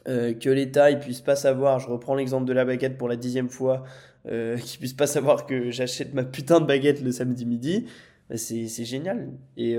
euh, 0.07 0.33
que 0.33 0.49
l'État 0.49 0.89
il 0.91 0.99
puisse 0.99 1.21
pas 1.21 1.35
savoir, 1.35 1.79
je 1.79 1.87
reprends 1.87 2.15
l'exemple 2.15 2.45
de 2.45 2.53
la 2.53 2.65
baguette 2.65 2.97
pour 2.97 3.07
la 3.07 3.15
dixième 3.15 3.49
fois, 3.49 3.83
euh, 4.27 4.57
qu'il 4.63 4.79
puisse 4.79 4.93
pas 4.93 5.07
savoir 5.07 5.45
que 5.45 5.71
j'achète 5.71 6.13
ma 6.13 6.23
putain 6.23 6.59
de 6.59 6.65
baguette 6.65 7.01
le 7.01 7.11
samedi 7.11 7.45
midi, 7.45 7.85
bah, 8.29 8.37
c'est, 8.37 8.67
génial. 8.67 9.29
Et, 9.57 9.73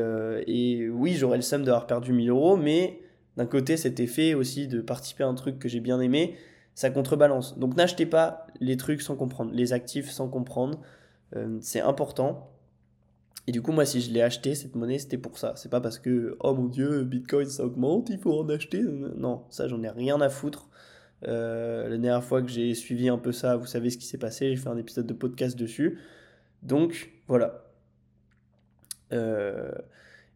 et 0.47 0.89
oui, 0.89 1.15
j'aurais 1.15 1.37
le 1.37 1.43
somme 1.43 1.65
d'avoir 1.65 1.87
perdu 1.87 2.13
1000 2.13 2.31
euros, 2.31 2.57
mais 2.57 3.01
d'un 3.37 3.47
côté, 3.47 3.77
cet 3.77 4.01
effet 4.01 4.35
aussi 4.35 4.67
de 4.67 4.81
participer 4.81 5.25
à 5.25 5.29
un 5.29 5.35
truc 5.35 5.59
que 5.59 5.69
j'ai 5.69 5.81
bien 5.81 6.01
aimé, 6.01 6.37
ça 6.75 6.91
contrebalance. 6.91 7.59
Donc 7.59 7.77
n'achetez 7.77 8.07
pas 8.07 8.47
les 8.61 8.77
trucs 8.77 9.03
sans 9.03 9.17
comprendre, 9.17 9.53
les 9.55 9.73
actifs 9.73 10.11
sans 10.11 10.29
comprendre. 10.29 10.81
Euh, 11.37 11.59
c'est 11.61 11.81
important. 11.81 12.51
Et 13.47 13.53
du 13.53 13.63
coup, 13.63 13.73
moi, 13.73 13.85
si 13.85 14.01
je 14.01 14.13
l'ai 14.13 14.23
acheté, 14.23 14.55
cette 14.55 14.77
monnaie, 14.77 14.99
c'était 14.99 15.19
pour 15.19 15.39
ça. 15.39 15.55
C'est 15.57 15.71
pas 15.71 15.81
parce 15.81 15.99
que, 15.99 16.37
oh 16.41 16.55
mon 16.55 16.67
dieu, 16.67 17.05
Bitcoin, 17.05 17.47
ça 17.47 17.65
augmente, 17.65 18.11
il 18.11 18.19
faut 18.19 18.39
en 18.39 18.49
acheter. 18.49 18.83
Non, 18.83 19.43
ça, 19.51 19.67
j'en 19.67 19.83
ai 19.83 19.89
rien 19.89 20.21
à 20.21 20.29
foutre. 20.29 20.69
Euh, 21.27 21.89
la 21.89 21.99
dernière 21.99 22.25
fois 22.25 22.43
que 22.43 22.49
j'ai 22.49 22.75
suivi 22.75 23.09
un 23.09 23.19
peu 23.19 23.33
ça, 23.33 23.57
vous 23.57 23.67
savez 23.67 23.91
ce 23.91 23.99
qui 23.99 24.07
s'est 24.07 24.19
passé, 24.19 24.49
j'ai 24.51 24.57
fait 24.57 24.69
un 24.69 24.77
épisode 24.77 25.07
de 25.07 25.15
podcast 25.15 25.59
dessus. 25.59 25.99
Donc, 26.63 27.11
voilà. 27.29 27.65
Euh, 29.13 29.73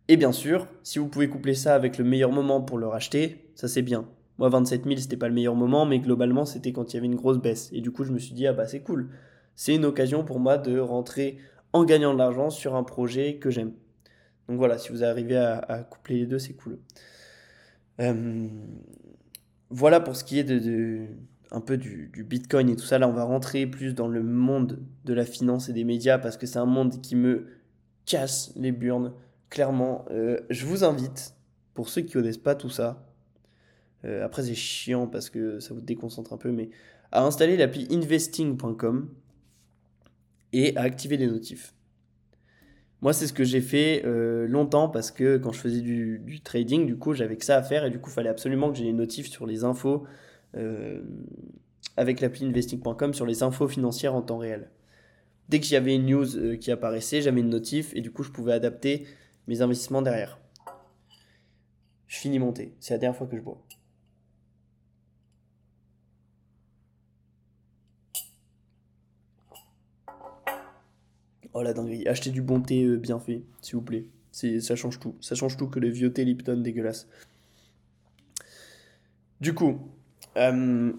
et 0.09 0.17
bien 0.17 0.33
sûr, 0.33 0.67
si 0.83 0.99
vous 0.99 1.09
pouvez 1.09 1.29
coupler 1.29 1.55
ça 1.55 1.75
avec 1.75 1.99
le 1.99 2.05
meilleur 2.05 2.33
moment 2.33 2.61
pour 2.61 2.79
le 2.79 2.87
racheter, 2.87 3.51
ça 3.55 3.69
c'est 3.69 3.83
bien. 3.83 4.07
Moi, 4.39 4.49
27 4.49 4.85
000, 4.85 4.97
c'était 4.97 5.17
pas 5.17 5.29
le 5.29 5.35
meilleur 5.35 5.55
moment, 5.55 5.87
mais 5.87 6.01
globalement, 6.01 6.45
c'était 6.45 6.73
quand 6.73 6.93
il 6.93 6.97
y 6.97 6.99
avait 6.99 7.07
une 7.07 7.15
grosse 7.15 7.39
baisse. 7.39 7.71
Et 7.73 7.81
du 7.81 7.91
coup, 7.93 8.05
je 8.05 8.13
me 8.13 8.19
suis 8.19 8.35
dit, 8.35 8.47
ah 8.47 8.53
bah 8.53 8.67
c'est 8.67 8.81
cool. 8.81 9.11
C'est 9.55 9.75
une 9.75 9.85
occasion 9.85 10.25
pour 10.25 10.41
moi 10.41 10.59
de 10.59 10.79
rentrer 10.79 11.39
en 11.75 11.85
gagnant 11.85 12.15
de 12.15 12.19
l'argent 12.19 12.51
sur 12.51 12.77
un 12.77 12.85
projet 12.85 13.37
que 13.37 13.51
j'aime. 13.51 13.73
Donc 14.49 14.59
voilà, 14.59 14.79
si 14.79 14.91
vous 14.91 15.03
arrivez 15.03 15.37
à, 15.37 15.87
coupler 15.91 16.21
les 16.21 16.27
deux, 16.27 16.39
c'est 16.39 16.55
cool. 16.55 16.79
Euh, 18.01 18.49
voilà 19.71 20.01
pour 20.01 20.15
ce 20.15 20.23
qui 20.23 20.39
est 20.39 20.45
de, 20.45 21.07
un 21.51 21.61
peu 21.61 21.77
du, 21.77 22.11
Bitcoin 22.25 22.69
et 22.69 22.77
tout 22.77 22.85
ça. 22.85 22.99
Là, 22.99 23.09
on 23.09 23.13
va 23.13 23.25
rentrer 23.25 23.67
plus 23.67 23.93
dans 23.93 24.07
le 24.07 24.23
monde 24.23 24.85
de 25.05 25.15
la 25.15 25.25
finance 25.25 25.69
et 25.69 25.73
des 25.73 25.83
médias 25.83 26.17
parce 26.17 26.37
que 26.37 26.47
c'est 26.47 26.61
un 26.61 26.65
monde 26.65 27.01
qui 27.01 27.17
me 27.17 27.49
casse 28.07 28.53
les 28.55 28.71
burnes. 28.71 29.13
Clairement, 29.51 30.05
euh, 30.13 30.41
je 30.51 30.67
vous 30.67 30.85
invite, 30.85 31.35
pour 31.75 31.89
ceux 31.89 32.03
qui 32.03 32.13
connaissent 32.13 32.39
pas 32.39 32.55
tout 32.55 32.71
ça, 32.71 33.05
euh, 34.05 34.25
après 34.25 34.45
c'est 34.45 34.55
chiant 34.55 35.09
parce 35.09 35.29
que 35.29 35.59
ça 35.59 35.75
vous 35.75 35.81
déconcentre 35.81 36.33
un 36.33 36.39
peu, 36.39 36.53
mais 36.53 36.71
à 37.11 37.25
installer 37.25 37.57
l'appli 37.57 37.89
investing.com 37.91 39.09
et 40.55 40.77
à 40.77 40.83
activer 40.83 41.17
les 41.17 41.27
notifs. 41.27 41.75
Moi, 43.03 43.13
c'est 43.13 43.27
ce 43.27 43.33
que 43.33 43.45
j'ai 43.45 43.61
fait 43.61 44.03
euh, 44.07 44.47
longtemps 44.47 44.89
parce 44.89 45.11
que 45.11 45.37
quand 45.37 45.53
je 45.53 45.61
faisais 45.61 45.83
du, 45.83 46.41
trading, 46.43 46.87
du 46.87 46.97
coup, 46.97 47.13
j'avais 47.13 47.37
que 47.37 47.45
ça 47.45 47.57
à 47.57 47.63
faire 47.63 47.85
et 47.85 47.91
du 47.91 47.99
coup, 47.99 48.11
il 48.11 48.15
fallait 48.15 48.31
absolument 48.31 48.71
que 48.71 48.79
j'ai 48.79 48.85
les 48.85 48.93
notifs 48.93 49.29
sur 49.29 49.47
les 49.47 49.65
infos 49.65 50.05
avec 51.97 52.21
l'appli 52.21 52.47
investing.com 52.47 53.13
sur 53.13 53.27
les 53.27 53.43
infos 53.43 53.67
financières 53.67 54.15
en 54.15 54.23
temps 54.23 54.39
réel. 54.39 54.71
Dès 55.49 55.59
qu'il 55.59 55.73
y 55.73 55.77
avait 55.77 55.97
une 55.97 56.07
news 56.07 56.57
qui 56.59 56.71
apparaissait, 56.71 57.21
j'avais 57.21 57.41
une 57.41 57.51
notif 57.51 57.95
et 57.95 58.01
du 58.01 58.13
coup, 58.13 58.23
je 58.23 58.31
pouvais 58.31 58.53
adapter 58.53 59.05
mes 59.49 59.61
investissements 59.63 60.01
derrière. 60.01 60.39
Je 62.07 62.19
finis 62.19 62.39
mon 62.39 62.53
thé. 62.53 62.75
C'est 62.79 62.95
la 62.95 62.99
dernière 62.99 63.17
fois 63.17 63.27
que 63.27 63.37
je 63.37 63.43
bois. 63.43 63.61
Oh 71.55 71.63
la 71.63 71.73
dinguerie. 71.73 72.07
Achetez 72.07 72.31
du 72.31 72.43
bon 72.43 72.61
thé 72.61 72.85
euh, 72.85 72.97
bien 72.97 73.19
fait, 73.19 73.43
s'il 73.63 73.77
vous 73.77 73.83
plaît. 73.83 74.07
Ça 74.33 74.75
change 74.77 74.99
tout. 74.99 75.15
Ça 75.21 75.35
change 75.35 75.57
tout 75.57 75.69
que 75.69 75.79
le 75.79 75.89
vieux 75.89 76.13
thé 76.13 76.25
Lipton 76.25 76.59
dégueulasse. 76.59 77.09
Du 79.41 79.55
coup, 79.55 79.79
euh, 80.37 80.93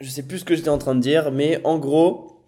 je 0.00 0.08
sais 0.10 0.22
plus 0.22 0.40
ce 0.40 0.44
que 0.44 0.54
j'étais 0.54 0.68
en 0.68 0.78
train 0.78 0.94
de 0.94 1.00
dire, 1.00 1.30
mais 1.30 1.60
en 1.64 1.78
gros, 1.78 2.42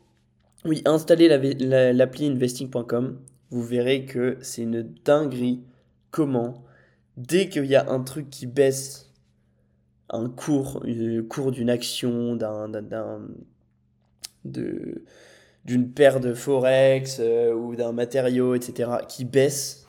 oui, 0.65 0.83
installez 0.85 1.29
l'appli 1.29 2.27
investing.com 2.27 3.19
vous 3.51 3.63
verrez 3.63 4.05
que 4.05 4.37
c'est 4.41 4.63
une 4.63 4.95
dinguerie 5.05 5.63
comment, 6.11 6.65
dès 7.17 7.49
qu'il 7.49 7.65
y 7.67 7.77
a 7.77 7.91
un 7.91 8.01
truc 8.01 8.29
qui 8.31 8.47
baisse, 8.47 9.13
un 10.11 10.29
cours, 10.29 10.83
le 10.85 11.23
cours 11.23 11.53
d'une 11.53 11.71
action, 11.71 12.37
d'un, 12.37 12.69
de, 14.45 15.05
d'une 15.69 15.93
paire 15.93 16.19
de 16.19 16.33
forex 16.33 17.19
euh, 17.21 17.53
ou 17.53 17.77
d'un 17.77 17.93
matériau, 17.93 18.55
etc., 18.55 18.91
qui 19.07 19.27
baisse, 19.27 19.87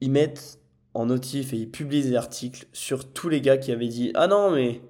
ils 0.00 0.12
mettent 0.12 0.60
en 0.94 1.06
notif 1.06 1.52
et 1.52 1.56
ils 1.56 1.70
publient 1.70 2.04
des 2.04 2.14
articles 2.14 2.66
sur 2.72 3.12
tous 3.12 3.28
les 3.28 3.40
gars 3.40 3.56
qui 3.56 3.72
avaient 3.72 3.88
dit 3.88 4.12
Ah 4.14 4.28
non, 4.28 4.52
mais 4.52 4.80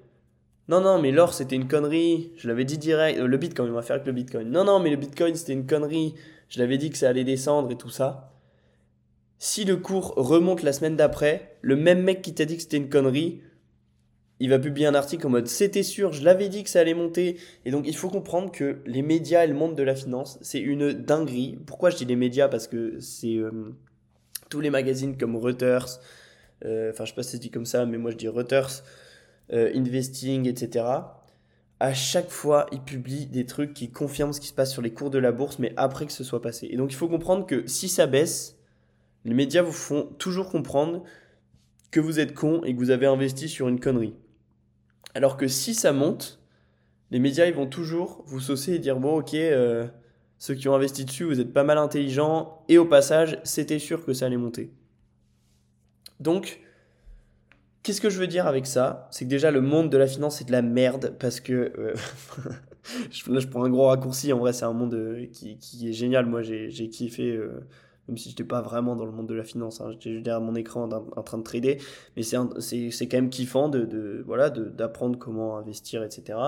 non, 0.69 0.81
non, 0.81 1.01
mais 1.01 1.11
l'or 1.11 1.33
c'était 1.33 1.55
une 1.55 1.67
connerie. 1.67 2.31
Je 2.37 2.47
l'avais 2.47 2.63
dit 2.63 2.77
direct. 2.77 3.19
Euh, 3.19 3.25
le 3.25 3.37
bitcoin, 3.37 3.71
on 3.71 3.73
va 3.73 3.81
faire 3.81 3.95
avec 3.95 4.05
le 4.05 4.13
bitcoin. 4.13 4.51
Non, 4.51 4.63
non, 4.63 4.79
mais 4.79 4.91
le 4.91 4.97
bitcoin 4.97 5.33
c'était 5.33 5.53
une 5.53 5.65
connerie. 5.65 6.13
Je 6.47 6.59
l'avais 6.59 6.77
dit 6.77 6.91
que 6.91 6.97
ça 6.97 7.09
allait 7.09 7.23
descendre 7.23 7.71
et 7.71 7.75
tout 7.75 7.89
ça. 7.89 8.35
Si 9.39 9.65
le 9.65 9.77
cours 9.77 10.13
remonte 10.15 10.61
la 10.61 10.73
semaine 10.73 10.95
d'après, 10.95 11.57
le 11.61 11.75
même 11.75 12.03
mec 12.03 12.21
qui 12.21 12.35
t'a 12.35 12.45
dit 12.45 12.55
que 12.55 12.61
c'était 12.61 12.77
une 12.77 12.89
connerie, 12.89 13.41
il 14.39 14.49
va 14.49 14.59
publier 14.59 14.87
un 14.87 14.95
article 14.95 15.25
en 15.27 15.31
mode 15.31 15.47
c'était 15.47 15.83
sûr, 15.83 16.11
je 16.13 16.23
l'avais 16.23 16.49
dit 16.49 16.63
que 16.63 16.69
ça 16.69 16.79
allait 16.79 16.93
monter. 16.93 17.37
Et 17.65 17.71
donc 17.71 17.87
il 17.87 17.95
faut 17.95 18.09
comprendre 18.09 18.51
que 18.51 18.79
les 18.85 19.01
médias 19.01 19.43
et 19.43 19.47
le 19.47 19.53
monde 19.53 19.75
de 19.75 19.83
la 19.83 19.95
finance, 19.95 20.37
c'est 20.41 20.59
une 20.59 20.93
dinguerie. 20.93 21.57
Pourquoi 21.65 21.89
je 21.89 21.97
dis 21.97 22.05
les 22.05 22.15
médias? 22.15 22.47
Parce 22.47 22.67
que 22.67 22.99
c'est 22.99 23.37
euh, 23.37 23.75
tous 24.49 24.61
les 24.61 24.69
magazines 24.69 25.17
comme 25.17 25.35
Reuters, 25.35 25.99
euh, 26.65 26.91
enfin 26.91 27.05
je 27.05 27.09
sais 27.09 27.15
pas 27.15 27.23
si 27.23 27.31
c'est 27.31 27.39
dit 27.39 27.51
comme 27.51 27.65
ça, 27.65 27.85
mais 27.85 27.97
moi 27.97 28.11
je 28.11 28.17
dis 28.17 28.27
Reuters. 28.27 28.83
Euh, 29.53 29.71
investing, 29.73 30.45
etc. 30.45 30.85
À 31.79 31.93
chaque 31.93 32.29
fois, 32.29 32.65
ils 32.73 32.81
publient 32.81 33.27
des 33.27 33.45
trucs 33.45 33.73
qui 33.73 33.89
confirment 33.89 34.33
ce 34.33 34.41
qui 34.41 34.47
se 34.47 34.53
passe 34.53 34.73
sur 34.73 34.81
les 34.81 34.91
cours 34.91 35.09
de 35.09 35.19
la 35.19 35.31
bourse, 35.31 35.57
mais 35.59 35.73
après 35.77 36.05
que 36.05 36.11
ce 36.11 36.25
soit 36.25 36.41
passé. 36.41 36.67
Et 36.69 36.75
donc, 36.75 36.91
il 36.91 36.95
faut 36.95 37.07
comprendre 37.07 37.45
que 37.45 37.65
si 37.65 37.87
ça 37.87 38.07
baisse, 38.07 38.57
les 39.23 39.33
médias 39.33 39.61
vous 39.61 39.71
font 39.71 40.03
toujours 40.17 40.49
comprendre 40.49 41.03
que 41.91 42.01
vous 42.01 42.19
êtes 42.19 42.33
con 42.33 42.61
et 42.65 42.73
que 42.73 42.79
vous 42.79 42.89
avez 42.89 43.05
investi 43.05 43.47
sur 43.47 43.69
une 43.69 43.79
connerie. 43.79 44.15
Alors 45.17 45.35
que 45.35 45.47
si 45.47 45.73
ça 45.73 45.93
monte, 45.93 46.39
les 47.09 47.17
médias 47.17 47.47
ils 47.47 47.53
vont 47.55 47.65
toujours 47.65 48.21
vous 48.27 48.39
saucer 48.39 48.73
et 48.73 48.79
dire 48.79 48.99
bon 48.99 49.17
ok, 49.17 49.33
euh, 49.33 49.87
ceux 50.37 50.53
qui 50.53 50.69
ont 50.69 50.75
investi 50.75 51.05
dessus, 51.05 51.23
vous 51.23 51.39
êtes 51.39 51.51
pas 51.51 51.63
mal 51.63 51.79
intelligents 51.79 52.63
et 52.69 52.77
au 52.77 52.85
passage, 52.85 53.39
c'était 53.43 53.79
sûr 53.79 54.05
que 54.05 54.13
ça 54.13 54.27
allait 54.27 54.37
monter. 54.37 54.71
Donc, 56.19 56.61
Qu'est-ce 57.81 58.01
que 58.01 58.09
je 58.09 58.19
veux 58.19 58.27
dire 58.27 58.45
avec 58.45 58.67
ça? 58.67 59.07
C'est 59.11 59.23
que 59.23 59.29
déjà 59.29 59.49
le 59.49 59.61
monde 59.61 59.89
de 59.89 59.97
la 59.97 60.07
finance 60.07 60.39
c'est 60.39 60.45
de 60.45 60.51
la 60.51 60.61
merde 60.61 61.15
parce 61.19 61.39
que 61.39 61.71
euh, 61.77 61.93
là 63.29 63.39
je 63.39 63.47
prends 63.47 63.63
un 63.63 63.69
gros 63.69 63.87
raccourci. 63.87 64.33
En 64.33 64.39
vrai 64.39 64.51
c'est 64.51 64.65
un 64.65 64.73
monde 64.73 64.93
euh, 64.93 65.25
qui, 65.31 65.57
qui, 65.57 65.89
est 65.89 65.93
génial. 65.93 66.25
Moi 66.25 66.41
j'ai 66.41 66.89
kiffé, 66.89 67.39
même 68.07 68.17
si 68.17 68.29
j'étais 68.29 68.43
pas 68.43 68.61
vraiment 68.61 68.95
dans 68.95 69.05
le 69.05 69.11
monde 69.11 69.27
de 69.27 69.33
la 69.33 69.43
finance. 69.43 69.81
Hein, 69.81 69.91
j'étais 69.91 70.21
derrière 70.21 70.41
mon 70.41 70.55
écran 70.55 70.89
en, 70.89 71.23
train 71.23 71.37
de 71.37 71.43
trader, 71.43 71.79
mais 72.15 72.23
c'est 72.23 72.37
quand 73.07 73.17
même 73.17 73.29
kiffant 73.29 73.69
de, 73.69 74.23
voilà 74.25 74.49
d'apprendre 74.49 75.17
comment 75.17 75.57
investir 75.57 76.03
etc. 76.03 76.39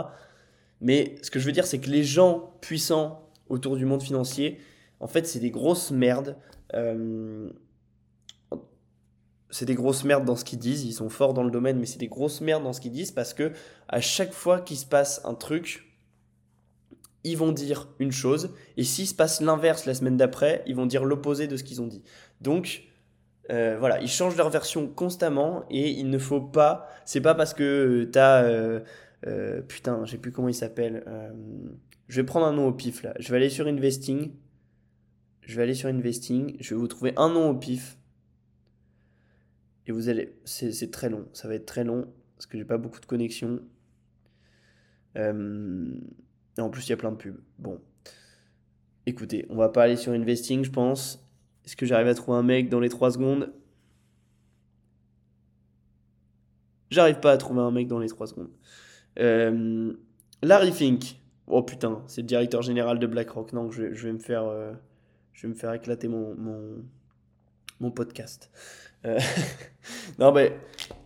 Mais 0.81 1.15
ce 1.21 1.31
que 1.31 1.39
je 1.39 1.45
veux 1.45 1.51
dire 1.51 1.65
c'est 1.65 1.79
que 1.79 1.89
les 1.89 2.03
gens 2.03 2.53
puissants 2.61 3.29
autour 3.49 3.77
du 3.77 3.85
monde 3.85 4.01
financier, 4.01 4.59
en 4.99 5.07
fait 5.07 5.27
c'est 5.27 5.39
des 5.39 5.51
grosses 5.51 5.91
merdes 5.91 6.35
c'est 9.49 9.65
des 9.65 9.75
grosses 9.75 10.03
merdes 10.03 10.25
dans 10.25 10.35
ce 10.35 10.45
qu'ils 10.45 10.59
disent, 10.59 10.85
ils 10.85 10.93
sont 10.93 11.09
forts 11.09 11.33
dans 11.33 11.43
le 11.43 11.51
domaine, 11.51 11.79
mais 11.79 11.85
c'est 11.85 11.99
des 11.99 12.07
grosses 12.07 12.41
merdes 12.41 12.63
dans 12.63 12.73
ce 12.73 12.81
qu'ils 12.81 12.91
disent 12.91 13.11
parce 13.11 13.33
que 13.33 13.51
à 13.87 14.01
chaque 14.01 14.33
fois 14.33 14.61
qu'il 14.61 14.77
se 14.77 14.85
passe 14.85 15.21
un 15.25 15.33
truc, 15.33 15.88
ils 17.23 17.37
vont 17.37 17.51
dire 17.51 17.89
une 17.99 18.11
chose, 18.11 18.53
et 18.77 18.83
s'il 18.83 19.07
se 19.07 19.13
passe 19.13 19.41
l'inverse 19.41 19.85
la 19.85 19.93
semaine 19.93 20.17
d'après, 20.17 20.63
ils 20.67 20.75
vont 20.75 20.85
dire 20.85 21.05
l'opposé 21.05 21.47
de 21.47 21.57
ce 21.57 21.63
qu'ils 21.63 21.81
ont 21.81 21.87
dit. 21.87 22.03
Donc, 22.41 22.83
euh, 23.49 23.77
voilà, 23.79 24.01
ils 24.01 24.07
changent 24.07 24.37
leur 24.37 24.49
version 24.49 24.87
constamment, 24.87 25.65
et 25.69 25.89
il 25.89 26.09
ne 26.09 26.17
faut 26.17 26.41
pas, 26.41 26.87
c'est 27.05 27.21
pas 27.21 27.35
parce 27.35 27.53
que 27.53 28.07
t'as, 28.11 28.43
euh, 28.43 28.79
euh, 29.27 29.61
putain, 29.61 30.05
je 30.05 30.11
sais 30.11 30.17
plus 30.17 30.31
comment 30.31 30.49
il 30.49 30.55
s'appelle, 30.55 31.03
je 32.07 32.21
vais 32.21 32.25
prendre 32.25 32.45
un 32.45 32.53
nom 32.53 32.67
au 32.67 32.73
pif 32.73 33.03
là, 33.03 33.13
je 33.19 33.29
vais 33.29 33.37
aller 33.37 33.49
sur 33.49 33.67
Investing, 33.67 34.31
je 35.41 35.55
vais 35.55 35.63
aller 35.63 35.73
sur 35.73 35.89
Investing, 35.89 36.55
je 36.59 36.73
vais 36.73 36.79
vous 36.79 36.87
trouver 36.87 37.13
un 37.17 37.29
nom 37.29 37.49
au 37.49 37.55
pif, 37.55 37.99
et 39.89 39.91
vous 39.91 40.07
allez. 40.07 40.35
C'est 40.45 40.91
très 40.91 41.09
long. 41.09 41.27
Ça 41.33 41.47
va 41.47 41.55
être 41.55 41.65
très 41.65 41.83
long 41.83 42.13
parce 42.35 42.45
que 42.45 42.59
j'ai 42.59 42.63
pas 42.63 42.77
beaucoup 42.77 42.99
de 42.99 43.07
connexion. 43.07 43.59
Euh, 45.17 45.95
et 46.57 46.61
en 46.61 46.69
plus, 46.69 46.87
il 46.87 46.89
y 46.89 46.93
a 46.93 46.97
plein 46.97 47.11
de 47.11 47.17
pubs. 47.17 47.39
Bon. 47.57 47.79
Écoutez, 49.05 49.45
on 49.49 49.55
va 49.55 49.69
pas 49.69 49.83
aller 49.83 49.95
sur 49.95 50.11
Investing, 50.11 50.63
je 50.63 50.71
pense. 50.71 51.25
Est-ce 51.65 51.75
que 51.75 51.85
j'arrive 51.85 52.07
à 52.07 52.13
trouver 52.13 52.37
un 52.37 52.43
mec 52.43 52.69
dans 52.69 52.79
les 52.79 52.89
3 52.89 53.11
secondes? 53.11 53.53
J'arrive 56.91 57.19
pas 57.19 57.31
à 57.31 57.37
trouver 57.37 57.61
un 57.61 57.71
mec 57.71 57.87
dans 57.87 57.99
les 57.99 58.09
3 58.09 58.27
secondes. 58.27 58.49
Euh, 59.19 59.93
Larry 60.41 60.71
Fink. 60.71 61.19
Oh 61.47 61.63
putain, 61.63 62.03
c'est 62.07 62.21
le 62.21 62.27
directeur 62.27 62.61
général 62.61 62.99
de 62.99 63.07
BlackRock. 63.07 63.53
Non, 63.53 63.71
je, 63.71 63.83
vais 63.83 64.11
me 64.11 64.19
faire, 64.19 64.43
euh, 64.43 64.73
je 65.33 65.47
vais 65.47 65.53
me 65.53 65.57
faire 65.57 65.73
éclater 65.73 66.07
mon, 66.07 66.35
mon, 67.79 67.91
podcast. 67.91 68.51
Euh, 69.05 69.19
non, 70.19 70.31
mais 70.31 70.59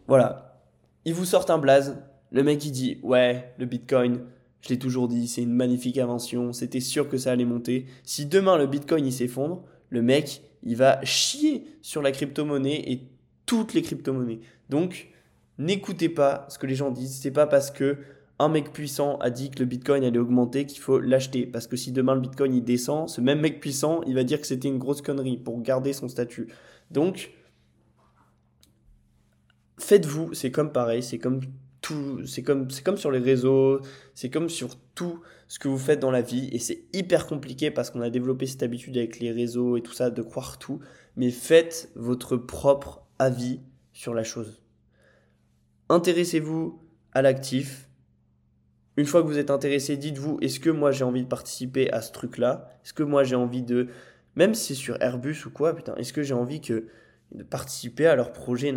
voilà. 0.07 0.61
Ils 1.05 1.13
vous 1.13 1.25
sortent 1.25 1.49
un 1.49 1.57
blaze. 1.57 2.01
Le 2.31 2.43
mec, 2.43 2.65
il 2.65 2.71
dit 2.71 2.99
Ouais, 3.03 3.53
le 3.57 3.65
bitcoin, 3.65 4.25
je 4.63 4.69
l'ai 4.69 4.79
toujours 4.79 5.07
dit, 5.07 5.27
c'est 5.27 5.43
une 5.43 5.53
magnifique 5.53 5.97
invention. 5.97 6.53
C'était 6.53 6.79
sûr 6.79 7.07
que 7.07 7.17
ça 7.17 7.31
allait 7.31 7.45
monter. 7.45 7.85
Si 8.03 8.25
demain 8.25 8.57
le 8.57 8.65
bitcoin 8.65 9.05
il 9.05 9.13
s'effondre, 9.13 9.63
le 9.89 10.01
mec, 10.01 10.41
il 10.63 10.75
va 10.75 11.03
chier 11.03 11.65
sur 11.81 12.01
la 12.01 12.11
crypto-monnaie 12.11 12.91
et 12.91 13.07
toutes 13.45 13.73
les 13.73 13.81
crypto-monnaies. 13.81 14.39
Donc, 14.69 15.13
N'écoutez 15.57 16.09
pas 16.09 16.47
ce 16.49 16.57
que 16.57 16.65
les 16.65 16.75
gens 16.75 16.91
disent. 16.91 17.19
C'est 17.21 17.31
pas 17.31 17.47
parce 17.47 17.69
que 17.69 17.97
un 18.39 18.49
mec 18.49 18.73
puissant 18.73 19.17
a 19.19 19.29
dit 19.29 19.51
que 19.51 19.59
le 19.59 19.65
Bitcoin 19.65 20.03
allait 20.03 20.17
augmenter 20.17 20.65
qu'il 20.65 20.79
faut 20.79 20.99
l'acheter. 20.99 21.45
Parce 21.45 21.67
que 21.67 21.77
si 21.77 21.91
demain 21.91 22.15
le 22.15 22.21
Bitcoin 22.21 22.53
il 22.53 22.63
descend, 22.63 23.07
ce 23.07 23.21
même 23.21 23.39
mec 23.39 23.59
puissant, 23.59 24.01
il 24.07 24.15
va 24.15 24.23
dire 24.23 24.41
que 24.41 24.47
c'était 24.47 24.67
une 24.67 24.79
grosse 24.79 25.01
connerie 25.01 25.37
pour 25.37 25.61
garder 25.61 25.93
son 25.93 26.07
statut. 26.07 26.47
Donc, 26.89 27.31
faites-vous, 29.79 30.33
c'est 30.33 30.51
comme 30.51 30.71
pareil, 30.71 31.03
c'est 31.03 31.19
comme 31.19 31.41
c'est 32.25 32.43
comme, 32.43 32.69
sur 32.69 33.11
les 33.11 33.19
réseaux, 33.19 33.79
c'est 34.13 34.29
comme 34.29 34.49
sur 34.49 34.75
tout 34.95 35.21
ce 35.47 35.59
que 35.59 35.67
vous 35.67 35.77
faites 35.77 35.99
dans 35.99 36.11
la 36.11 36.21
vie. 36.21 36.49
Et 36.51 36.59
c'est 36.59 36.85
hyper 36.93 37.27
compliqué 37.27 37.71
parce 37.71 37.89
qu'on 37.89 38.01
a 38.01 38.09
développé 38.09 38.45
cette 38.45 38.63
habitude 38.63 38.97
avec 38.97 39.19
les 39.19 39.31
réseaux 39.31 39.77
et 39.77 39.81
tout 39.81 39.93
ça 39.93 40.09
de 40.09 40.21
croire 40.21 40.59
tout. 40.59 40.79
Mais 41.15 41.29
faites 41.29 41.91
votre 41.95 42.37
propre 42.37 43.05
avis 43.19 43.59
sur 43.91 44.13
la 44.13 44.23
chose. 44.23 44.63
Intéressez-vous 45.89 46.81
à 47.11 47.21
l'actif. 47.21 47.89
Une 48.95 49.05
fois 49.05 49.21
que 49.21 49.27
vous 49.27 49.37
êtes 49.37 49.51
intéressé, 49.51 49.97
dites-vous, 49.97 50.37
est-ce 50.41 50.59
que 50.59 50.69
moi 50.69 50.91
j'ai 50.91 51.03
envie 51.03 51.23
de 51.23 51.27
participer 51.27 51.91
à 51.91 52.01
ce 52.01 52.11
truc-là? 52.11 52.69
Est-ce 52.83 52.93
que 52.93 53.03
moi 53.03 53.23
j'ai 53.23 53.35
envie 53.35 53.63
de... 53.63 53.87
Même 54.35 54.53
si 54.53 54.67
c'est 54.73 54.79
sur 54.79 55.01
Airbus 55.01 55.45
ou 55.45 55.49
quoi, 55.49 55.75
putain, 55.75 55.95
est-ce 55.95 56.13
que 56.13 56.23
j'ai 56.23 56.33
envie 56.33 56.59
de 56.59 56.87
participer 57.49 58.07
à 58.07 58.15
leur 58.15 58.31
projet 58.31 58.71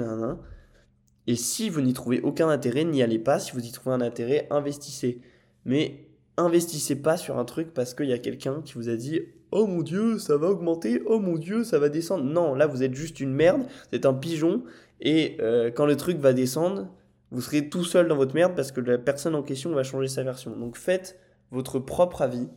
Et 1.27 1.37
si 1.37 1.71
vous 1.71 1.81
n'y 1.81 1.93
trouvez 1.93 2.21
aucun 2.21 2.49
intérêt, 2.49 2.85
n'y 2.85 3.03
allez 3.03 3.19
pas. 3.19 3.39
Si 3.39 3.53
vous 3.53 3.65
y 3.65 3.73
trouvez 3.73 3.95
un 3.95 4.01
intérêt, 4.01 4.47
investissez. 4.51 5.21
Mais 5.65 6.07
investissez 6.37 6.97
pas 6.97 7.17
sur 7.17 7.39
un 7.39 7.45
truc 7.45 7.73
parce 7.75 7.95
qu'il 7.95 8.07
y 8.07 8.13
a 8.13 8.19
quelqu'un 8.19 8.63
qui 8.63 8.75
vous 8.75 8.89
a 8.89 8.97
dit 8.97 9.21
Oh 9.51 9.67
mon 9.67 9.83
dieu, 9.83 10.19
ça 10.19 10.37
va 10.37 10.49
augmenter, 10.49 11.03
oh 11.07 11.19
mon 11.19 11.37
dieu, 11.37 11.65
ça 11.65 11.79
va 11.79 11.89
descendre. 11.89 12.25
Non, 12.25 12.55
là 12.55 12.67
vous 12.67 12.83
êtes 12.83 12.95
juste 12.95 13.21
une 13.21 13.33
merde, 13.33 13.63
vous 13.63 13.97
êtes 13.97 14.07
un 14.07 14.15
pigeon, 14.15 14.65
et 15.01 15.37
euh, 15.41 15.71
quand 15.71 15.87
le 15.87 15.97
truc 15.97 16.19
va 16.19 16.33
descendre, 16.33 16.89
vous 17.31 17.41
serez 17.41 17.69
tout 17.69 17.85
seul 17.85 18.09
dans 18.09 18.17
votre 18.17 18.35
merde 18.35 18.55
parce 18.55 18.73
que 18.73 18.81
la 18.81 18.99
personne 18.99 19.35
en 19.35 19.43
question 19.43 19.71
va 19.73 19.83
changer 19.83 20.09
sa 20.09 20.23
version. 20.23 20.57
Donc 20.57 20.77
faites 20.77 21.19
votre 21.51 21.79
propre 21.79 22.23
avis 22.23 22.49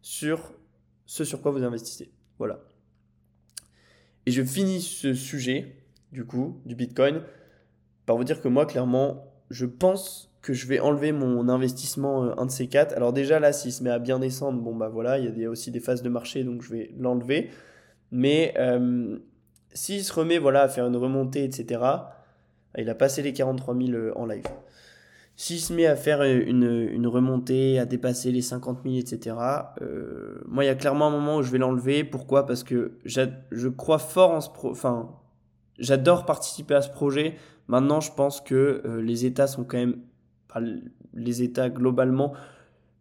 sur 0.00 0.52
ce 1.06 1.24
sur 1.24 1.42
quoi 1.42 1.52
vous 1.52 1.62
investissez. 1.62 2.12
Voilà. 2.38 2.60
Et 4.26 4.30
je 4.30 4.42
finis 4.42 4.80
ce 4.80 5.14
sujet, 5.14 5.76
du 6.12 6.24
coup, 6.24 6.60
du 6.64 6.74
Bitcoin, 6.74 7.22
par 8.06 8.16
vous 8.16 8.24
dire 8.24 8.40
que 8.40 8.48
moi, 8.48 8.66
clairement, 8.66 9.24
je 9.50 9.66
pense 9.66 10.30
que 10.40 10.52
je 10.52 10.66
vais 10.66 10.80
enlever 10.80 11.12
mon 11.12 11.48
investissement 11.48 12.24
euh, 12.24 12.34
un 12.36 12.46
de 12.46 12.50
ces 12.50 12.66
quatre. 12.66 12.96
Alors 12.96 13.12
déjà 13.12 13.38
là, 13.38 13.52
s'il 13.52 13.72
se 13.72 13.82
met 13.82 13.90
à 13.90 13.98
bien 13.98 14.18
descendre, 14.18 14.60
bon 14.60 14.74
bah 14.74 14.88
voilà, 14.88 15.18
il 15.18 15.38
y 15.38 15.44
a 15.44 15.50
aussi 15.50 15.70
des 15.70 15.80
phases 15.80 16.02
de 16.02 16.08
marché, 16.08 16.42
donc 16.42 16.62
je 16.62 16.70
vais 16.70 16.90
l'enlever. 16.98 17.50
Mais 18.10 18.54
euh, 18.58 19.18
s'il 19.72 20.04
se 20.04 20.12
remet 20.12 20.38
voilà, 20.38 20.62
à 20.62 20.68
faire 20.68 20.86
une 20.86 20.96
remontée, 20.96 21.44
etc., 21.44 21.80
il 22.78 22.88
a 22.88 22.94
passé 22.94 23.22
les 23.22 23.32
43 23.32 23.74
000 23.76 23.90
euh, 23.90 24.12
en 24.16 24.26
live. 24.26 24.44
S'il 25.34 25.60
se 25.60 25.72
met 25.72 25.86
à 25.86 25.96
faire 25.96 26.22
une, 26.22 26.88
une, 26.92 27.06
remontée, 27.06 27.78
à 27.78 27.86
dépasser 27.86 28.30
les 28.32 28.42
50 28.42 28.80
000, 28.84 28.96
etc., 28.96 29.36
euh, 29.80 30.42
moi, 30.46 30.64
il 30.64 30.66
y 30.66 30.70
a 30.70 30.74
clairement 30.74 31.06
un 31.06 31.10
moment 31.10 31.38
où 31.38 31.42
je 31.42 31.50
vais 31.50 31.58
l'enlever. 31.58 32.04
Pourquoi? 32.04 32.46
Parce 32.46 32.62
que 32.62 32.92
je 33.04 33.68
crois 33.68 33.98
fort 33.98 34.32
en 34.32 34.40
ce 34.40 34.50
pro... 34.50 34.70
Enfin, 34.70 35.10
j'adore 35.78 36.26
participer 36.26 36.74
à 36.74 36.82
ce 36.82 36.90
projet. 36.90 37.36
Maintenant, 37.68 38.00
je 38.00 38.12
pense 38.12 38.40
que 38.40 38.82
euh, 38.84 39.02
les 39.02 39.24
États 39.24 39.46
sont 39.46 39.64
quand 39.64 39.78
même... 39.78 39.96
les 41.14 41.42
États, 41.42 41.70
globalement, 41.70 42.32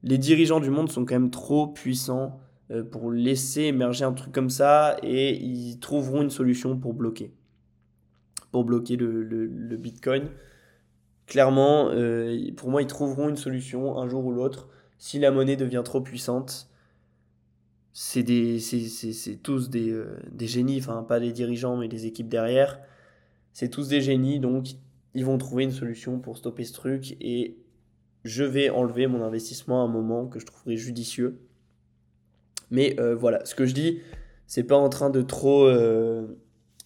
les 0.04 0.18
dirigeants 0.18 0.60
du 0.60 0.70
monde 0.70 0.90
sont 0.90 1.06
quand 1.06 1.16
même 1.16 1.32
trop 1.32 1.68
puissants 1.68 2.40
euh, 2.72 2.84
pour 2.84 3.12
laisser 3.12 3.64
émerger 3.64 4.06
un 4.06 4.14
truc 4.14 4.32
comme 4.32 4.50
ça 4.50 4.98
et 5.04 5.36
ils 5.36 5.80
trouveront 5.80 6.22
une 6.22 6.30
solution 6.30 6.78
pour 6.78 6.94
bloquer. 6.94 7.34
Pour 8.52 8.66
bloquer 8.66 8.98
le, 8.98 9.24
le, 9.24 9.78
Bitcoin. 9.78 10.30
Clairement, 11.26 11.90
euh, 11.90 12.52
pour 12.58 12.70
moi, 12.70 12.82
ils 12.82 12.88
trouveront 12.88 13.30
une 13.30 13.38
solution 13.38 13.98
un 13.98 14.08
jour 14.10 14.26
ou 14.26 14.32
l'autre. 14.32 14.68
Si 14.98 15.20
la 15.20 15.32
monnaie 15.32 15.56
devient 15.56 15.82
trop 15.84 16.02
puissante, 16.02 16.70
c'est 17.94 18.24
tous 19.42 19.70
des, 19.70 20.04
des, 20.32 20.48
génies, 20.48 20.80
enfin 20.80 21.04
pas 21.04 21.20
des 21.20 21.32
dirigeants, 21.32 21.78
mais 21.78 21.88
des 21.88 22.06
équipes 22.06 22.30
derrière. 22.30 22.80
C'est 23.54 23.70
tous 23.70 23.88
des 23.88 24.02
génies, 24.02 24.40
donc 24.40 24.68
ils 25.14 25.26
vont 25.26 25.38
trouver 25.38 25.64
une 25.64 25.72
solution 25.72 26.20
pour 26.20 26.38
stopper 26.38 26.64
ce 26.64 26.74
truc 26.74 27.18
et 27.20 27.58
je 28.24 28.44
vais 28.44 28.70
enlever 28.70 29.08
mon 29.08 29.24
investissement 29.24 29.82
à 29.82 29.86
un 29.86 29.92
moment 29.92 30.28
que 30.28 30.40
je 30.40 30.46
trouverai 30.46 30.78
judicieux. 30.78 31.40
Mais 32.70 32.96
euh, 33.00 33.16
voilà, 33.16 33.44
ce 33.46 33.56
que 33.56 33.66
je 33.66 33.74
dis, 33.74 34.00
c'est 34.48 34.64
pas 34.64 34.78
en 34.78 34.90
train 34.90 35.10
de 35.10 35.22
trop, 35.22 35.66
euh, 35.66 36.26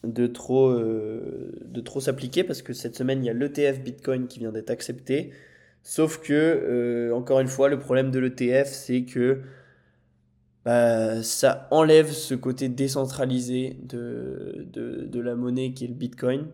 de 0.03 0.27
trop, 0.27 0.69
euh, 0.69 1.51
de 1.65 1.81
trop 1.81 1.99
s'appliquer 1.99 2.43
parce 2.43 2.61
que 2.61 2.73
cette 2.73 2.95
semaine 2.95 3.23
il 3.23 3.27
y 3.27 3.29
a 3.29 3.33
l'ETF 3.33 3.81
Bitcoin 3.81 4.27
qui 4.27 4.39
vient 4.39 4.51
d'être 4.51 4.71
accepté. 4.71 5.31
Sauf 5.83 6.19
que, 6.19 7.11
encore 7.13 7.41
une 7.41 7.47
fois, 7.47 7.69
le 7.69 7.77
problème 7.77 8.09
de 8.09 8.17
l'ETF, 8.17 8.69
c'est 8.69 9.03
que 9.03 9.41
bah, 10.65 11.23
ça 11.23 11.67
enlève 11.71 12.11
ce 12.11 12.35
côté 12.35 12.69
décentralisé 12.69 13.77
de, 13.83 14.65
de, 14.73 15.05
de, 15.05 15.19
la 15.19 15.35
monnaie 15.35 15.73
qui 15.73 15.85
est 15.85 15.87
le 15.87 15.93
Bitcoin. 15.93 16.47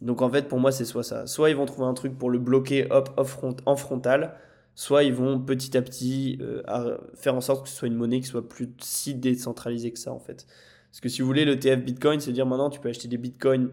donc 0.00 0.22
en 0.22 0.30
fait, 0.30 0.48
pour 0.48 0.60
moi, 0.60 0.72
c'est 0.72 0.84
soit 0.84 1.02
ça. 1.02 1.26
Soit 1.26 1.50
ils 1.50 1.56
vont 1.56 1.66
trouver 1.66 1.88
un 1.88 1.94
truc 1.94 2.16
pour 2.16 2.30
le 2.30 2.38
bloquer 2.38 2.86
hop, 2.90 3.10
front, 3.26 3.56
en 3.66 3.76
frontal, 3.76 4.34
soit 4.74 5.04
ils 5.04 5.12
vont 5.12 5.38
petit 5.38 5.76
à 5.76 5.82
petit 5.82 6.38
euh, 6.40 6.96
faire 7.14 7.34
en 7.34 7.40
sorte 7.40 7.64
que 7.64 7.68
ce 7.68 7.76
soit 7.76 7.88
une 7.88 7.94
monnaie 7.94 8.20
qui 8.20 8.26
soit 8.26 8.48
plus 8.48 8.70
si 8.80 9.14
décentralisée 9.14 9.92
que 9.92 9.98
ça 9.98 10.12
en 10.12 10.18
fait. 10.18 10.46
Parce 10.90 11.00
que 11.00 11.08
si 11.08 11.22
vous 11.22 11.26
voulez, 11.26 11.44
le 11.44 11.58
TF 11.58 11.80
Bitcoin, 11.80 12.20
c'est 12.20 12.32
dire 12.32 12.46
maintenant 12.46 12.70
tu 12.70 12.80
peux 12.80 12.88
acheter 12.88 13.08
des 13.08 13.16
bitcoins 13.16 13.70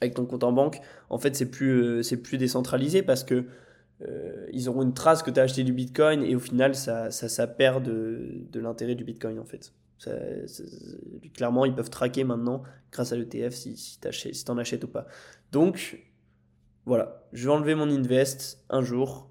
avec 0.00 0.14
ton 0.14 0.26
compte 0.26 0.44
en 0.44 0.52
banque. 0.52 0.80
En 1.08 1.18
fait, 1.18 1.36
c'est 1.36 1.50
plus, 1.50 1.82
euh, 1.82 2.02
c'est 2.02 2.16
plus 2.16 2.38
décentralisé 2.38 3.02
parce 3.02 3.24
que 3.24 3.44
euh, 4.02 4.46
ils 4.52 4.68
auront 4.68 4.82
une 4.82 4.94
trace 4.94 5.22
que 5.22 5.30
tu 5.30 5.40
as 5.40 5.44
acheté 5.44 5.64
du 5.64 5.72
bitcoin 5.72 6.22
et 6.22 6.34
au 6.34 6.40
final, 6.40 6.74
ça, 6.74 7.10
ça, 7.10 7.46
perd 7.46 7.84
de, 7.84 8.46
de 8.50 8.60
l'intérêt 8.60 8.94
du 8.94 9.04
bitcoin 9.04 9.38
en 9.38 9.44
fait. 9.44 9.72
Clairement, 11.34 11.66
ils 11.66 11.74
peuvent 11.74 11.90
traquer 11.90 12.24
maintenant 12.24 12.62
grâce 12.90 13.12
à 13.12 13.16
l'ETF 13.16 13.54
si, 13.54 13.76
si 13.76 14.00
tu 14.00 14.12
si 14.12 14.44
en 14.48 14.56
achètes 14.56 14.84
ou 14.84 14.88
pas. 14.88 15.06
Donc, 15.52 16.02
voilà, 16.86 17.26
je 17.32 17.46
vais 17.46 17.54
enlever 17.54 17.74
mon 17.74 17.90
invest 17.90 18.64
un 18.70 18.80
jour 18.80 19.30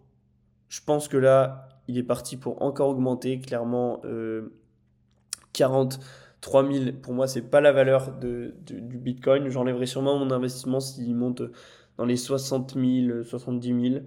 je 0.70 0.82
pense 0.86 1.08
que 1.08 1.18
là, 1.18 1.68
il 1.88 1.98
est 1.98 2.04
parti 2.04 2.38
pour 2.38 2.62
encore 2.62 2.90
augmenter. 2.90 3.42
Clairement, 3.42 4.02
euh, 4.06 4.54
43 5.54 6.72
000, 6.72 6.92
pour 7.02 7.14
moi, 7.14 7.28
c'est 7.28 7.42
pas 7.42 7.60
la 7.60 7.72
valeur 7.72 8.18
de, 8.18 8.54
du 8.66 8.98
Bitcoin. 8.98 9.50
J'enlèverai 9.50 9.88
sûrement 9.88 10.18
mon 10.18 10.32
investissement 10.32 10.80
s'il 10.80 11.16
monte 11.16 11.42
dans 11.98 12.06
les 12.06 12.18
60 12.18 12.76
000, 12.76 13.24
70 13.24 13.90
000. 13.90 14.04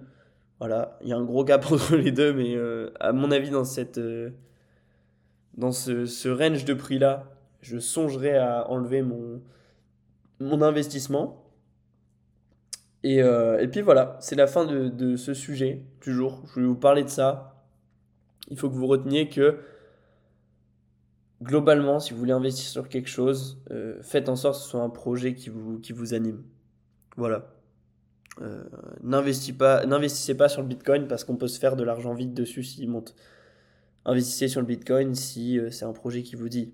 Voilà, 0.59 0.97
il 1.01 1.09
y 1.09 1.13
a 1.13 1.17
un 1.17 1.23
gros 1.23 1.43
gap 1.43 1.65
entre 1.71 1.95
les 1.95 2.11
deux, 2.11 2.33
mais 2.33 2.55
euh, 2.55 2.91
à 2.99 3.11
mon 3.11 3.31
avis, 3.31 3.49
dans, 3.49 3.65
cette, 3.65 3.97
euh, 3.97 4.31
dans 5.55 5.71
ce, 5.71 6.05
ce 6.05 6.29
range 6.29 6.65
de 6.65 6.73
prix-là, 6.73 7.25
je 7.61 7.79
songerai 7.79 8.37
à 8.37 8.69
enlever 8.69 9.01
mon, 9.01 9.41
mon 10.39 10.61
investissement. 10.61 11.39
Euh, 13.05 13.59
et, 13.59 13.67
puis 13.67 13.81
voilà, 13.81 14.17
c'est 14.21 14.35
la 14.35 14.47
fin 14.47 14.65
de, 14.65 15.15
ce 15.17 15.33
sujet, 15.33 15.83
toujours. 15.99 16.43
Je 16.47 16.53
voulais 16.53 16.67
vous 16.67 16.75
parler 16.75 17.03
de 17.03 17.09
ça. 17.09 17.65
Il 18.49 18.57
faut 18.57 18.69
que 18.69 18.75
vous 18.75 18.87
reteniez 18.87 19.29
que 19.29 19.59
globalement, 21.41 21.99
si 21.99 22.13
vous 22.13 22.19
voulez 22.19 22.31
investir 22.31 22.69
sur 22.69 22.87
quelque 22.87 23.09
chose, 23.09 23.61
faites 24.01 24.29
en 24.29 24.35
sorte 24.37 24.55
que 24.55 24.63
ce 24.63 24.69
soit 24.69 24.81
un 24.81 24.89
projet 24.89 25.33
qui 25.33 25.49
vous, 25.49 25.79
qui 25.79 25.91
vous 25.91 26.13
anime. 26.13 26.43
Voilà. 27.17 27.52
Euh, 28.41 28.63
n'investissez 29.03 29.53
pas, 30.35 30.49
sur 30.49 30.61
le 30.61 30.67
Bitcoin 30.67 31.07
parce 31.07 31.23
qu'on 31.23 31.35
peut 31.35 31.47
se 31.47 31.59
faire 31.59 31.75
de 31.75 31.83
l'argent 31.83 32.13
vite 32.13 32.33
dessus 32.33 32.63
s'il 32.63 32.89
monte. 32.89 33.15
Investissez 34.05 34.47
sur 34.47 34.61
le 34.61 34.67
Bitcoin 34.67 35.15
si 35.15 35.59
c'est 35.71 35.85
un 35.85 35.93
projet 35.93 36.23
qui 36.23 36.35
vous 36.35 36.49
dit. 36.49 36.73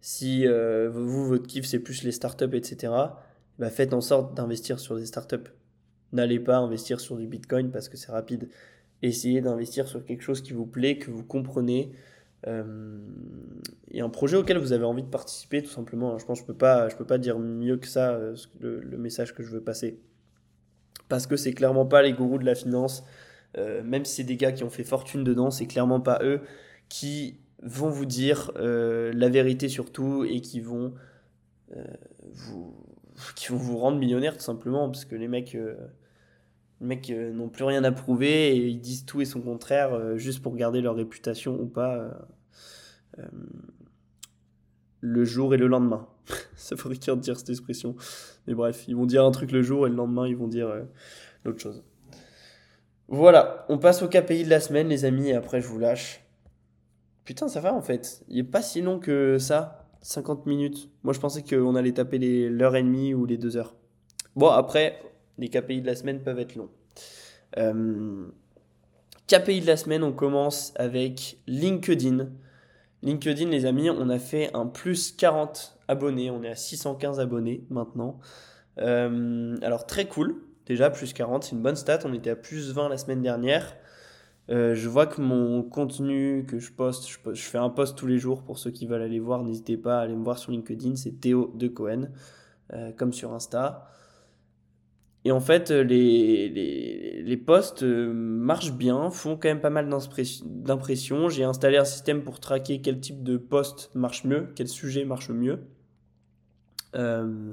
Si 0.00 0.46
vous, 0.46 1.26
votre 1.26 1.46
kiff, 1.46 1.64
c'est 1.64 1.78
plus 1.78 2.02
les 2.02 2.12
startups, 2.12 2.54
etc., 2.54 2.92
bah, 3.58 3.70
faites 3.70 3.94
en 3.94 4.00
sorte 4.00 4.34
d'investir 4.34 4.78
sur 4.78 4.96
des 4.96 5.06
startups. 5.06 5.50
N'allez 6.12 6.40
pas 6.40 6.56
investir 6.56 7.00
sur 7.00 7.16
du 7.16 7.26
Bitcoin 7.26 7.70
parce 7.70 7.88
que 7.88 7.96
c'est 7.96 8.10
rapide. 8.10 8.48
Essayez 9.02 9.40
d'investir 9.40 9.88
sur 9.88 10.04
quelque 10.04 10.22
chose 10.22 10.42
qui 10.42 10.52
vous 10.52 10.66
plaît, 10.66 10.98
que 10.98 11.10
vous 11.10 11.24
comprenez, 11.24 11.92
euh, 12.46 12.98
et 13.90 14.00
un 14.00 14.08
projet 14.08 14.36
auquel 14.36 14.58
vous 14.58 14.72
avez 14.72 14.84
envie 14.84 15.02
de 15.02 15.08
participer, 15.08 15.62
tout 15.62 15.70
simplement. 15.70 16.18
Je 16.18 16.24
pense 16.24 16.38
je 16.38 16.42
ne 16.42 16.46
peux, 16.48 16.54
pas, 16.54 16.88
peux 16.88 17.04
pas 17.04 17.18
dire 17.18 17.38
mieux 17.38 17.76
que 17.76 17.86
ça 17.86 18.14
euh, 18.14 18.34
le, 18.60 18.96
message 18.96 19.34
que 19.34 19.42
je 19.42 19.50
veux 19.50 19.60
passer. 19.60 20.00
Parce 21.10 21.26
que 21.26 21.36
c'est 21.36 21.52
clairement 21.52 21.84
pas 21.84 22.00
les 22.00 22.14
gourous 22.14 22.38
de 22.38 22.46
la 22.46 22.54
finance, 22.54 23.04
euh, 23.58 23.82
même 23.82 24.06
si 24.06 24.14
c'est 24.16 24.24
des 24.24 24.38
gars 24.38 24.52
qui 24.52 24.64
ont 24.64 24.70
fait 24.70 24.84
fortune 24.84 25.24
dedans, 25.24 25.50
c'est 25.50 25.66
clairement 25.66 26.00
pas 26.00 26.20
eux 26.22 26.40
qui 26.88 27.38
vont 27.62 27.90
vous 27.90 28.06
dire 28.06 28.52
la 28.56 29.28
vérité 29.28 29.68
sur 29.68 29.92
tout 29.92 30.24
et 30.24 30.40
qui 30.40 30.60
vont 30.60 30.94
vous, 32.22 32.74
qui 33.34 33.48
vont 33.48 33.56
vous 33.56 33.78
rendre 33.78 33.98
millionnaire 33.98 34.36
tout 34.36 34.42
simplement 34.42 34.88
parce 34.88 35.04
que 35.04 35.14
les 35.14 35.28
mecs, 35.28 35.54
euh, 35.54 35.74
les 36.80 36.86
mecs 36.86 37.10
euh, 37.10 37.32
n'ont 37.32 37.48
plus 37.48 37.64
rien 37.64 37.84
à 37.84 37.92
prouver 37.92 38.56
et 38.56 38.66
ils 38.66 38.80
disent 38.80 39.04
tout 39.04 39.20
et 39.20 39.24
son 39.24 39.40
contraire 39.40 39.92
euh, 39.92 40.16
juste 40.16 40.42
pour 40.42 40.54
garder 40.56 40.80
leur 40.80 40.96
réputation 40.96 41.60
ou 41.60 41.66
pas 41.66 42.10
le 45.00 45.24
jour 45.24 45.54
et 45.54 45.56
le 45.56 45.66
lendemain. 45.66 46.06
ça 46.70 46.76
faudrait 46.76 46.98
qu'ils 46.98 47.18
dire 47.18 47.36
cette 47.36 47.50
expression. 47.50 47.96
Mais 48.46 48.54
bref, 48.54 48.84
ils 48.86 48.94
vont 48.94 49.06
dire 49.06 49.24
un 49.24 49.32
truc 49.32 49.50
le 49.50 49.60
jour 49.60 49.86
et 49.86 49.90
le 49.90 49.96
lendemain, 49.96 50.28
ils 50.28 50.36
vont 50.36 50.46
dire 50.46 50.68
euh, 50.68 50.82
l'autre 51.44 51.60
chose. 51.60 51.82
Voilà, 53.08 53.66
on 53.68 53.78
passe 53.78 54.02
au 54.02 54.08
KPI 54.08 54.44
de 54.44 54.50
la 54.50 54.60
semaine, 54.60 54.88
les 54.88 55.04
amis, 55.04 55.30
et 55.30 55.34
après 55.34 55.60
je 55.60 55.66
vous 55.66 55.80
lâche. 55.80 56.24
Putain, 57.24 57.48
ça 57.48 57.60
va 57.60 57.74
en 57.74 57.82
fait. 57.82 58.22
Il 58.28 58.38
est 58.38 58.44
pas 58.44 58.62
si 58.62 58.82
long 58.82 59.00
que 59.00 59.36
ça, 59.38 59.88
50 60.02 60.46
minutes. 60.46 60.88
Moi, 61.02 61.12
je 61.12 61.18
pensais 61.18 61.42
qu'on 61.42 61.74
allait 61.74 61.92
taper 61.92 62.48
l'heure 62.48 62.76
et 62.76 62.82
demie 62.84 63.14
ou 63.14 63.26
les 63.26 63.36
deux 63.36 63.56
heures. 63.56 63.74
Bon, 64.36 64.48
après, 64.48 65.02
les 65.38 65.48
KPI 65.48 65.82
de 65.82 65.86
la 65.86 65.96
semaine 65.96 66.22
peuvent 66.22 66.38
être 66.38 66.54
longs. 66.54 66.70
Euh, 67.58 68.28
KPI 69.26 69.60
de 69.60 69.66
la 69.66 69.76
semaine, 69.76 70.04
on 70.04 70.12
commence 70.12 70.72
avec 70.76 71.40
LinkedIn. 71.48 72.28
LinkedIn, 73.02 73.48
les 73.48 73.66
amis, 73.66 73.90
on 73.90 74.08
a 74.08 74.20
fait 74.20 74.54
un 74.54 74.66
plus 74.66 75.10
40 75.10 75.79
abonnés. 75.90 76.30
On 76.30 76.42
est 76.42 76.48
à 76.48 76.54
615 76.54 77.20
abonnés 77.20 77.64
maintenant. 77.68 78.18
Euh, 78.78 79.56
alors, 79.62 79.86
très 79.86 80.06
cool. 80.06 80.36
Déjà, 80.66 80.90
plus 80.90 81.12
40, 81.12 81.44
c'est 81.44 81.52
une 81.52 81.62
bonne 81.62 81.76
stat. 81.76 82.00
On 82.04 82.14
était 82.14 82.30
à 82.30 82.36
plus 82.36 82.72
20 82.72 82.88
la 82.88 82.96
semaine 82.96 83.22
dernière. 83.22 83.76
Euh, 84.50 84.74
je 84.74 84.88
vois 84.88 85.06
que 85.06 85.20
mon 85.20 85.62
contenu 85.62 86.44
que 86.46 86.58
je 86.58 86.72
poste, 86.72 87.08
je, 87.08 87.42
fais 87.42 87.58
un 87.58 87.70
post 87.70 87.96
tous 87.96 88.06
les 88.06 88.18
jours 88.18 88.42
pour 88.42 88.58
ceux 88.58 88.70
qui 88.70 88.86
veulent 88.86 89.02
aller 89.02 89.20
voir. 89.20 89.42
N'hésitez 89.42 89.76
pas 89.76 89.98
à 89.98 90.02
aller 90.02 90.16
me 90.16 90.24
voir 90.24 90.38
sur 90.38 90.52
LinkedIn. 90.52 90.96
C'est 90.96 91.20
Théo 91.20 91.52
de 91.54 91.68
Cohen, 91.68 92.08
euh, 92.72 92.92
comme 92.92 93.12
sur 93.12 93.32
Insta. 93.32 93.86
Et 95.26 95.32
en 95.32 95.40
fait, 95.40 95.70
les, 95.70 96.48
les, 96.48 97.22
les 97.22 97.36
posts 97.36 97.82
marchent 97.82 98.72
bien, 98.72 99.10
font 99.10 99.36
quand 99.36 99.48
même 99.48 99.60
pas 99.60 99.68
mal 99.68 99.86
d'impressions. 100.44 101.28
J'ai 101.28 101.44
installé 101.44 101.76
un 101.76 101.84
système 101.84 102.22
pour 102.22 102.40
traquer 102.40 102.80
quel 102.80 103.00
type 103.00 103.22
de 103.22 103.36
post 103.36 103.90
marche 103.94 104.24
mieux, 104.24 104.48
quel 104.54 104.66
sujet 104.66 105.04
marche 105.04 105.28
mieux. 105.28 105.60
Euh, 106.96 107.52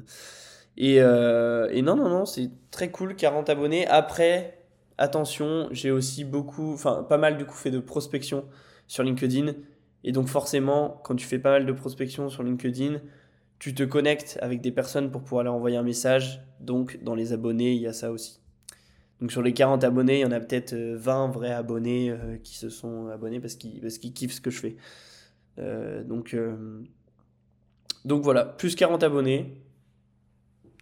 et, 0.78 0.96
et, 0.98 1.82
non, 1.82 1.96
non, 1.96 2.10
non, 2.10 2.26
c'est 2.26 2.50
très 2.72 2.92
cool, 2.92 3.16
40 3.16 3.50
abonnés. 3.50 3.88
Après, 3.88 4.60
attention, 4.98 5.68
j'ai 5.72 5.92
aussi 5.92 6.24
beaucoup, 6.24 6.74
enfin 6.74 7.06
pas 7.08 7.18
mal 7.18 7.38
du 7.38 7.46
coup 7.46 7.56
fait 7.56 7.72
de 7.72 7.80
prospection 7.80 8.46
sur 8.88 9.04
LinkedIn. 9.04 9.54
Et 10.04 10.12
donc 10.12 10.28
forcément, 10.28 11.02
quand 11.04 11.16
tu 11.16 11.26
fais 11.26 11.40
pas 11.40 11.52
mal 11.52 11.66
de 11.66 11.72
prospection 11.72 12.30
sur 12.30 12.44
LinkedIn, 12.44 13.00
tu 13.60 13.74
te 13.74 13.84
connectes 13.84 14.38
avec 14.42 14.62
des 14.62 14.72
personnes 14.72 15.12
pour 15.12 15.24
pouvoir 15.24 15.44
leur 15.44 15.54
envoyer 15.54 15.78
un 15.78 15.84
message. 15.84 16.42
Donc, 16.60 17.02
dans 17.04 17.16
les 17.16 17.34
abonnés, 17.34 17.74
il 17.74 17.82
y 17.82 17.88
a 17.88 17.94
ça 17.94 18.12
aussi. 18.12 18.40
Donc, 19.20 19.32
sur 19.32 19.42
les 19.42 19.54
40 19.54 19.84
abonnés, 19.84 20.20
il 20.20 20.22
y 20.22 20.26
en 20.26 20.32
a 20.32 20.40
peut-être 20.40 20.76
20 20.76 21.28
euh, 21.28 21.32
vrais 21.32 21.52
abonnés 21.52 22.12
euh, 22.12 22.38
qui 22.38 22.56
se 22.56 22.70
sont 22.70 23.08
abonnés 23.08 23.40
parce 23.40 23.56
qu'ils 23.56 23.82
parce 23.82 23.98
kiffent 23.98 24.34
ce 24.34 24.42
que 24.42 24.52
je 24.52 24.60
fais. 24.60 24.78
Euh, 25.58 26.04
donc, 26.04 26.36
donc, 28.08 28.24
voilà, 28.24 28.46
plus 28.46 28.76
40 28.76 29.04
abonnés. 29.04 29.62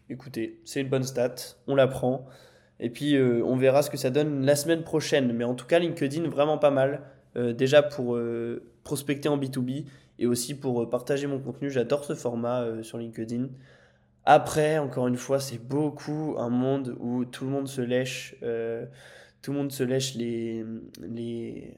Écoutez, 0.10 0.62
c'est 0.66 0.82
une 0.82 0.90
bonne 0.90 1.04
stat. 1.04 1.36
On 1.68 1.76
la 1.76 1.88
prend. 1.88 2.26
Et 2.80 2.90
puis, 2.90 3.18
on 3.20 3.56
verra 3.56 3.82
ce 3.82 3.90
que 3.90 3.98
ça 3.98 4.12
donne 4.12 4.46
la 4.46 4.56
semaine 4.56 4.84
prochaine. 4.84 5.34
Mais 5.34 5.44
en 5.44 5.56
tout 5.56 5.66
cas, 5.66 5.80
LinkedIn, 5.80 6.30
vraiment 6.30 6.58
pas 6.58 6.72
mal. 6.72 7.02
déjà 7.36 7.82
pour 7.82 8.18
prospecter 8.84 9.28
en 9.30 9.38
B2B 9.38 9.86
et 10.20 10.28
aussi 10.28 10.58
pour 10.58 10.82
euh, 10.82 10.90
partager 10.90 11.28
mon 11.28 11.40
contenu. 11.40 11.70
J'adore 11.70 12.06
ce 12.06 12.16
format 12.16 12.62
euh, 12.62 12.84
sur 12.84 12.98
LinkedIn. 12.98 13.50
Après, 14.24 14.78
encore 14.80 15.08
une 15.08 15.18
fois, 15.18 15.40
c'est 15.40 15.60
beaucoup 15.60 16.36
un 16.38 16.50
monde 16.50 16.96
où 17.00 17.26
tout 17.26 17.46
le 17.46 17.52
monde 17.52 17.68
se 17.68 17.82
lèche, 17.82 18.36
euh, 18.42 18.86
tout 19.42 19.52
le 19.52 19.58
monde 19.58 19.72
se 19.72 19.84
lèche 19.84 20.16
les, 20.16 20.66
les, 21.02 21.78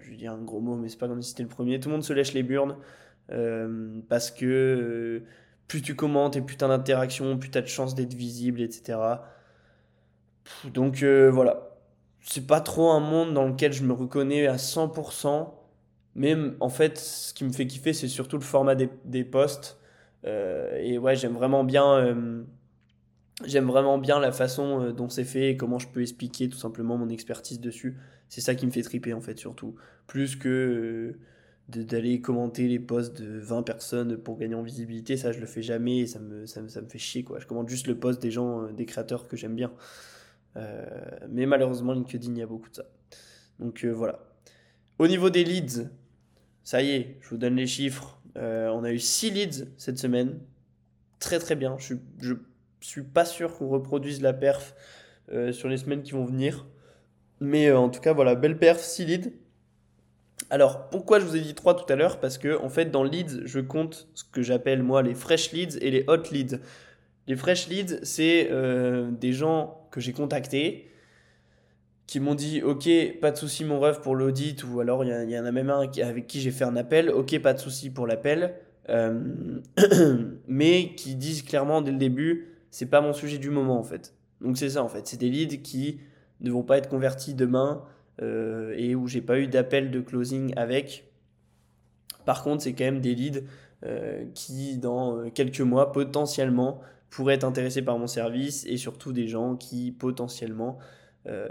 je 0.00 0.10
vais 0.10 0.16
dire 0.16 0.32
un 0.32 0.42
gros 0.42 0.60
mot, 0.60 0.76
mais 0.76 0.88
c'est 0.88 0.98
pas 0.98 1.08
comme 1.08 1.22
si 1.22 1.30
c'était 1.30 1.44
le 1.44 1.48
premier. 1.48 1.80
Tout 1.80 1.88
le 1.88 1.94
monde 1.94 2.04
se 2.04 2.12
lèche 2.12 2.34
les 2.34 2.42
burnes 2.42 2.76
parce 4.08 4.30
que 4.30 5.22
plus 5.68 5.82
tu 5.82 5.94
commentes 5.94 6.36
et 6.36 6.40
plus 6.40 6.56
tu 6.56 6.64
as 6.64 6.68
d'interactions, 6.68 7.38
plus 7.38 7.50
tu 7.50 7.58
as 7.58 7.62
de 7.62 7.66
chances 7.66 7.94
d'être 7.94 8.14
visible, 8.14 8.60
etc. 8.60 8.98
Donc 10.72 11.02
voilà, 11.02 11.68
c'est 12.22 12.46
pas 12.46 12.60
trop 12.60 12.90
un 12.90 13.00
monde 13.00 13.34
dans 13.34 13.46
lequel 13.46 13.72
je 13.72 13.82
me 13.82 13.92
reconnais 13.92 14.46
à 14.46 14.56
100%. 14.56 15.54
Mais 16.14 16.36
en 16.60 16.68
fait, 16.68 16.98
ce 16.98 17.32
qui 17.32 17.44
me 17.44 17.52
fait 17.52 17.66
kiffer, 17.66 17.92
c'est 17.92 18.08
surtout 18.08 18.36
le 18.36 18.42
format 18.42 18.74
des, 18.74 19.24
posts. 19.24 19.78
Euh, 20.24 20.76
et 20.76 20.98
ouais, 20.98 21.14
j'aime 21.16 21.34
vraiment 21.34 21.64
bien. 21.64 21.94
Euh, 21.94 22.42
j'aime 23.44 23.66
vraiment 23.66 23.98
bien 23.98 24.18
la 24.18 24.32
façon 24.32 24.82
euh, 24.82 24.92
dont 24.92 25.08
c'est 25.08 25.24
fait 25.24 25.50
et 25.50 25.56
comment 25.56 25.78
je 25.78 25.86
peux 25.86 26.02
expliquer 26.02 26.48
tout 26.48 26.58
simplement 26.58 26.98
mon 26.98 27.08
expertise 27.08 27.60
dessus. 27.60 27.96
C'est 28.28 28.40
ça 28.40 28.56
qui 28.56 28.66
me 28.66 28.72
fait 28.72 28.82
triper 28.82 29.14
en 29.14 29.20
fait, 29.20 29.38
surtout. 29.38 29.76
Plus 30.08 30.34
que 30.34 31.16
d'aller 31.68 32.20
commenter 32.20 32.66
les 32.66 32.78
posts 32.78 33.20
de 33.20 33.38
20 33.38 33.62
personnes 33.62 34.16
pour 34.16 34.38
gagner 34.38 34.54
en 34.54 34.62
visibilité, 34.62 35.16
ça 35.16 35.32
je 35.32 35.38
le 35.40 35.46
fais 35.46 35.62
jamais 35.62 36.06
ça 36.06 36.18
me, 36.18 36.46
ça 36.46 36.62
me, 36.62 36.68
ça 36.68 36.80
me 36.80 36.88
fait 36.88 36.98
chier 36.98 37.24
quoi. 37.24 37.38
Je 37.40 37.46
commente 37.46 37.68
juste 37.68 37.86
le 37.86 37.98
post 37.98 38.22
des 38.22 38.30
gens, 38.30 38.72
des 38.72 38.86
créateurs 38.86 39.28
que 39.28 39.36
j'aime 39.36 39.54
bien. 39.54 39.72
mais 41.28 41.46
malheureusement, 41.46 41.92
LinkedIn, 41.92 42.32
il 42.32 42.38
y 42.38 42.42
a 42.42 42.46
beaucoup 42.46 42.70
de 42.70 42.76
ça. 42.76 42.84
Donc 43.58 43.84
voilà. 43.84 44.18
Au 44.98 45.06
niveau 45.06 45.30
des 45.30 45.44
leads, 45.44 45.88
ça 46.64 46.82
y 46.82 46.90
est, 46.90 47.16
je 47.20 47.28
vous 47.30 47.36
donne 47.36 47.56
les 47.56 47.66
chiffres. 47.66 48.20
Euh, 48.36 48.68
on 48.68 48.84
a 48.84 48.92
eu 48.92 48.98
6 48.98 49.30
leads 49.30 49.68
cette 49.76 49.98
semaine. 49.98 50.38
Très 51.18 51.38
très 51.38 51.56
bien. 51.56 51.76
Je 51.78 51.94
ne 51.94 52.34
suis 52.80 53.02
pas 53.02 53.24
sûr 53.24 53.56
qu'on 53.56 53.68
reproduise 53.68 54.20
la 54.20 54.32
perf 54.32 54.74
euh, 55.32 55.52
sur 55.52 55.68
les 55.68 55.76
semaines 55.76 56.02
qui 56.02 56.12
vont 56.12 56.24
venir. 56.24 56.66
Mais 57.40 57.68
euh, 57.68 57.78
en 57.78 57.88
tout 57.88 58.00
cas, 58.00 58.12
voilà, 58.12 58.34
belle 58.34 58.58
perf, 58.58 58.80
6 58.80 59.06
leads. 59.06 59.30
Alors, 60.50 60.88
pourquoi 60.90 61.20
je 61.20 61.24
vous 61.24 61.36
ai 61.36 61.40
dit 61.40 61.54
3 61.54 61.76
tout 61.76 61.92
à 61.92 61.96
l'heure? 61.96 62.20
Parce 62.20 62.38
que, 62.38 62.58
en 62.62 62.68
fait, 62.68 62.90
dans 62.90 63.04
leads, 63.04 63.42
je 63.44 63.60
compte 63.60 64.08
ce 64.14 64.24
que 64.24 64.42
j'appelle 64.42 64.82
moi 64.82 65.02
les 65.02 65.14
fresh 65.14 65.52
leads 65.52 65.78
et 65.80 65.90
les 65.90 66.04
hot 66.08 66.22
leads. 66.30 66.58
Les 67.26 67.36
fresh 67.36 67.68
leads, 67.68 67.98
c'est 68.02 68.50
des 69.20 69.32
gens 69.32 69.86
que 69.90 70.00
j'ai 70.00 70.12
contactés 70.12 70.88
qui 72.08 72.20
m'ont 72.20 72.34
dit 72.34 72.62
ok 72.62 72.88
pas 73.20 73.30
de 73.30 73.36
souci 73.36 73.66
mon 73.66 73.78
rêve 73.78 74.00
pour 74.00 74.16
l'audit 74.16 74.64
ou 74.64 74.80
alors 74.80 75.04
il 75.04 75.30
y, 75.30 75.38
en 75.38 75.44
a 75.44 75.52
même 75.52 75.68
un 75.68 75.82
avec 76.02 76.26
qui 76.26 76.40
j'ai 76.40 76.50
fait 76.50 76.64
un 76.64 76.74
appel. 76.74 77.10
Ok 77.10 77.38
pas 77.40 77.52
de 77.52 77.58
souci 77.58 77.90
pour 77.90 78.06
l'appel. 78.06 78.54
Euh, 78.88 79.60
mais 80.48 80.94
qui 80.96 81.14
disent 81.14 81.42
clairement 81.42 81.82
dès 81.82 81.92
le 81.92 81.98
début 81.98 82.54
c'est 82.70 82.86
pas 82.86 83.02
mon 83.02 83.12
sujet 83.12 83.36
du 83.36 83.50
moment 83.50 83.78
en 83.78 83.82
fait 83.82 84.14
donc 84.40 84.56
c'est 84.56 84.70
ça 84.70 84.82
en 84.82 84.88
fait. 84.88 85.06
C'est 85.06 85.18
des 85.18 85.28
leads 85.28 85.58
qui 85.62 86.00
ne 86.40 86.50
vont 86.50 86.62
pas 86.62 86.78
être 86.78 86.88
convertis 86.88 87.34
demain 87.34 87.84
euh, 88.22 88.74
et 88.76 88.94
où 88.94 89.06
j'ai 89.06 89.22
pas 89.22 89.38
eu 89.38 89.46
d'appel 89.46 89.90
de 89.90 90.00
closing 90.00 90.52
avec 90.56 91.10
par 92.24 92.42
contre 92.42 92.62
c'est 92.62 92.72
quand 92.72 92.84
même 92.84 93.00
des 93.00 93.14
leads 93.14 93.42
euh, 93.84 94.24
qui 94.34 94.76
dans 94.76 95.30
quelques 95.30 95.60
mois 95.60 95.92
potentiellement 95.92 96.80
pourraient 97.10 97.34
être 97.34 97.44
intéressés 97.44 97.82
par 97.82 97.98
mon 97.98 98.06
service 98.06 98.66
et 98.66 98.76
surtout 98.76 99.12
des 99.12 99.28
gens 99.28 99.56
qui 99.56 99.92
potentiellement 99.92 100.78
euh, 101.28 101.48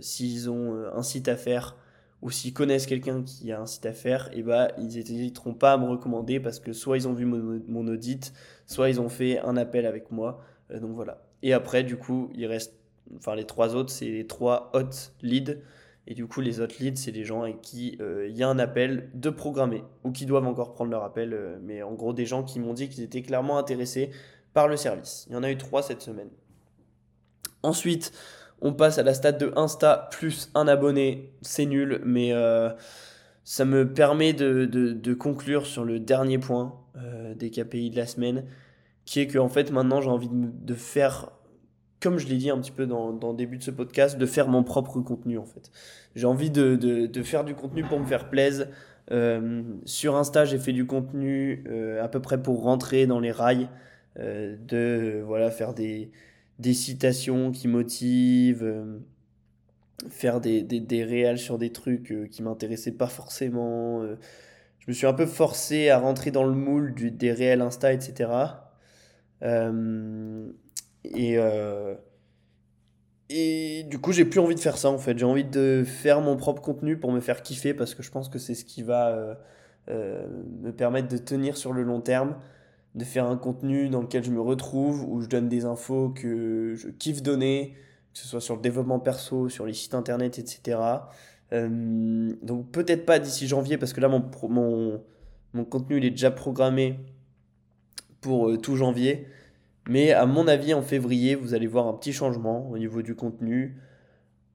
s'ils 0.00 0.48
ont 0.48 0.74
euh, 0.74 0.90
un 0.94 1.02
site 1.02 1.28
à 1.28 1.36
faire 1.36 1.76
ou 2.22 2.30
s'ils 2.30 2.54
connaissent 2.54 2.86
quelqu'un 2.86 3.22
qui 3.22 3.52
a 3.52 3.60
un 3.60 3.66
site 3.66 3.86
à 3.86 3.92
faire, 3.92 4.28
et 4.32 4.38
eh 4.38 4.42
bah, 4.42 4.72
ils 4.78 4.86
n'hésiteront 4.86 5.54
pas 5.54 5.74
à 5.74 5.78
me 5.78 5.86
recommander 5.86 6.40
parce 6.40 6.58
que 6.58 6.72
soit 6.72 6.96
ils 6.96 7.06
ont 7.06 7.12
vu 7.12 7.24
mon, 7.24 7.86
audit, 7.86 8.32
soit 8.66 8.88
ils 8.88 9.00
ont 9.00 9.08
fait 9.08 9.38
un 9.38 9.56
appel 9.56 9.86
avec 9.86 10.10
moi. 10.10 10.42
Euh, 10.72 10.80
donc 10.80 10.92
voilà. 10.92 11.22
Et 11.42 11.52
après, 11.52 11.84
du 11.84 11.96
coup, 11.96 12.30
il 12.34 12.44
reste, 12.46 12.74
enfin 13.16 13.36
les 13.36 13.44
trois 13.44 13.76
autres, 13.76 13.90
c'est 13.90 14.08
les 14.08 14.26
trois 14.26 14.72
hot 14.74 15.12
leads. 15.22 15.58
Et 16.08 16.14
du 16.14 16.26
coup, 16.26 16.40
les 16.40 16.60
hot 16.60 16.68
leads, 16.80 16.96
c'est 16.96 17.10
les 17.10 17.24
gens 17.24 17.42
avec 17.42 17.60
qui 17.60 17.98
il 18.00 18.34
y 18.34 18.42
a 18.42 18.48
un 18.48 18.58
appel 18.58 19.10
de 19.12 19.28
programmer 19.28 19.84
ou 20.04 20.10
qui 20.10 20.24
doivent 20.24 20.46
encore 20.46 20.72
prendre 20.72 20.90
leur 20.90 21.04
appel. 21.04 21.60
mais 21.62 21.82
en 21.82 21.92
gros, 21.92 22.14
des 22.14 22.24
gens 22.24 22.42
qui 22.42 22.60
m'ont 22.60 22.72
dit 22.72 22.88
qu'ils 22.88 23.04
étaient 23.04 23.20
clairement 23.20 23.58
intéressés 23.58 24.10
par 24.54 24.68
le 24.68 24.76
service. 24.76 25.26
Il 25.28 25.34
y 25.34 25.36
en 25.36 25.42
a 25.42 25.50
eu 25.50 25.58
trois 25.58 25.82
cette 25.82 26.00
semaine. 26.00 26.30
Ensuite, 27.62 28.12
on 28.60 28.72
passe 28.72 28.98
à 28.98 29.02
la 29.02 29.14
stade 29.14 29.38
de 29.38 29.52
Insta 29.56 30.08
plus 30.10 30.50
un 30.54 30.66
abonné. 30.68 31.32
C'est 31.42 31.66
nul, 31.66 32.00
mais 32.04 32.32
euh, 32.32 32.70
ça 33.44 33.64
me 33.64 33.92
permet 33.92 34.32
de, 34.32 35.14
conclure 35.14 35.66
sur 35.66 35.84
le 35.84 36.00
dernier 36.00 36.38
point 36.38 36.74
euh, 36.96 37.34
des 37.34 37.50
KPI 37.50 37.90
de 37.90 37.96
la 37.96 38.06
semaine, 38.06 38.44
qui 39.04 39.20
est 39.20 39.26
que 39.26 39.38
en 39.38 39.48
fait 39.48 39.70
maintenant 39.70 40.00
j'ai 40.00 40.10
envie 40.10 40.28
de, 40.30 40.74
faire, 40.74 41.30
comme 42.00 42.18
je 42.18 42.26
l'ai 42.26 42.36
dit 42.36 42.50
un 42.50 42.58
petit 42.58 42.70
peu 42.70 42.86
dans, 42.86 43.10
le 43.10 43.36
début 43.36 43.58
de 43.58 43.62
ce 43.62 43.70
podcast, 43.70 44.18
de 44.18 44.26
faire 44.26 44.48
mon 44.48 44.62
propre 44.62 45.00
contenu 45.00 45.38
en 45.38 45.46
fait. 45.46 45.70
J'ai 46.14 46.26
envie 46.26 46.50
de, 46.50 47.22
faire 47.22 47.44
du 47.44 47.54
contenu 47.54 47.82
pour 47.82 47.98
me 48.00 48.06
faire 48.06 48.28
plaisir. 48.30 48.68
Euh, 49.10 49.62
sur 49.86 50.16
Insta, 50.16 50.44
j'ai 50.44 50.58
fait 50.58 50.72
du 50.72 50.86
contenu 50.86 51.64
à 52.00 52.08
peu 52.08 52.20
près 52.20 52.42
pour 52.42 52.62
rentrer 52.62 53.06
dans 53.06 53.20
les 53.20 53.32
rails, 53.32 53.68
de 54.16 55.22
voilà 55.24 55.50
faire 55.50 55.74
des 55.74 56.10
des 56.58 56.74
citations 56.74 57.52
qui 57.52 57.68
motivent, 57.68 58.64
euh, 58.64 58.98
faire 60.10 60.40
des, 60.40 60.62
des, 60.62 60.80
des, 60.80 61.36
sur 61.36 61.58
des 61.58 61.72
trucs 61.72 62.12
euh, 62.12 62.26
qui 62.26 62.42
m'intéressaient 62.42 62.92
pas 62.92 63.06
forcément. 63.06 64.02
Euh. 64.02 64.16
je 64.80 64.86
me 64.88 64.92
suis 64.92 65.06
un 65.06 65.14
peu 65.14 65.26
forcé 65.26 65.88
à 65.90 65.98
rentrer 65.98 66.30
dans 66.30 66.44
le 66.44 66.54
moule 66.54 66.94
des 66.94 67.32
réels 67.32 67.62
Insta, 67.62 67.92
etc. 67.92 68.30
et, 71.04 71.36
et 73.30 73.84
du 73.84 73.98
coup, 73.98 74.12
j'ai 74.12 74.24
plus 74.24 74.40
envie 74.40 74.54
de 74.54 74.60
faire 74.60 74.78
ça 74.78 74.90
en 74.90 74.98
fait. 74.98 75.18
J'ai 75.18 75.24
envie 75.24 75.44
de 75.44 75.84
faire 75.86 76.20
mon 76.20 76.36
propre 76.36 76.62
contenu 76.62 76.98
pour 76.98 77.12
me 77.12 77.20
faire 77.20 77.42
kiffer 77.42 77.74
parce 77.74 77.94
que 77.94 78.02
je 78.02 78.10
pense 78.10 78.28
que 78.28 78.38
c'est 78.38 78.54
ce 78.54 78.64
qui 78.64 78.82
va 78.82 79.38
me 79.88 80.70
permettre 80.70 81.08
de 81.08 81.18
tenir 81.18 81.56
sur 81.56 81.72
le 81.72 81.82
long 81.82 82.00
terme. 82.00 82.36
de 82.94 83.04
faire 83.04 83.26
un 83.26 83.36
contenu 83.36 83.88
dans 83.88 84.00
lequel 84.02 84.24
je 84.24 84.30
me 84.30 84.40
retrouve, 84.40 85.04
où 85.08 85.20
je 85.20 85.28
donne 85.28 85.48
des 85.48 85.64
infos 85.64 86.10
que 86.10 86.74
je 86.74 86.88
kiffe 86.88 87.22
donner, 87.22 87.74
que 88.12 88.18
ce 88.18 88.26
soit 88.26 88.40
sur 88.40 88.56
le 88.56 88.62
développement 88.62 88.98
perso, 88.98 89.48
sur 89.48 89.66
les 89.66 89.74
sites 89.74 89.94
internet, 89.94 90.38
etc. 90.38 90.80
Euh, 91.52 92.32
donc 92.42 92.70
peut-être 92.72 93.06
pas 93.06 93.18
d'ici 93.18 93.46
janvier, 93.46 93.78
parce 93.78 93.92
que 93.92 94.00
là, 94.00 94.08
mon, 94.08 94.24
mon, 94.48 95.02
mon 95.54 95.64
contenu 95.64 95.98
il 95.98 96.04
est 96.04 96.10
déjà 96.10 96.30
programmé 96.30 96.98
pour 98.20 98.48
euh, 98.48 98.56
tout 98.58 98.76
janvier. 98.76 99.26
Mais 99.88 100.12
à 100.12 100.26
mon 100.26 100.46
avis, 100.46 100.74
en 100.74 100.82
février, 100.82 101.34
vous 101.34 101.54
allez 101.54 101.66
voir 101.66 101.88
un 101.88 101.94
petit 101.94 102.12
changement 102.12 102.70
au 102.70 102.78
niveau 102.78 103.02
du 103.02 103.14
contenu, 103.16 103.76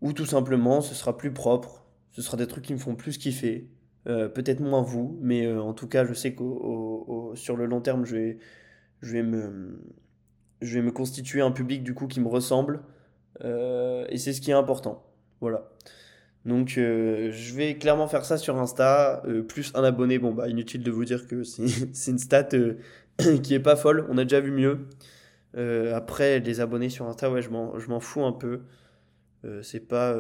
ou 0.02 0.14
tout 0.14 0.26
simplement, 0.26 0.82
ce 0.82 0.96
sera 0.96 1.18
plus 1.18 1.34
propre, 1.34 1.86
ce 2.12 2.22
sera 2.22 2.38
des 2.38 2.48
trucs 2.48 2.64
qui 2.64 2.74
me 2.74 2.80
font 2.80 2.96
plus 2.96 3.18
kiffer. 3.18 3.70
Euh, 4.08 4.30
peut-être 4.30 4.60
moins 4.60 4.82
vous, 4.82 5.18
mais 5.22 5.52
en 5.52 5.74
tout 5.74 5.88
cas, 5.88 6.06
je 6.06 6.14
sais 6.14 6.34
que 6.34 6.44
sur 7.36 7.58
le 7.58 7.66
long 7.66 7.82
terme, 7.82 8.06
je 8.06 8.16
vais, 8.16 8.38
je 9.02 9.14
vais 9.14 9.24
me, 9.24 9.82
je 10.62 10.76
vais 10.76 10.82
me 10.82 10.92
constituer 10.92 11.42
un 11.42 11.52
public 11.52 11.84
du 11.84 11.94
coup 11.94 12.08
qui 12.08 12.20
me 12.20 12.28
ressemble. 12.28 12.82
Euh, 13.44 14.06
et 14.10 14.18
c'est 14.18 14.34
ce 14.34 14.42
qui 14.42 14.52
est 14.52 14.56
important. 14.56 15.04
Voilà. 15.42 15.70
Donc 16.46 16.78
euh, 16.78 17.32
je 17.32 17.54
vais 17.56 17.78
clairement 17.78 18.08
faire 18.08 18.26
ça 18.26 18.38
sur 18.38 18.58
Insta. 18.58 19.24
Euh, 19.26 19.44
plus 19.44 19.72
un 19.76 19.84
abonné, 19.84 20.20
bon 20.20 20.34
bah 20.34 20.50
inutile 20.50 20.84
de 20.84 20.92
vous 20.92 21.06
dire 21.06 21.28
que 21.28 21.44
c'est 21.44 21.64
une 22.08 22.20
stat 22.20 22.50
qui 23.44 23.54
est 23.54 23.60
pas 23.60 23.76
folle. 23.76 24.06
On 24.10 24.18
a 24.18 24.24
déjà 24.24 24.40
vu 24.40 24.52
mieux. 24.52 24.88
Après 25.56 26.40
les 26.40 26.60
abonnés 26.62 26.90
sur 26.90 27.08
Insta, 27.08 27.30
ouais, 27.30 27.42
je 27.42 27.50
m'en 27.50 28.00
fous 28.00 28.24
un 28.24 28.34
peu. 28.34 28.62
c'est 29.62 29.88
pas, 29.88 30.16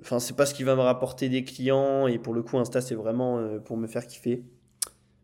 enfin 0.00 0.18
c'est 0.18 0.36
pas 0.36 0.46
ce 0.46 0.54
qui 0.54 0.64
va 0.64 0.76
me 0.76 0.82
rapporter 0.82 1.28
des 1.28 1.44
clients 1.44 2.06
et 2.06 2.18
pour 2.18 2.34
le 2.34 2.42
coup 2.42 2.58
Insta 2.58 2.80
c'est 2.80 2.94
vraiment 2.94 3.58
pour 3.64 3.76
me 3.76 3.86
faire 3.86 4.06
kiffer. 4.06 4.44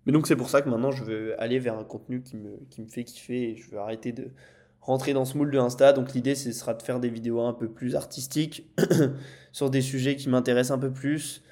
Mais 0.07 0.13
donc 0.13 0.27
c'est 0.27 0.37
pour 0.37 0.49
ça 0.49 0.63
que 0.63 0.69
maintenant 0.69 0.91
je 0.91 1.05
veux 1.05 1.41
aller 1.41 1.59
vers 1.59 1.79
un 1.79 1.85
contenu 1.85 2.23
qui 2.23 2.37
me, 2.37 2.59
qui 2.71 2.81
me 2.81 2.87
fait 2.87 3.05
kiffer 3.05 3.51
et 3.51 3.57
je 3.57 3.71
veux 3.71 3.79
arrêter 3.79 4.13
de 4.13 4.31
rentrer 4.81 5.13
dans 5.13 5.25
ce 5.25 5.37
moule 5.37 5.51
de 5.51 5.59
Insta. 5.59 5.93
Donc 5.93 6.15
l'idée 6.15 6.35
ce 6.35 6.53
sera 6.53 6.75
de 6.75 6.83
faire 6.83 7.01
des 7.01 7.09
vidéos 7.09 7.41
un 7.41 7.53
peu 7.53 7.69
plus 7.69 7.97
artistiques 7.97 8.69
sur 9.53 9.71
des 9.71 9.83
sujets 9.83 10.17
qui 10.17 10.29
m'intéressent 10.29 10.77
un 10.77 10.81
peu 10.81 10.91
plus. 10.91 11.43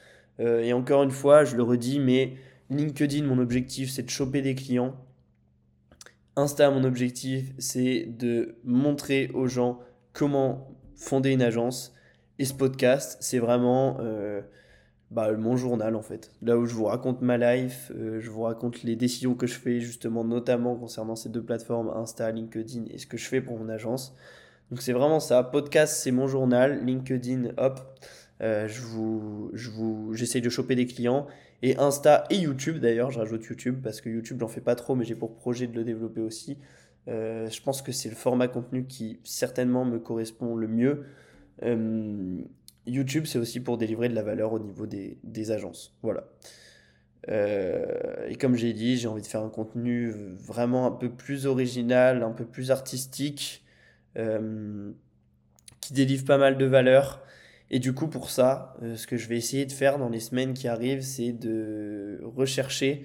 Euh, 0.41 0.63
et 0.63 0.73
encore 0.73 1.03
une 1.03 1.11
fois, 1.11 1.45
je 1.45 1.57
le 1.57 1.63
redis, 1.63 2.01
mais 2.01 2.35
LinkedIn, 2.71 3.25
mon 3.25 3.39
objectif 3.39 3.91
c'est 3.91 4.03
de 4.03 4.11
choper 4.11 4.43
des 4.43 4.55
clients. 4.55 4.97
Insta, 6.39 6.71
mon 6.71 6.85
objectif 6.85 7.53
c'est 7.59 8.07
de 8.07 8.57
montrer 8.65 9.29
aux 9.35 9.49
gens 9.49 9.81
comment 10.13 10.69
fonder 10.95 11.31
une 11.31 11.43
agence. 11.43 11.95
Et 12.39 12.45
ce 12.45 12.55
podcast, 12.55 13.19
c'est 13.21 13.41
vraiment... 13.41 13.99
Euh, 14.01 14.41
bah, 15.11 15.33
mon 15.33 15.57
journal 15.57 15.97
en 15.97 16.03
fait. 16.03 16.33
Là 16.43 16.59
où 16.59 16.67
je 16.67 16.75
vous 16.75 16.85
raconte 16.85 17.23
ma 17.23 17.39
life, 17.39 17.91
euh, 17.97 18.21
je 18.21 18.31
vous 18.31 18.43
raconte 18.43 18.83
les 18.83 18.95
décisions 18.95 19.35
que 19.35 19.47
je 19.47 19.55
fais 19.55 19.81
justement 19.81 20.23
notamment 20.23 20.77
concernant 20.77 21.17
ces 21.17 21.31
deux 21.31 21.43
plateformes, 21.43 21.91
Insta, 21.97 22.31
LinkedIn 22.31 22.85
et 22.91 22.99
ce 22.99 23.07
que 23.07 23.17
je 23.17 23.27
fais 23.27 23.41
pour 23.41 23.59
mon 23.59 23.71
agence. 23.71 24.15
Donc 24.71 24.83
c'est 24.83 24.93
vraiment 24.93 25.19
ça. 25.19 25.43
Podcast, 25.43 25.97
c'est 25.97 26.11
mon 26.11 26.29
journal. 26.29 26.85
LinkedIn, 26.85 27.53
hop, 27.57 27.81
euh, 28.43 28.69
je 28.69 28.83
vous, 28.83 29.51
je 29.55 29.71
vous, 29.71 30.13
j'essaye 30.13 30.43
de 30.43 30.51
choper 30.51 30.75
des 30.75 30.87
clients. 30.87 31.27
Et 31.63 31.77
Insta 31.77 32.25
et 32.31 32.37
YouTube 32.37 32.79
d'ailleurs, 32.79 33.11
je 33.11 33.19
rajoute 33.19 33.45
YouTube 33.45 33.81
parce 33.83 34.01
que 34.01 34.09
YouTube 34.09 34.39
j'en 34.41 34.49
fais 34.49 34.61
pas 34.61 34.75
trop, 34.75 34.95
mais 34.95 35.05
j'ai 35.05 35.17
pour 35.17 35.35
projet 35.35 35.67
de 35.67 35.75
le 35.75 35.85
développer 35.85 36.21
aussi. 36.21 36.59
Euh, 37.09 37.49
je 37.49 37.63
pense 37.63 37.83
que 37.83 37.91
c'est 37.91 38.09
le 38.09 38.15
format 38.15 38.49
contenu 38.49 38.87
qui 38.87 39.19
certainement 39.25 39.85
me 39.85 39.99
correspond 39.99 40.55
le 40.55 40.69
mieux. 40.69 41.07
YouTube, 42.89 43.27
c'est 43.27 43.39
aussi 43.39 43.61
pour 43.61 43.79
délivrer 43.79 44.09
de 44.09 44.15
la 44.15 44.23
valeur 44.23 44.53
au 44.53 44.59
niveau 44.59 44.87
des, 44.87 45.51
agences. 45.51 45.97
Voilà. 46.03 46.25
Euh, 47.29 48.29
et 48.29 48.37
comme 48.37 48.55
j'ai 48.55 48.73
dit, 48.73 48.97
j'ai 48.97 49.09
envie 49.09 49.23
de 49.23 49.27
faire 49.27 49.43
un 49.43 49.51
contenu 49.51 50.11
vraiment 50.39 50.87
un 50.87 50.91
peu 50.91 51.11
plus 51.11 51.47
original, 51.47 52.23
un 52.23 52.31
peu 52.33 52.45
plus 52.45 52.71
artistique, 52.71 53.65
euh, 54.17 54.91
qui 55.81 55.93
délivre 55.93 56.25
pas 56.25 56.39
mal 56.39 56.57
de 56.59 56.65
valeur. 56.65 57.23
Et 57.71 57.79
du 57.79 57.93
coup, 57.93 58.09
pour 58.09 58.31
ça, 58.31 58.77
euh, 58.83 58.97
ce 58.97 59.07
que 59.07 59.17
je 59.17 59.29
vais 59.29 59.37
essayer 59.37 59.67
de 59.67 59.73
faire 59.73 59.99
dans 59.99 60.09
les 60.09 60.21
semaines 60.21 60.55
qui 60.55 60.69
arrivent, 60.69 61.03
c'est 61.03 61.33
de 61.33 62.21
rechercher 62.23 63.05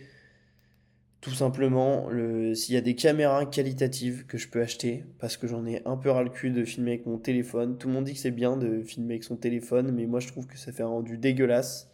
tout 1.24 1.32
simplement, 1.32 2.09
s'il 2.53 2.76
y 2.76 2.78
a 2.78 2.82
des 2.82 2.95
caméras 2.95 3.45
qualitatives 3.45 4.26
que 4.26 4.38
je 4.38 4.49
peux 4.49 4.61
acheter, 4.61 5.05
parce 5.20 5.38
que 5.38 5.47
j'en 5.47 5.66
ai 5.66 5.82
un 5.86 5.95
peu 5.95 6.09
ras 6.09 6.22
le 6.22 6.30
cul 6.30 6.51
de 6.51 6.66
filmer 6.66 6.91
avec 6.91 7.05
mon 7.05 7.18
téléphone. 7.18 7.78
Tout 7.78 7.88
le 7.88 7.93
monde 7.93 8.03
dit 8.03 8.11
que 8.11 8.20
c'est 8.20 8.30
bien 8.30 8.57
de 8.57 8.84
filmer 8.84 9.14
avec 9.14 9.24
son 9.24 9.38
téléphone, 9.38 9.93
mais 9.93 10.05
moi 10.05 10.20
je 10.20 10.28
trouve 10.28 10.47
que 10.47 10.57
ça 10.57 10.74
fait 10.74 10.84
un 10.84 10.88
rendu 10.88 11.18
dégueulasse. 11.18 11.89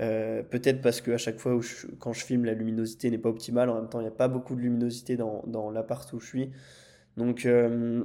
Euh, 0.00 0.42
peut-être 0.42 0.80
parce 0.80 1.00
que 1.00 1.12
à 1.12 1.18
chaque 1.18 1.38
fois 1.38 1.54
où 1.54 1.62
quand 1.98 2.12
je 2.12 2.24
filme, 2.24 2.44
la 2.44 2.54
luminosité 2.54 3.10
n'est 3.10 3.18
pas 3.18 3.28
optimale. 3.28 3.68
En 3.70 3.76
même 3.76 3.88
temps, 3.88 4.00
il 4.00 4.04
n'y 4.04 4.08
a 4.08 4.12
pas 4.12 4.28
beaucoup 4.28 4.56
de 4.56 4.60
luminosité 4.60 5.16
dans, 5.16 5.44
dans 5.46 5.70
l'appart 5.70 6.12
où 6.12 6.18
je 6.18 6.26
suis. 6.26 6.50
Donc 7.16 7.46
euh, 7.46 8.04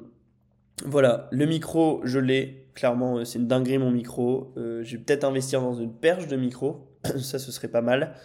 voilà, 0.86 1.30
le 1.32 1.46
micro, 1.48 2.02
je 2.04 2.20
l'ai. 2.20 2.63
Clairement, 2.76 3.18
euh, 3.18 3.26
c'est 3.26 3.40
une 3.40 3.48
dinguerie 3.48 3.78
mon 3.78 3.92
micro. 3.92 4.54
je 4.56 4.98
vais 4.98 5.04
peut-être 5.04 5.24
investir 5.24 5.62
dans 5.62 5.76
une 5.76 5.94
perche 5.94 6.28
de 6.28 6.36
micro. 6.36 6.88
ça, 7.20 7.40
ce 7.40 7.52
serait 7.52 7.68
pas 7.68 7.82
mal. 7.82 8.16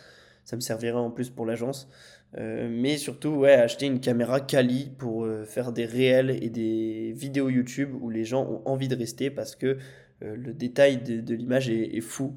Ça 0.44 0.56
me 0.56 0.60
servirait 0.60 0.98
en 0.98 1.10
plus 1.10 1.30
pour 1.30 1.44
l'agence. 1.46 1.88
Euh, 2.36 2.68
mais 2.70 2.98
surtout, 2.98 3.30
ouais, 3.30 3.54
acheter 3.54 3.86
une 3.86 4.00
caméra 4.00 4.40
quali 4.40 4.90
pour 4.98 5.24
euh, 5.24 5.44
faire 5.44 5.72
des 5.72 5.86
réels 5.86 6.30
et 6.42 6.50
des 6.50 7.12
vidéos 7.16 7.48
YouTube 7.48 7.90
où 8.00 8.10
les 8.10 8.24
gens 8.24 8.44
ont 8.44 8.62
envie 8.66 8.88
de 8.88 8.96
rester 8.96 9.30
parce 9.30 9.56
que 9.56 9.78
euh, 10.22 10.36
le 10.36 10.52
détail 10.52 10.98
de, 10.98 11.34
l'image 11.34 11.70
est, 11.70 12.00
fou. 12.00 12.36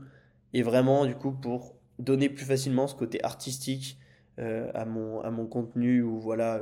Et 0.53 0.64
vraiment, 0.64 1.05
du 1.05 1.16
coup, 1.16 1.32
pour 1.32 1.76
donner 1.99 2.30
plus 2.30 2.45
facilement 2.45 2.88
ce 2.88 2.95
côté 2.95 3.24
artistique 3.24 3.97
à, 4.38 4.86
mon, 4.86 5.22
à 5.22 5.30
mon 5.30 5.45
contenu 5.45 6.01
où 6.01 6.20
voilà. 6.20 6.62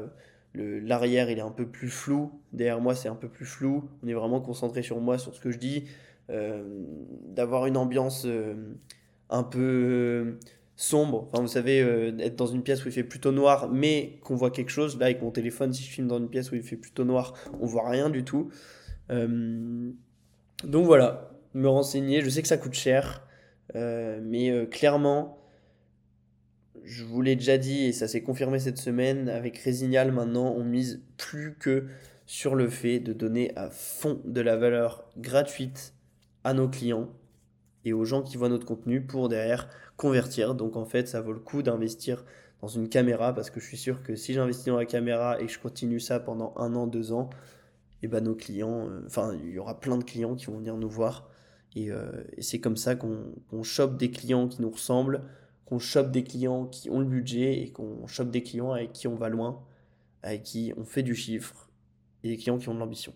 L'arrière 0.55 1.29
il 1.29 1.37
est 1.37 1.41
un 1.41 1.51
peu 1.51 1.67
plus 1.67 1.89
flou, 1.89 2.31
derrière 2.53 2.81
moi 2.81 2.95
c'est 2.95 3.07
un 3.07 3.15
peu 3.15 3.29
plus 3.29 3.45
flou, 3.45 3.89
on 4.03 4.07
est 4.07 4.13
vraiment 4.13 4.41
concentré 4.41 4.81
sur 4.81 4.99
moi, 4.99 5.17
sur 5.17 5.35
ce 5.35 5.39
que 5.39 5.51
je 5.51 5.57
dis, 5.57 5.85
d'avoir 6.27 7.67
une 7.67 7.77
ambiance 7.77 8.27
un 9.29 9.43
peu 9.43 10.37
sombre. 10.79 11.27
Enfin, 11.29 11.41
vous 11.41 11.49
savez, 11.49 11.81
euh, 11.81 12.17
être 12.19 12.37
dans 12.37 12.47
une 12.47 12.63
pièce 12.63 12.85
où 12.85 12.87
il 12.87 12.93
fait 12.93 13.03
plutôt 13.03 13.33
noir, 13.33 13.69
mais 13.69 14.17
qu'on 14.23 14.35
voit 14.35 14.49
quelque 14.49 14.71
chose. 14.71 14.97
Là, 14.97 15.07
avec 15.07 15.21
mon 15.21 15.29
téléphone, 15.29 15.73
si 15.73 15.83
je 15.83 15.89
filme 15.89 16.07
dans 16.07 16.19
une 16.19 16.29
pièce 16.29 16.51
où 16.51 16.55
il 16.55 16.63
fait 16.63 16.77
plutôt 16.77 17.03
noir, 17.03 17.33
on 17.59 17.65
voit 17.65 17.89
rien 17.89 18.09
du 18.09 18.23
tout. 18.23 18.49
Euh, 19.11 19.91
donc 20.63 20.85
voilà, 20.85 21.31
me 21.53 21.67
renseigner. 21.67 22.21
Je 22.21 22.29
sais 22.29 22.41
que 22.41 22.47
ça 22.47 22.57
coûte 22.57 22.73
cher, 22.73 23.27
euh, 23.75 24.21
mais 24.23 24.67
clairement, 24.71 25.38
je 26.83 27.03
vous 27.03 27.21
l'ai 27.21 27.35
déjà 27.35 27.57
dit 27.57 27.85
et 27.85 27.93
ça 27.93 28.07
s'est 28.07 28.21
confirmé 28.21 28.59
cette 28.59 28.77
semaine. 28.77 29.29
Avec 29.29 29.57
Résignal, 29.57 30.11
maintenant, 30.11 30.53
on 30.57 30.63
mise 30.63 31.01
plus 31.17 31.55
que 31.55 31.85
sur 32.25 32.55
le 32.55 32.69
fait 32.69 32.99
de 32.99 33.13
donner 33.13 33.51
à 33.55 33.69
fond 33.69 34.21
de 34.25 34.41
la 34.41 34.55
valeur 34.55 35.09
gratuite 35.17 35.93
à 36.43 36.53
nos 36.53 36.67
clients 36.67 37.09
et 37.85 37.93
aux 37.93 38.05
gens 38.05 38.21
qui 38.21 38.37
voient 38.37 38.49
notre 38.49 38.65
contenu 38.65 39.01
pour 39.01 39.29
derrière 39.29 39.67
convertir. 39.97 40.55
Donc 40.55 40.75
en 40.75 40.85
fait, 40.85 41.07
ça 41.07 41.21
vaut 41.21 41.33
le 41.33 41.39
coup 41.39 41.61
d'investir 41.61 42.25
dans 42.61 42.67
une 42.67 42.89
caméra 42.89 43.33
parce 43.33 43.49
que 43.49 43.59
je 43.59 43.65
suis 43.65 43.77
sûr 43.77 44.03
que 44.03 44.15
si 44.15 44.33
j'investis 44.33 44.67
dans 44.67 44.77
la 44.77 44.85
caméra 44.85 45.39
et 45.41 45.45
que 45.45 45.51
je 45.51 45.59
continue 45.59 45.99
ça 45.99 46.19
pendant 46.19 46.53
un 46.57 46.75
an, 46.75 46.87
deux 46.87 47.11
ans, 47.11 47.29
et 48.01 48.05
eh 48.05 48.07
ben 48.07 48.23
nos 48.23 48.35
clients, 48.35 48.87
euh, 48.87 49.01
enfin 49.05 49.33
il 49.43 49.51
y 49.51 49.59
aura 49.59 49.79
plein 49.79 49.97
de 49.97 50.03
clients 50.03 50.35
qui 50.35 50.45
vont 50.45 50.57
venir 50.57 50.77
nous 50.77 50.89
voir 50.89 51.29
et, 51.75 51.91
euh, 51.91 52.11
c'est 52.39 52.59
comme 52.59 52.77
ça 52.77 52.95
qu'on 52.95 53.63
chope 53.63 53.97
des 53.97 54.11
clients 54.11 54.47
qui 54.47 54.61
nous 54.61 54.69
ressemblent, 54.69 55.21
qu'on 55.69 55.79
chope 55.79 56.11
des 56.11 56.23
clients 56.23 56.65
qui 56.65 56.89
ont 56.89 56.99
le 56.99 57.05
budget 57.05 57.61
et 57.61 57.71
qu'on 57.71 58.07
chope 58.07 58.31
des 58.31 58.41
clients 58.41 58.71
avec 58.71 58.91
qui 58.91 59.07
on 59.07 59.15
va 59.15 59.29
loin, 59.29 59.61
avec 60.23 60.43
qui 60.43 60.73
on 60.77 60.83
fait 60.83 61.03
du 61.03 61.15
chiffre 61.15 61.69
et 62.23 62.29
des 62.29 62.37
clients 62.37 62.57
qui 62.57 62.69
ont 62.69 62.73
de 62.73 62.79
l'ambition. 62.79 63.13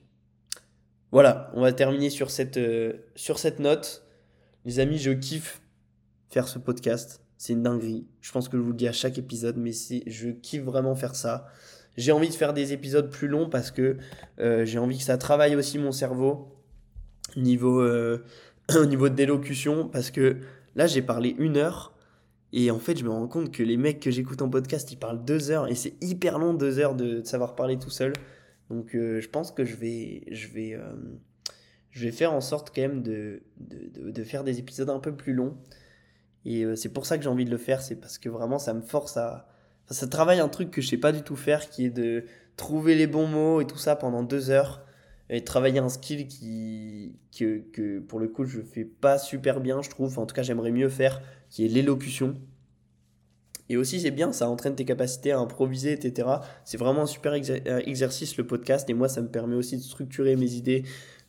Voilà, 1.12 1.51
on 1.56 1.62
va 1.62 1.74
terminer 1.74 2.10
sur 2.10 2.32
cette, 2.32 2.58
euh, 2.58 2.93
sur 3.16 3.39
cette 3.39 3.60
note. 3.60 4.06
Les 4.66 4.80
amis, 4.80 4.97
je 4.97 5.12
kiffe 5.12 5.62
faire 6.30 6.47
ce 6.47 6.60
podcast. 6.60 7.22
C'est 7.38 7.54
une 7.54 7.64
dinguerie. 7.64 8.06
Je 8.22 8.32
pense 8.32 8.49
que 8.49 8.58
je 8.58 8.62
vous 8.62 8.72
le 8.72 8.78
dis 8.78 8.88
à 8.88 8.93
chaque 8.93 9.18
épisode, 9.18 9.58
mais 9.58 9.72
je 10.08 10.30
kiffe 10.30 10.64
vraiment 10.64 10.95
faire 10.95 11.16
ça. 11.16 11.47
J'ai 11.97 12.12
envie 12.12 12.30
de 12.30 12.34
faire 12.34 12.54
des 12.54 12.74
épisodes 12.74 13.10
plus 13.10 13.28
longs 13.28 13.49
parce 13.49 13.70
que 13.72 13.97
euh, 14.39 14.66
j'ai 14.66 14.80
envie 14.80 14.97
que 14.97 15.04
ça 15.04 15.18
travaille 15.18 15.56
aussi 15.56 15.78
mon 15.78 15.91
cerveau 15.91 16.56
niveau, 17.36 17.82
euh, 17.82 18.24
au 18.76 18.86
niveau 18.86 19.10
de 19.10 19.16
l'élocution. 19.16 19.88
Parce 19.88 20.12
que 20.12 20.38
là, 20.76 20.88
j'ai 20.88 21.01
parlé 21.01 21.36
une 21.38 21.58
heure. 21.58 21.93
Et 22.54 22.72
en 22.72 22.80
fait, 22.80 22.97
je 22.97 23.04
me 23.04 23.10
rends 23.10 23.28
compte 23.28 23.51
que 23.51 23.64
les 23.64 23.78
mecs 23.78 23.99
que 23.99 24.12
j'écoute 24.12 24.41
en 24.41 24.49
podcast, 24.49 24.91
ils 24.91 24.97
parlent 24.97 25.26
deux 25.26 25.51
heures. 25.51 25.68
Et 25.68 25.76
c'est 25.76 25.95
hyper 26.01 26.39
long, 26.39 26.54
deux 26.54 26.80
heures 26.80 26.95
de, 26.95 27.22
savoir 27.24 27.56
parler 27.56 27.78
tout 27.78 27.89
seul. 27.89 28.14
Donc, 28.70 28.95
euh, 28.95 29.20
je 29.20 29.28
pense 29.28 29.51
que 29.51 29.66
je 29.66 29.76
vais, 29.76 30.24
je 30.32 30.47
vais, 30.47 30.80
je 31.89 32.06
vais 32.06 32.12
faire 32.12 32.32
en 32.32 32.41
sorte 32.41 32.72
quand 32.74 32.82
même 32.82 33.01
de, 33.01 33.41
de, 33.58 34.12
de 34.12 34.24
faire 34.24 34.43
des 34.43 34.60
épisodes 34.60 34.89
un 34.89 34.99
peu 34.99 35.16
plus 35.16 35.34
longs. 35.34 35.58
Et 36.45 36.64
euh, 36.64 36.76
c'est 36.76 36.89
pour 36.89 37.06
ça 37.06 37.18
que 37.18 37.24
j'ai 37.24 37.30
envie 37.30 37.45
de 37.45 37.51
le 37.51 37.58
faire, 37.58 37.82
c'est 37.82 37.95
parce 37.95 38.18
que 38.18 38.30
vraiment 38.30 38.60
ça 38.60 38.74
me 38.74 38.82
force 38.82 39.18
à... 39.18 39.47
ça 39.89 40.08
travaille 40.08 40.39
un 40.39 40.49
truc 40.49 40.72
que 40.72 40.82
je 40.82 40.88
sais 40.88 40.97
pas 40.97 41.12
du 41.12 41.22
tout 41.22 41.36
faire, 41.36 41.70
qui 41.70 41.86
est 41.86 41.89
de 41.89 42.26
trouver 42.58 42.95
les 42.95 43.08
bons 43.08 43.28
mots 43.28 43.62
et 43.62 43.68
tout 43.68 43.78
ça 43.78 43.95
pendant 43.95 44.24
deux 44.24 44.49
heures, 44.49 44.86
et 45.34 45.43
travailler 45.43 45.79
un 45.79 45.89
skill 45.89 46.27
qui, 46.27 47.15
que, 47.36 47.99
pour 47.99 48.19
le 48.19 48.27
coup 48.27 48.45
je 48.45 48.61
fais 48.61 48.86
pas 48.86 49.17
super 49.17 49.61
bien, 49.61 49.81
je 49.81 49.89
trouve, 49.89 50.19
en 50.19 50.27
tout 50.27 50.36
cas 50.36 50.43
j'aimerais 50.43 50.71
mieux 50.71 50.89
faire, 50.89 51.21
qui 51.49 51.65
est 51.65 51.67
l'élocution. 51.67 52.38
Et 53.69 53.77
aussi, 53.77 54.01
c'est 54.01 54.11
bien, 54.11 54.34
ça 54.34 54.49
entraîne 54.49 54.75
tes 54.75 54.86
capacités 54.86 55.31
à 55.31 55.39
improviser, 55.39 55.93
etc. 55.93 56.27
C'est 56.65 56.77
vraiment 56.77 57.03
un 57.03 57.07
super 57.07 57.34
exercice, 57.34 58.38
le 58.38 58.45
podcast. 58.45 58.89
Et 58.89 58.93
moi, 58.93 59.07
ça 59.07 59.21
me 59.21 59.29
permet 59.29 59.55
aussi 59.55 59.77
de 59.77 59.81
structurer 59.81 60.36
mes 60.36 60.53
idées 60.53 60.84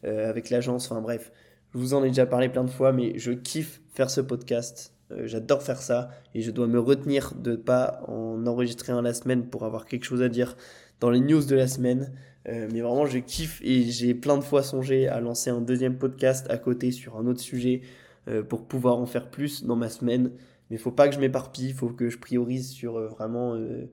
euh, 0.04 0.28
avec 0.28 0.50
l'agence. 0.50 0.90
Enfin 0.90 1.00
bref, 1.00 1.30
je 1.72 1.78
vous 1.78 1.94
en 1.94 2.02
ai 2.02 2.08
déjà 2.08 2.26
parlé 2.26 2.48
plein 2.48 2.64
de 2.64 2.70
fois, 2.70 2.92
mais 2.92 3.16
je 3.18 3.30
kiffe 3.30 3.80
faire 3.94 4.10
ce 4.10 4.20
podcast. 4.20 4.92
Euh, 5.12 5.26
j'adore 5.26 5.62
faire 5.62 5.80
ça. 5.80 6.10
Et 6.34 6.42
je 6.42 6.50
dois 6.50 6.66
me 6.66 6.80
retenir 6.80 7.34
de 7.36 7.52
ne 7.52 7.56
pas 7.56 8.02
en 8.08 8.44
enregistrer 8.46 8.92
un 8.92 9.00
la 9.00 9.14
semaine 9.14 9.46
pour 9.46 9.64
avoir 9.64 9.86
quelque 9.86 10.04
chose 10.04 10.20
à 10.20 10.28
dire 10.28 10.56
dans 11.00 11.10
les 11.10 11.20
news 11.20 11.44
de 11.44 11.54
la 11.54 11.68
semaine. 11.68 12.12
Euh, 12.48 12.68
mais 12.72 12.80
vraiment, 12.80 13.06
je 13.06 13.18
kiffe 13.18 13.60
et 13.62 13.82
j'ai 13.84 14.14
plein 14.14 14.36
de 14.36 14.44
fois 14.44 14.62
songé 14.62 15.08
à 15.08 15.20
lancer 15.20 15.50
un 15.50 15.60
deuxième 15.60 15.96
podcast 15.96 16.46
à 16.50 16.58
côté 16.58 16.90
sur 16.90 17.16
un 17.16 17.26
autre 17.26 17.40
sujet 17.40 17.82
pour 18.48 18.66
pouvoir 18.66 18.96
en 18.96 19.04
faire 19.04 19.30
plus 19.30 19.64
dans 19.64 19.76
ma 19.76 19.90
semaine. 19.90 20.30
Mais 20.70 20.78
faut 20.78 20.90
pas 20.90 21.08
que 21.08 21.14
je 21.14 21.20
m'éparpille, 21.20 21.68
il 21.68 21.74
faut 21.74 21.88
que 21.88 22.08
je 22.08 22.18
priorise 22.18 22.70
sur 22.70 22.96
euh, 22.96 23.08
vraiment, 23.08 23.54
euh, 23.54 23.90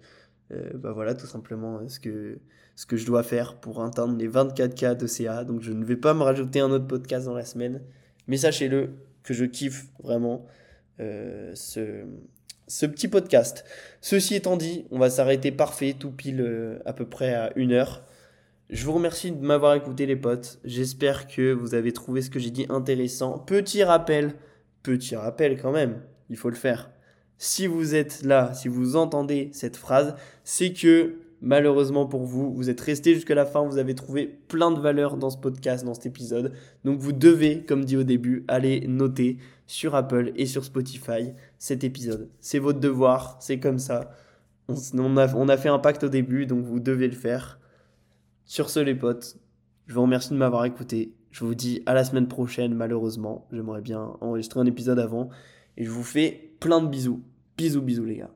euh, 0.51 0.69
bah 0.75 0.91
voilà, 0.93 1.13
tout 1.13 1.27
simplement 1.27 1.87
ce 1.87 1.99
que, 1.99 2.39
ce 2.75 2.85
que 2.85 2.97
je 2.97 3.05
dois 3.05 3.23
faire 3.23 3.59
pour 3.59 3.83
atteindre 3.83 4.17
les 4.17 4.29
24K 4.29 4.95
de 4.95 5.07
CA. 5.07 5.43
Donc 5.43 5.61
je 5.61 5.73
ne 5.73 5.83
vais 5.83 5.97
pas 5.97 6.13
me 6.13 6.23
rajouter 6.23 6.59
un 6.59 6.71
autre 6.71 6.87
podcast 6.87 7.25
dans 7.25 7.35
la 7.35 7.45
semaine. 7.45 7.81
Mais 8.27 8.37
sachez-le 8.37 8.91
que 9.23 9.33
je 9.33 9.45
kiffe 9.45 9.87
vraiment 10.01 10.45
ce, 10.99 12.05
ce 12.67 12.85
petit 12.85 13.07
podcast. 13.07 13.65
Ceci 14.01 14.35
étant 14.35 14.55
dit, 14.55 14.85
on 14.91 14.99
va 14.99 15.09
s'arrêter 15.09 15.51
parfait, 15.51 15.95
tout 15.97 16.11
pile 16.11 16.79
à 16.85 16.93
peu 16.93 17.07
près 17.07 17.33
à 17.33 17.51
une 17.55 17.71
heure. 17.71 18.03
Je 18.71 18.85
vous 18.85 18.93
remercie 18.93 19.33
de 19.33 19.45
m'avoir 19.45 19.75
écouté 19.75 20.05
les 20.05 20.15
potes. 20.15 20.61
J'espère 20.63 21.27
que 21.27 21.51
vous 21.51 21.75
avez 21.75 21.91
trouvé 21.91 22.21
ce 22.21 22.29
que 22.29 22.39
j'ai 22.39 22.51
dit 22.51 22.65
intéressant. 22.69 23.37
Petit 23.37 23.83
rappel, 23.83 24.33
petit 24.81 25.13
rappel 25.17 25.61
quand 25.61 25.73
même 25.73 26.01
il 26.29 26.37
faut 26.37 26.49
le 26.49 26.55
faire. 26.55 26.89
Si 27.37 27.67
vous 27.67 27.95
êtes 27.95 28.23
là, 28.23 28.53
si 28.53 28.69
vous 28.69 28.95
entendez 28.95 29.49
cette 29.51 29.75
phrase, 29.75 30.15
c'est 30.45 30.71
que 30.71 31.15
malheureusement 31.41 32.05
pour 32.05 32.23
vous, 32.23 32.53
vous 32.53 32.69
êtes 32.69 32.79
resté 32.79 33.13
jusqu'à 33.13 33.35
la 33.35 33.45
fin, 33.45 33.61
vous 33.67 33.77
avez 33.77 33.93
trouvé 33.93 34.39
plein 34.47 34.71
de 34.71 34.79
valeur 34.79 35.17
dans 35.17 35.29
ce 35.29 35.37
podcast, 35.37 35.83
dans 35.83 35.93
cet 35.93 36.05
épisode. 36.05 36.53
Donc 36.85 36.97
vous 36.97 37.11
devez, 37.11 37.65
comme 37.65 37.83
dit 37.83 37.97
au 37.97 38.03
début, 38.03 38.45
aller 38.47 38.87
noter 38.87 39.37
sur 39.67 39.95
Apple 39.95 40.31
et 40.37 40.45
sur 40.45 40.63
Spotify 40.63 41.33
cet 41.57 41.83
épisode. 41.83 42.29
C'est 42.39 42.59
votre 42.59 42.79
devoir, 42.79 43.35
c'est 43.41 43.59
comme 43.59 43.79
ça. 43.79 44.15
On, 44.69 44.75
on 44.97 45.49
a 45.49 45.57
fait 45.57 45.67
un 45.67 45.79
pacte 45.79 46.05
au 46.05 46.09
début, 46.09 46.45
donc 46.45 46.63
vous 46.63 46.79
devez 46.79 47.09
le 47.09 47.15
faire. 47.15 47.59
Sur 48.51 48.69
ce 48.69 48.81
les 48.81 48.95
potes, 48.95 49.37
je 49.87 49.93
vous 49.93 50.01
remercie 50.01 50.31
de 50.31 50.35
m'avoir 50.35 50.65
écouté. 50.65 51.15
Je 51.31 51.45
vous 51.45 51.55
dis 51.55 51.81
à 51.85 51.93
la 51.93 52.03
semaine 52.03 52.27
prochaine, 52.27 52.73
malheureusement. 52.73 53.47
J'aimerais 53.53 53.79
bien 53.79 54.17
enregistrer 54.19 54.59
un 54.59 54.65
épisode 54.65 54.99
avant. 54.99 55.29
Et 55.77 55.85
je 55.85 55.89
vous 55.89 56.03
fais 56.03 56.51
plein 56.59 56.81
de 56.81 56.87
bisous. 56.89 57.23
Bisous, 57.55 57.81
bisous 57.81 58.03
les 58.03 58.17
gars. 58.17 58.31